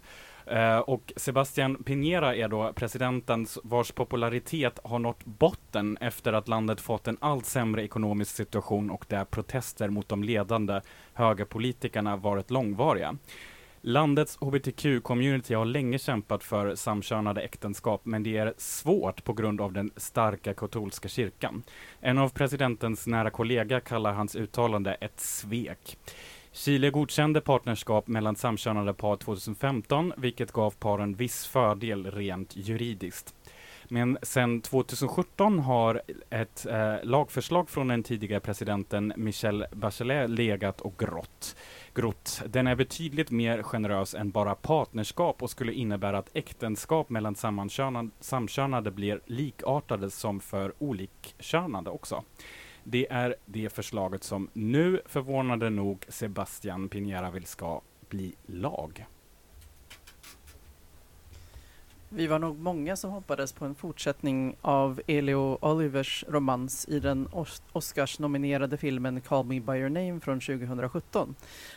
Eh, 0.45 0.77
och 0.77 1.13
Sebastian 1.15 1.77
Piñera 1.77 2.35
är 2.35 2.47
då 2.47 2.73
presidenten 2.73 3.47
vars 3.63 3.91
popularitet 3.91 4.79
har 4.83 4.99
nått 4.99 5.25
botten 5.25 5.97
efter 6.01 6.33
att 6.33 6.47
landet 6.47 6.81
fått 6.81 7.07
en 7.07 7.17
allt 7.19 7.45
sämre 7.45 7.83
ekonomisk 7.83 8.35
situation 8.35 8.89
och 8.89 9.05
där 9.07 9.25
protester 9.25 9.89
mot 9.89 10.09
de 10.09 10.23
ledande 10.23 10.81
högerpolitikerna 11.13 12.15
varit 12.15 12.51
långvariga. 12.51 13.15
Landets 13.83 14.37
hbtq-community 14.37 15.55
har 15.55 15.65
länge 15.65 15.99
kämpat 15.99 16.43
för 16.43 16.75
samkönade 16.75 17.41
äktenskap, 17.41 18.01
men 18.03 18.23
det 18.23 18.37
är 18.37 18.53
svårt 18.57 19.23
på 19.23 19.33
grund 19.33 19.61
av 19.61 19.73
den 19.73 19.91
starka 19.95 20.53
katolska 20.53 21.09
kyrkan. 21.09 21.63
En 21.99 22.17
av 22.17 22.29
presidentens 22.29 23.07
nära 23.07 23.29
kollega 23.29 23.79
kallar 23.79 24.13
hans 24.13 24.35
uttalande 24.35 24.93
ett 24.93 25.19
svek. 25.19 25.97
Chile 26.51 26.89
godkände 26.89 27.41
partnerskap 27.41 28.07
mellan 28.07 28.35
samkönade 28.35 28.93
par 28.93 29.17
2015, 29.17 30.13
vilket 30.17 30.51
gav 30.51 30.71
paren 30.71 31.13
viss 31.13 31.47
fördel 31.47 32.11
rent 32.11 32.55
juridiskt. 32.55 33.35
Men 33.87 34.17
sedan 34.21 34.61
2017 34.61 35.59
har 35.59 36.01
ett 36.29 36.65
eh, 36.65 36.95
lagförslag 37.03 37.69
från 37.69 37.87
den 37.87 38.03
tidigare 38.03 38.39
presidenten 38.39 39.13
Michel 39.15 39.65
Bachelet 39.71 40.29
legat 40.29 40.81
och 40.81 40.97
grått 40.97 41.55
grott. 41.93 42.41
Den 42.47 42.67
är 42.67 42.75
betydligt 42.75 43.31
mer 43.31 43.63
generös 43.63 44.15
än 44.15 44.31
bara 44.31 44.55
partnerskap 44.55 45.43
och 45.43 45.49
skulle 45.49 45.73
innebära 45.73 46.17
att 46.17 46.29
äktenskap 46.33 47.09
mellan 47.09 47.35
samkönade 48.19 48.91
blir 48.91 49.21
likartade 49.25 50.09
som 50.09 50.39
för 50.39 50.73
olikkönade 50.79 51.89
också. 51.89 52.23
Det 52.83 53.11
är 53.11 53.35
det 53.45 53.73
förslaget 53.73 54.23
som 54.23 54.49
nu, 54.53 55.01
förvånande 55.05 55.69
nog, 55.69 56.05
Sebastian 56.07 56.89
Piñera 56.89 57.31
vill 57.31 57.45
ska 57.45 57.81
bli 58.09 58.35
lag. 58.45 59.05
Vi 62.13 62.27
var 62.27 62.39
nog 62.39 62.59
många 62.59 62.95
som 62.95 63.11
hoppades 63.11 63.53
på 63.53 63.65
en 63.65 63.75
fortsättning 63.75 64.55
av 64.61 65.01
Elio 65.07 65.57
Olivers 65.61 66.25
romans 66.27 66.87
i 66.89 66.99
den 66.99 67.27
Oscars-nominerade 67.71 68.77
filmen 68.77 69.21
Call 69.21 69.45
Me 69.45 69.59
By 69.59 69.73
Your 69.73 69.89
Name 69.89 70.19
från 70.19 70.39
2017. 70.39 71.35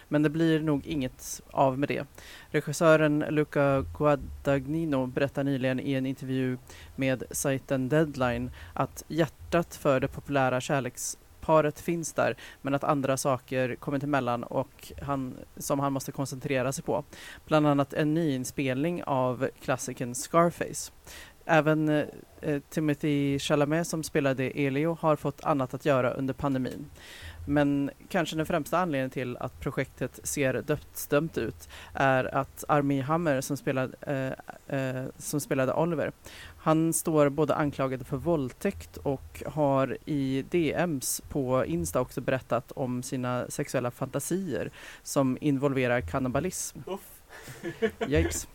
Men 0.09 0.23
det 0.23 0.31
blir 0.31 0.61
nog 0.61 0.87
inget 0.87 1.43
av 1.51 1.79
med 1.79 1.89
det. 1.89 2.07
Regissören 2.51 3.25
Luca 3.31 3.85
Guadagnino 3.99 5.07
berättar 5.07 5.45
nyligen 5.45 5.81
i 5.81 5.93
en 5.93 6.07
intervju 6.07 6.59
med 6.97 7.23
sajten 7.31 7.89
Deadline 7.89 8.51
att 8.73 9.05
hjärtat 9.09 9.77
för 9.77 10.01
det 10.01 10.09
populära 10.09 10.61
kärleks 10.61 11.19
paret 11.45 11.81
finns 11.81 12.13
där 12.13 12.37
men 12.63 12.75
att 12.75 12.85
andra 12.85 13.17
saker 13.17 13.75
kommit 13.75 14.03
emellan 14.03 14.45
och 14.45 14.93
han, 15.03 15.37
som 15.57 15.81
han 15.81 15.93
måste 15.93 16.13
koncentrera 16.13 16.73
sig 16.73 16.85
på. 16.85 17.05
Bland 17.47 17.67
annat 17.67 17.93
en 17.93 18.15
nyinspelning 18.15 19.05
av 19.05 19.49
klassikern 19.61 20.15
Scarface. 20.15 20.93
Även 21.47 21.89
eh, 21.89 22.05
eh, 22.41 22.61
Timothy 22.71 23.39
Chalamet 23.39 23.87
som 23.87 24.03
spelade 24.03 24.45
Elio 24.45 24.99
har 25.01 25.17
fått 25.17 25.45
annat 25.45 25.75
att 25.75 25.85
göra 25.85 26.11
under 26.11 26.35
pandemin. 26.35 26.91
Men 27.47 27.91
kanske 28.09 28.37
den 28.37 28.47
främsta 28.47 28.79
anledningen 28.79 29.11
till 29.11 29.37
att 29.37 29.61
projektet 29.61 30.21
ser 30.23 30.63
dödsdömt 30.63 31.39
ut 31.39 31.69
är 31.95 32.35
att 32.35 32.65
Armie 32.69 33.03
Hammer 33.03 33.41
som 33.41 33.57
spelade, 33.57 33.97
eh, 34.01 34.79
eh, 34.79 35.05
som 35.19 35.41
spelade 35.41 35.75
Oliver, 35.75 36.13
han 36.65 36.93
står 36.93 37.29
både 37.29 37.55
anklagad 37.55 38.07
för 38.07 38.17
våldtäkt 38.17 38.97
och 38.97 39.43
har 39.47 39.99
i 40.05 40.45
DMs 40.51 41.23
på 41.29 41.65
Insta 41.65 42.01
också 42.01 42.21
berättat 42.21 42.73
om 42.73 43.03
sina 43.03 43.47
sexuella 43.49 43.91
fantasier 43.91 44.71
som 45.03 45.39
involverar 45.41 46.01
kannibalism. 46.01 46.79
Yikes. 48.09 48.49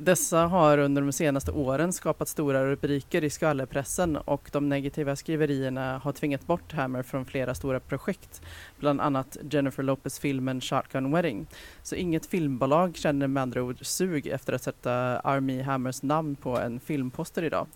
Dessa 0.00 0.38
har 0.38 0.78
under 0.78 1.02
de 1.02 1.12
senaste 1.12 1.50
åren 1.50 1.92
skapat 1.92 2.28
stora 2.28 2.64
rubriker 2.66 3.24
i 3.24 3.30
skvallerpressen 3.30 4.16
och 4.16 4.50
de 4.52 4.68
negativa 4.68 5.16
skriverierna 5.16 5.98
har 5.98 6.12
tvingat 6.12 6.46
bort 6.46 6.72
Hammer 6.72 7.02
från 7.02 7.24
flera 7.24 7.54
stora 7.54 7.80
projekt, 7.80 8.42
bland 8.78 9.00
annat 9.00 9.36
Jennifer 9.50 9.82
Lopez-filmen 9.82 10.60
Shotgun 10.60 11.12
Wedding. 11.12 11.46
Så 11.82 11.94
inget 11.94 12.26
filmbolag 12.26 12.96
känner 12.96 13.26
med 13.26 13.42
andra 13.42 13.62
ord 13.62 13.86
sug 13.86 14.26
efter 14.26 14.52
att 14.52 14.62
sätta 14.62 14.92
Army 15.20 15.62
Hammers 15.62 16.02
namn 16.02 16.36
på 16.36 16.58
en 16.58 16.80
filmposter 16.80 17.44
idag. 17.44 17.66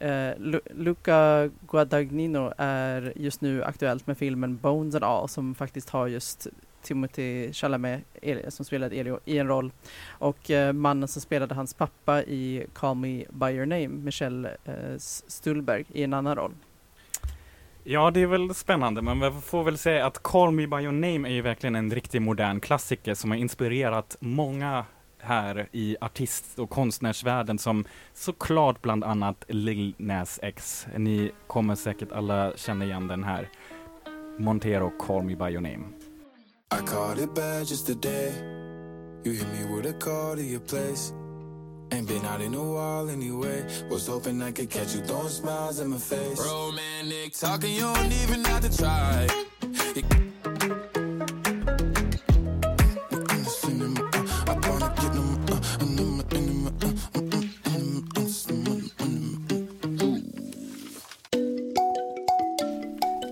Eh, 0.00 0.30
Luca 0.74 1.50
Guadagnino 1.68 2.52
är 2.58 3.12
just 3.16 3.40
nu 3.40 3.64
aktuellt 3.64 4.06
med 4.06 4.18
filmen 4.18 4.56
Bones 4.56 4.94
and 4.94 5.04
All 5.04 5.28
som 5.28 5.54
faktiskt 5.54 5.90
har 5.90 6.06
just 6.06 6.46
Timothy 6.82 7.52
Chalamet 7.52 8.02
som 8.48 8.64
spelade 8.64 8.96
Elio 8.96 9.20
i 9.24 9.38
en 9.38 9.46
roll 9.46 9.72
och 10.08 10.50
eh, 10.50 10.72
mannen 10.72 11.08
som 11.08 11.22
spelade 11.22 11.54
hans 11.54 11.74
pappa 11.74 12.22
i 12.22 12.66
Call 12.72 12.96
Me 12.96 13.24
By 13.30 13.46
Your 13.46 13.66
Name, 13.66 13.88
Michel 13.88 14.44
eh, 14.44 14.96
Stuhlberg, 14.98 15.84
i 15.92 16.02
en 16.02 16.14
annan 16.14 16.36
roll. 16.36 16.52
Ja, 17.84 18.10
det 18.10 18.20
är 18.22 18.26
väl 18.26 18.54
spännande, 18.54 19.02
men 19.02 19.20
vi 19.20 19.40
får 19.40 19.64
väl 19.64 19.78
säga 19.78 20.06
att 20.06 20.22
Call 20.22 20.50
Me 20.50 20.66
By 20.66 20.76
Your 20.76 20.92
Name 20.92 21.28
är 21.28 21.32
ju 21.32 21.42
verkligen 21.42 21.76
en 21.76 21.90
riktig 21.90 22.22
modern 22.22 22.60
klassiker 22.60 23.14
som 23.14 23.30
har 23.30 23.38
inspirerat 23.38 24.16
många 24.20 24.84
här 25.20 25.68
i 25.72 25.96
artist 26.00 26.58
och 26.58 26.70
konstnärsvärlden 26.70 27.58
som 27.58 27.84
såklart 28.14 28.82
bland 28.82 29.04
annat 29.04 29.44
Lil 29.48 29.94
Nas 29.96 30.40
X. 30.42 30.86
Ni 30.96 31.30
kommer 31.46 31.74
säkert 31.74 32.12
alla 32.12 32.52
känna 32.56 32.84
igen 32.84 33.08
den 33.08 33.24
här. 33.24 33.48
Montero, 34.38 34.90
Call 34.90 35.22
Me 35.22 35.36
By 35.36 35.44
Your 35.44 35.60
Name. 35.60 35.84
I 36.70 36.82
caught 36.82 37.18
it 37.18 37.34
bad 37.34 37.66
just 37.66 37.86
today. 37.86 38.30
You 39.24 39.32
hit 39.32 39.48
me 39.48 39.74
with 39.74 39.86
a 39.86 39.94
call 39.94 40.36
to 40.36 40.42
your 40.42 40.60
place. 40.60 41.14
Ain't 41.92 42.06
been 42.06 42.24
out 42.26 42.42
in 42.42 42.52
a 42.54 42.62
while 42.62 43.08
anyway. 43.08 43.66
Was 43.90 44.06
hoping 44.06 44.42
I 44.42 44.52
could 44.52 44.68
catch 44.68 44.94
you 44.94 45.00
throwing 45.00 45.28
smiles 45.28 45.80
in 45.80 45.88
my 45.88 45.96
face. 45.96 46.38
Romantic 46.38 47.32
talking, 47.32 47.74
you 47.74 47.80
don't 47.80 48.12
even 48.12 48.44
have 48.44 48.60
to 48.60 48.76
try. 48.76 49.26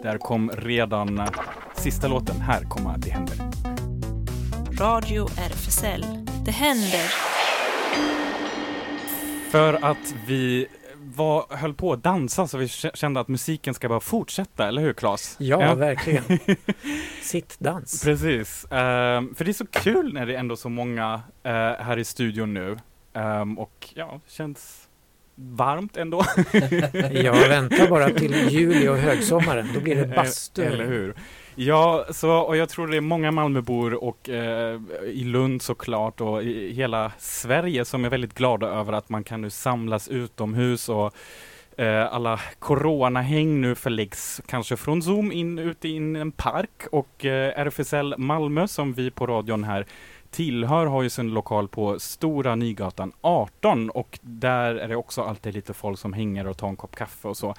Där 0.03 0.19
kom 0.19 0.51
redan 0.51 1.15
sista 1.79 2.09
låten. 2.09 2.41
Här 2.41 2.63
kommer 2.63 2.99
Det 2.99 3.11
händer. 3.11 3.37
Radio 4.81 5.29
RFSL. 5.39 6.05
Det 6.45 6.51
händer. 6.51 7.11
För 9.51 9.85
att 9.85 10.15
vi 10.27 10.67
var, 11.15 11.57
höll 11.57 11.75
på 11.75 11.93
att 11.93 12.03
dansa 12.03 12.47
så 12.47 12.59
vi 12.59 12.69
kände 12.69 13.21
att 13.21 13.29
musiken 13.29 13.75
ska 13.75 13.89
bara 13.89 14.01
fortsätta, 14.01 14.69
eller 14.69 14.83
hur 14.83 14.93
Claes? 14.93 15.37
Ja, 15.39 15.63
ja. 15.63 15.75
verkligen. 15.75 16.25
Sittdans. 17.23 18.05
Precis. 18.05 18.65
Uh, 18.65 18.69
för 19.35 19.45
det 19.45 19.51
är 19.51 19.53
så 19.53 19.67
kul 19.67 20.13
när 20.13 20.27
det 20.27 20.35
är 20.35 20.39
ändå 20.39 20.57
så 20.57 20.69
många 20.69 21.15
uh, 21.15 21.21
här 21.53 21.99
i 21.99 22.05
studion 22.05 22.55
nu. 22.55 22.77
Um, 23.13 23.59
och 23.59 23.89
ja, 23.95 24.21
känns 24.29 24.89
varmt 25.35 25.97
ändå. 25.97 26.25
Jag 27.11 27.49
väntar 27.49 27.89
bara 27.89 28.11
till 28.11 28.49
juli 28.51 28.89
och 28.89 28.97
högsommaren, 28.97 29.69
då 29.75 29.81
blir 29.81 29.97
det 29.97 30.07
bastu. 30.07 30.63
Eller 30.63 30.87
hur. 30.87 31.15
Ja, 31.59 32.07
så, 32.11 32.31
och 32.39 32.57
jag 32.57 32.69
tror 32.69 32.87
det 32.87 32.97
är 32.97 33.01
många 33.01 33.31
Malmöbor 33.31 34.05
och 34.05 34.29
eh, 34.29 34.81
i 35.05 35.25
Lund 35.25 35.63
såklart 35.63 36.21
och 36.21 36.43
i 36.43 36.73
hela 36.73 37.13
Sverige 37.19 37.85
som 37.85 38.05
är 38.05 38.11
väldigt 38.11 38.35
glada 38.35 38.67
över 38.67 38.93
att 38.93 39.09
man 39.09 39.25
kan 39.25 39.41
nu 39.41 39.51
samlas 39.51 40.09
utomhus 40.09 40.89
och 40.89 41.15
eh, 41.77 42.15
alla 42.15 42.41
coronahäng 42.59 43.61
nu 43.61 43.75
förläggs 43.75 44.41
kanske 44.47 44.77
från 44.77 45.03
Zoom 45.03 45.33
in 45.33 45.59
ute 45.59 45.89
i 45.89 45.97
en 45.97 46.33
park 46.33 46.87
och 46.93 47.25
eh, 47.25 47.59
RFSL 47.59 48.15
Malmö 48.19 48.69
som 48.69 48.93
vi 48.93 49.11
på 49.11 49.27
radion 49.27 49.65
här 49.65 49.87
tillhör 50.37 50.87
har 50.87 51.03
ju 51.03 51.11
sin 51.11 51.31
lokal 51.31 51.69
på 51.69 51.99
Stora 51.99 52.55
Nygatan 52.55 53.13
18 53.21 53.91
och 53.91 54.19
där 54.23 54.75
är 54.75 54.89
det 54.89 54.97
också 54.97 55.23
alltid 55.23 55.55
lite 55.55 55.75
folk 55.75 55.99
som 55.99 56.13
hänger 56.13 56.47
och 56.47 56.57
tar 56.57 56.69
en 56.69 56.77
kopp 56.77 56.97
kaffe 56.97 57.29
och 57.29 57.37
så. 57.37 57.55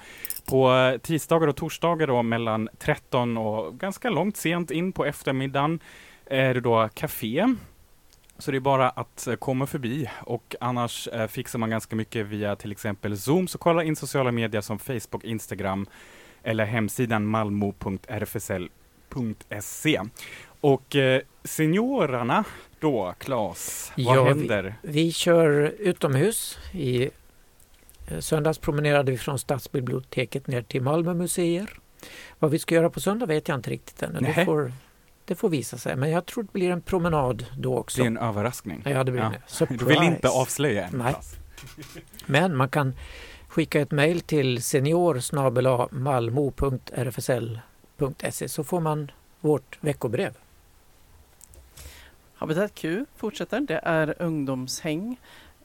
På 0.46 0.74
eh, 0.74 0.98
tisdagar 0.98 1.48
och 1.48 1.56
torsdagar 1.56 2.06
då 2.06 2.22
mellan 2.22 2.68
13 2.78 3.36
och 3.38 3.78
ganska 3.78 4.10
långt 4.10 4.36
sent 4.36 4.70
in 4.70 4.92
på 4.92 5.04
eftermiddagen 5.04 5.80
är 6.26 6.54
det 6.54 6.60
då 6.60 6.88
café. 6.94 7.54
Så 8.38 8.50
det 8.50 8.56
är 8.58 8.60
bara 8.60 8.90
att 8.90 9.26
eh, 9.26 9.34
komma 9.34 9.66
förbi 9.66 10.10
och 10.20 10.56
annars 10.60 11.08
eh, 11.08 11.26
fixar 11.26 11.58
man 11.58 11.70
ganska 11.70 11.96
mycket 11.96 12.26
via 12.26 12.56
till 12.56 12.72
exempel 12.72 13.18
Zoom, 13.18 13.48
så 13.48 13.58
kolla 13.58 13.84
in 13.84 13.96
sociala 13.96 14.32
medier 14.32 14.60
som 14.60 14.78
Facebook, 14.78 15.24
Instagram 15.24 15.86
eller 16.42 16.64
hemsidan 16.64 17.26
malmo.rfsl.se. 17.26 18.70
Och 20.60 20.96
eh, 20.96 21.22
seniorerna 21.44 22.44
då, 22.80 23.14
Claes, 23.18 23.92
vad 23.96 24.16
ja, 24.16 24.24
händer? 24.24 24.74
Vi, 24.82 24.92
vi 24.92 25.12
kör 25.12 25.74
utomhus. 25.78 26.58
I 26.72 27.10
eh, 28.06 28.18
söndags 28.20 28.58
promenerade 28.58 29.12
vi 29.12 29.18
från 29.18 29.38
Stadsbiblioteket 29.38 30.46
ner 30.46 30.62
till 30.62 30.82
Malmö 30.82 31.14
museer. 31.14 31.70
Vad 32.38 32.50
vi 32.50 32.58
ska 32.58 32.74
göra 32.74 32.90
på 32.90 33.00
söndag 33.00 33.26
vet 33.26 33.48
jag 33.48 33.58
inte 33.58 33.70
riktigt 33.70 34.02
ännu. 34.02 34.20
Det 34.20 34.44
får, 34.44 34.72
det 35.24 35.34
får 35.34 35.48
visa 35.48 35.78
sig. 35.78 35.96
Men 35.96 36.10
jag 36.10 36.26
tror 36.26 36.42
det 36.42 36.52
blir 36.52 36.70
en 36.70 36.82
promenad 36.82 37.46
då 37.56 37.78
också. 37.78 37.98
Det 37.98 38.04
är 38.04 38.06
en 38.06 38.18
överraskning. 38.18 38.82
Ja, 38.84 39.04
det 39.04 39.12
blir 39.12 39.22
ja. 39.22 39.66
Du 39.68 39.84
vill 39.84 40.02
inte 40.02 40.28
avslöja 40.28 40.86
än? 40.86 40.98
Nej. 40.98 41.14
Men 42.26 42.56
man 42.56 42.68
kan 42.68 42.94
skicka 43.48 43.80
ett 43.80 43.90
mejl 43.90 44.20
till 44.20 44.62
senior 44.62 45.22
malmo.rfsl.se 45.94 46.48
så 48.48 48.64
får 48.64 48.80
man 48.80 49.10
vårt 49.40 49.78
veckobrev. 49.80 50.34
Habitat 52.38 52.74
Q 52.74 53.06
fortsätter. 53.16 53.60
Det 53.60 53.80
är 53.82 54.22
ungdomshäng 54.22 55.20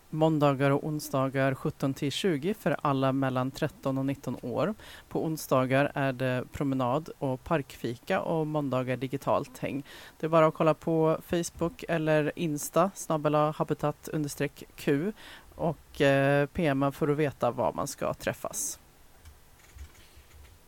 måndagar 0.10 0.72
och 0.72 0.84
onsdagar 0.88 1.56
17 1.56 1.94
till 1.94 2.12
20 2.12 2.54
för 2.54 2.78
alla 2.82 3.12
mellan 3.12 3.52
13 3.52 3.98
och 3.98 4.06
19 4.06 4.38
år. 4.42 4.76
På 5.10 5.26
onsdagar 5.26 5.92
är 5.96 6.14
det 6.14 6.44
promenad 6.52 7.10
och 7.20 7.44
parkfika 7.44 8.22
och 8.22 8.48
måndagar 8.48 8.98
digitalt 8.98 9.58
häng. 9.58 9.84
Det 10.20 10.26
är 10.26 10.30
bara 10.30 10.48
att 10.48 10.54
kolla 10.54 10.74
på 10.74 11.18
Facebook 11.26 11.84
eller 11.90 12.32
Insta, 12.36 12.92
snabbela 12.96 13.52
habitat 13.52 14.10
Q 14.76 15.12
och 15.56 16.02
eh, 16.02 16.46
PMa 16.46 16.92
för 16.92 17.08
att 17.08 17.18
veta 17.18 17.52
var 17.52 17.74
man 17.74 17.88
ska 17.88 18.14
träffas. 18.14 18.80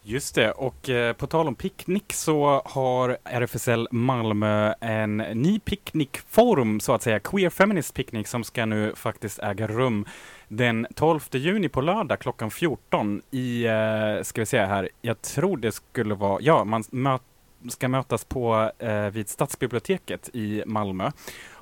Just 0.08 0.36
det, 0.36 0.52
och 0.52 0.90
eh, 0.90 1.14
på 1.14 1.28
tal 1.28 1.48
om 1.48 1.56
picknick 1.56 2.14
så 2.14 2.62
har 2.66 3.18
RFSL 3.24 3.88
Malmö 3.92 4.74
en 4.82 5.18
ny 5.18 5.60
picknickform 5.60 6.80
så 6.80 6.94
att 6.94 7.04
säga, 7.04 7.20
Queer 7.20 7.50
Feminist 7.50 7.94
Picnic 7.94 8.30
som 8.30 8.44
ska 8.44 8.66
nu 8.66 8.96
faktiskt 8.96 9.40
äga 9.40 9.68
rum 9.68 10.06
den 10.48 10.88
12 10.96 11.20
juni 11.32 11.70
på 11.70 11.82
lördag 11.82 12.20
klockan 12.20 12.52
14 12.52 13.22
i, 13.32 13.66
eh, 13.66 14.24
ska 14.24 14.42
vi 14.42 14.46
säga 14.46 14.66
här, 14.66 14.90
jag 15.02 15.22
tror 15.22 15.58
det 15.58 15.72
skulle 15.72 16.16
vara, 16.16 16.42
ja, 16.42 16.64
man 16.64 16.84
möt, 16.92 17.22
ska 17.70 17.88
mötas 17.88 18.26
på 18.26 18.72
eh, 18.80 19.10
vid 19.10 19.30
Stadsbiblioteket 19.30 20.30
i 20.34 20.64
Malmö. 20.66 21.12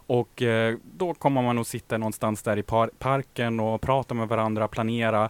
Och 0.07 0.41
eh, 0.41 0.77
då 0.97 1.13
kommer 1.13 1.41
man 1.41 1.59
att 1.59 1.67
sitta 1.67 1.97
någonstans 1.97 2.43
där 2.43 2.57
i 2.57 2.63
par 2.63 2.87
parken 2.99 3.59
och 3.59 3.81
prata 3.81 4.13
med 4.13 4.27
varandra, 4.27 4.67
planera. 4.67 5.29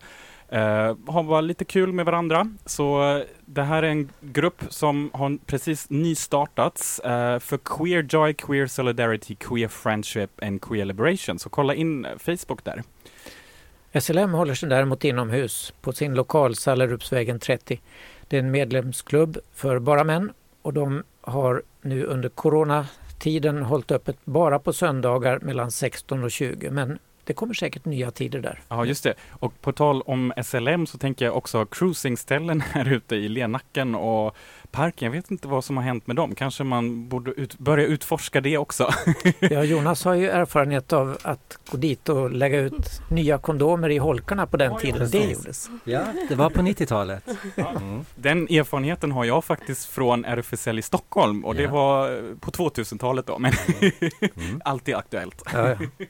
Eh, 0.54 0.96
har 1.08 1.24
bara 1.24 1.42
lite 1.42 1.66
kul 1.66 1.94
med 1.94 2.06
varandra. 2.06 2.48
Så 2.66 3.04
eh, 3.04 3.24
det 3.46 3.64
här 3.64 3.84
är 3.84 3.88
en 3.88 4.10
grupp 4.22 4.64
som 4.70 5.10
har 5.14 5.38
precis 5.46 5.90
nystartats 5.90 7.00
eh, 7.00 7.40
för 7.40 7.58
Queer 7.58 8.06
Joy, 8.10 8.34
Queer 8.34 8.68
Solidarity, 8.68 9.36
Queer 9.36 9.68
Friendship 9.68 10.44
and 10.44 10.62
Queer 10.62 10.86
Liberation. 10.86 11.40
Så 11.40 11.50
kolla 11.50 11.74
in 11.76 12.08
Facebook 12.18 12.64
där. 12.64 12.84
SLM 14.02 14.34
håller 14.34 14.54
sig 14.54 14.70
däremot 14.70 15.04
inomhus 15.04 15.74
på 15.82 15.92
sin 15.94 16.14
lokal 16.14 16.56
Sallerupsvägen 16.56 17.40
30. 17.40 17.82
Det 18.28 18.38
är 18.38 18.40
en 18.40 18.52
medlemsklubb 18.52 19.38
för 19.54 19.80
bara 19.80 20.04
män 20.04 20.32
och 20.62 20.74
de 20.74 21.04
har 21.22 21.64
nu 21.82 22.06
under 22.06 22.30
coronatiden 22.30 23.64
hållit 23.64 23.92
öppet 23.92 24.18
bara 24.26 24.60
på 24.60 24.74
söndagar 24.74 25.40
mellan 25.40 25.72
16 25.72 26.24
och 26.24 26.32
20 26.32 26.70
men 26.70 27.00
det 27.24 27.34
kommer 27.34 27.54
säkert 27.54 27.86
nya 27.86 28.12
tider 28.12 28.40
där. 28.40 28.60
Ja, 28.68 28.86
just 28.86 29.04
det. 29.04 29.14
Och 29.30 29.62
på 29.62 29.72
tal 29.72 30.02
om 30.02 30.34
SLM 30.44 30.86
så 30.86 30.98
tänker 30.98 31.26
jag 31.26 31.38
också 31.38 31.66
cruisingställen 31.66 32.62
här 32.72 32.94
ute 32.94 33.16
i 33.16 33.30
Lenacken 33.30 33.96
och 33.96 34.36
djurparken. 34.74 35.06
Jag 35.06 35.12
vet 35.12 35.32
inte 35.32 35.48
vad 35.48 35.64
som 35.64 35.78
har 35.78 35.84
hänt 35.84 36.08
med 36.08 36.16
dem. 36.16 36.36
Kanske 36.36 36.64
man 36.64 37.10
borde 37.10 37.32
ut, 37.32 37.58
börja 37.58 37.86
utforska 37.86 38.42
det 38.42 38.58
också. 38.58 38.90
ja, 39.40 39.64
Jonas 39.64 40.06
har 40.06 40.14
ju 40.14 40.30
erfarenhet 40.30 40.94
av 40.94 41.18
att 41.24 41.58
gå 41.72 41.78
dit 41.78 42.10
och 42.10 42.32
lägga 42.32 42.60
ut 42.60 43.02
nya 43.10 43.38
kondomer 43.38 43.90
i 43.90 43.98
holkarna 43.98 44.48
på 44.48 44.58
den 44.58 44.72
ja, 44.72 44.80
tiden 44.80 45.10
det 45.12 45.32
gjordes. 45.32 45.70
Ja, 45.84 46.04
det 46.30 46.36
var 46.36 46.50
på 46.50 46.62
90-talet. 46.62 47.24
Mm. 47.56 48.06
Den 48.16 48.48
erfarenheten 48.48 49.12
har 49.12 49.26
jag 49.26 49.44
faktiskt 49.44 49.86
från 49.86 50.26
RFSL 50.26 50.80
i 50.80 50.82
Stockholm 50.82 51.46
och 51.46 51.56
det 51.56 51.68
var 51.68 52.22
på 52.40 52.52
2000-talet 52.52 53.28
då, 53.28 53.40
men 53.40 53.54
mm. 54.36 54.62
alltid 54.66 54.96
aktuellt. 54.96 55.44
Ja, 55.54 55.70
ja 55.70 56.06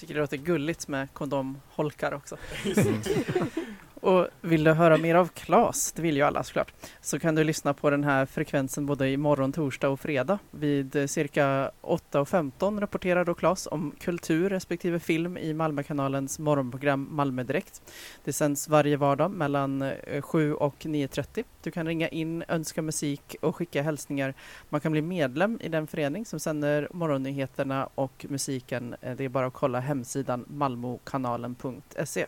tycker 0.00 0.14
det 0.14 0.20
låter 0.20 0.36
gulligt 0.36 0.88
med 0.88 1.12
kondomholkar 1.12 2.12
också. 2.12 2.36
Och 4.00 4.28
vill 4.40 4.64
du 4.64 4.72
höra 4.72 4.96
mer 4.96 5.14
av 5.14 5.28
Klas, 5.28 5.92
det 5.92 6.02
vill 6.02 6.16
ju 6.16 6.22
alla 6.22 6.42
såklart, 6.42 6.72
så 7.00 7.18
kan 7.18 7.34
du 7.34 7.44
lyssna 7.44 7.74
på 7.74 7.90
den 7.90 8.04
här 8.04 8.26
frekvensen 8.26 8.86
både 8.86 9.08
i 9.08 9.16
morgon, 9.16 9.52
torsdag 9.52 9.88
och 9.88 10.00
fredag. 10.00 10.38
Vid 10.50 10.96
eh, 10.96 11.06
cirka 11.06 11.70
8.15 11.82 12.80
rapporterar 12.80 13.24
då 13.24 13.34
Klas 13.34 13.68
om 13.70 13.94
kultur 14.00 14.50
respektive 14.50 15.00
film 15.00 15.38
i 15.38 15.54
Malmökanalens 15.54 16.38
morgonprogram 16.38 17.08
Malmö 17.10 17.42
Direkt. 17.42 17.82
Det 18.24 18.32
sänds 18.32 18.68
varje 18.68 18.96
vardag 18.96 19.30
mellan 19.30 19.82
eh, 19.82 20.22
7 20.22 20.54
och 20.54 20.76
9.30. 20.78 21.44
Du 21.62 21.70
kan 21.70 21.86
ringa 21.86 22.08
in, 22.08 22.44
önska 22.48 22.82
musik 22.82 23.36
och 23.40 23.56
skicka 23.56 23.82
hälsningar. 23.82 24.34
Man 24.68 24.80
kan 24.80 24.92
bli 24.92 25.02
medlem 25.02 25.58
i 25.62 25.68
den 25.68 25.86
förening 25.86 26.26
som 26.26 26.40
sänder 26.40 26.88
morgonnyheterna 26.92 27.88
och 27.94 28.26
musiken. 28.28 28.94
Eh, 29.00 29.16
det 29.16 29.24
är 29.24 29.28
bara 29.28 29.46
att 29.46 29.54
kolla 29.54 29.80
hemsidan 29.80 30.44
malmokanalen.se. 30.48 32.26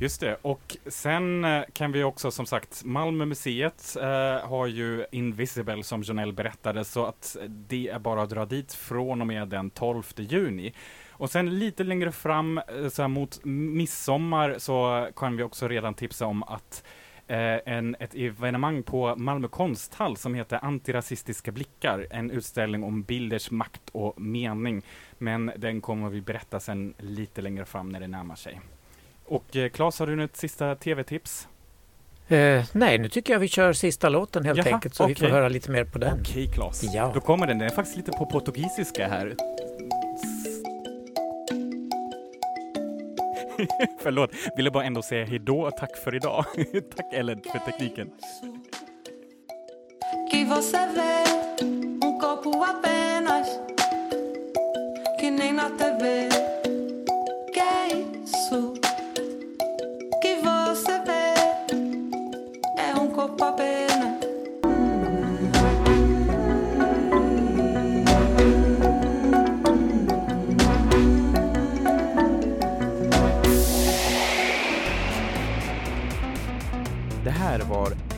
Just 0.00 0.20
det, 0.20 0.36
och 0.42 0.76
sen 0.86 1.44
eh, 1.44 1.62
kan 1.72 1.92
vi 1.92 2.04
också 2.04 2.30
som 2.30 2.46
sagt, 2.46 2.84
Malmö 2.84 3.24
museet 3.24 3.96
eh, 4.00 4.48
har 4.48 4.66
ju 4.66 5.06
Invisible 5.12 5.82
som 5.82 6.02
Jonelle 6.02 6.32
berättade, 6.32 6.84
så 6.84 7.06
att 7.06 7.36
det 7.48 7.88
är 7.88 7.98
bara 7.98 8.22
att 8.22 8.30
dra 8.30 8.44
dit 8.44 8.74
från 8.74 9.20
och 9.20 9.26
med 9.26 9.48
den 9.48 9.70
12 9.70 10.02
juni. 10.16 10.74
Och 11.10 11.30
sen 11.30 11.58
lite 11.58 11.84
längre 11.84 12.12
fram, 12.12 12.58
eh, 12.58 12.88
så 12.88 13.02
här 13.02 13.08
mot 13.08 13.44
midsommar, 13.44 14.54
så 14.58 15.08
kan 15.16 15.36
vi 15.36 15.42
också 15.42 15.68
redan 15.68 15.94
tipsa 15.94 16.26
om 16.26 16.42
att 16.42 16.84
eh, 17.26 17.58
en, 17.66 17.96
ett 17.98 18.14
evenemang 18.14 18.82
på 18.82 19.16
Malmö 19.16 19.48
konsthall 19.48 20.16
som 20.16 20.34
heter 20.34 20.64
Antirasistiska 20.64 21.52
blickar, 21.52 22.06
en 22.10 22.30
utställning 22.30 22.84
om 22.84 23.02
bilders 23.02 23.50
makt 23.50 23.82
och 23.92 24.20
mening. 24.20 24.82
Men 25.18 25.52
den 25.56 25.80
kommer 25.80 26.08
vi 26.08 26.20
berätta 26.20 26.60
sen 26.60 26.94
lite 26.98 27.42
längre 27.42 27.64
fram 27.64 27.88
när 27.88 28.00
det 28.00 28.08
närmar 28.08 28.36
sig. 28.36 28.60
Och 29.30 29.56
eh, 29.56 29.68
Claes, 29.68 29.98
har 29.98 30.06
du 30.06 30.16
något 30.16 30.36
sista 30.36 30.74
tv-tips? 30.74 31.48
Eh, 32.28 32.64
nej, 32.72 32.98
nu 32.98 33.08
tycker 33.08 33.32
jag 33.32 33.40
vi 33.40 33.48
kör 33.48 33.72
sista 33.72 34.08
låten 34.08 34.44
helt 34.44 34.58
Jaha, 34.58 34.74
enkelt 34.74 34.94
så 34.94 35.04
okay. 35.04 35.14
vi 35.14 35.20
får 35.20 35.26
höra 35.26 35.48
lite 35.48 35.70
mer 35.70 35.84
på 35.84 35.98
den. 35.98 36.20
Okej 36.20 36.32
okay, 36.32 36.46
Claes, 36.46 36.82
ja. 36.94 37.10
då 37.14 37.20
kommer 37.20 37.46
den. 37.46 37.58
Den 37.58 37.68
är 37.68 37.74
faktiskt 37.74 37.96
lite 37.96 38.12
på 38.12 38.26
portugisiska 38.26 39.08
här. 39.08 39.26
Förlåt, 44.02 44.30
ville 44.56 44.70
bara 44.70 44.84
ändå 44.84 45.02
säga 45.02 45.24
hejdå 45.24 45.60
och 45.60 45.76
tack 45.76 45.96
för 45.96 46.14
idag. 46.14 46.44
tack 46.96 47.12
Ellen 47.12 47.42
för 47.52 47.58
tekniken. 47.58 48.10
Que 50.32 50.44
você 50.44 50.78
vê 50.78 51.24
um 52.02 52.20
corpo 52.20 52.64
apenas 52.64 53.48
Que 55.20 55.30
nem 55.30 55.56
na 55.56 55.70
TV 55.70 56.29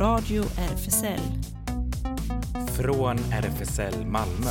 Radio 0.03 0.43
RFSL. 0.43 1.21
Från 2.77 3.19
RFSL 3.33 4.07
Malmö. 4.07 4.51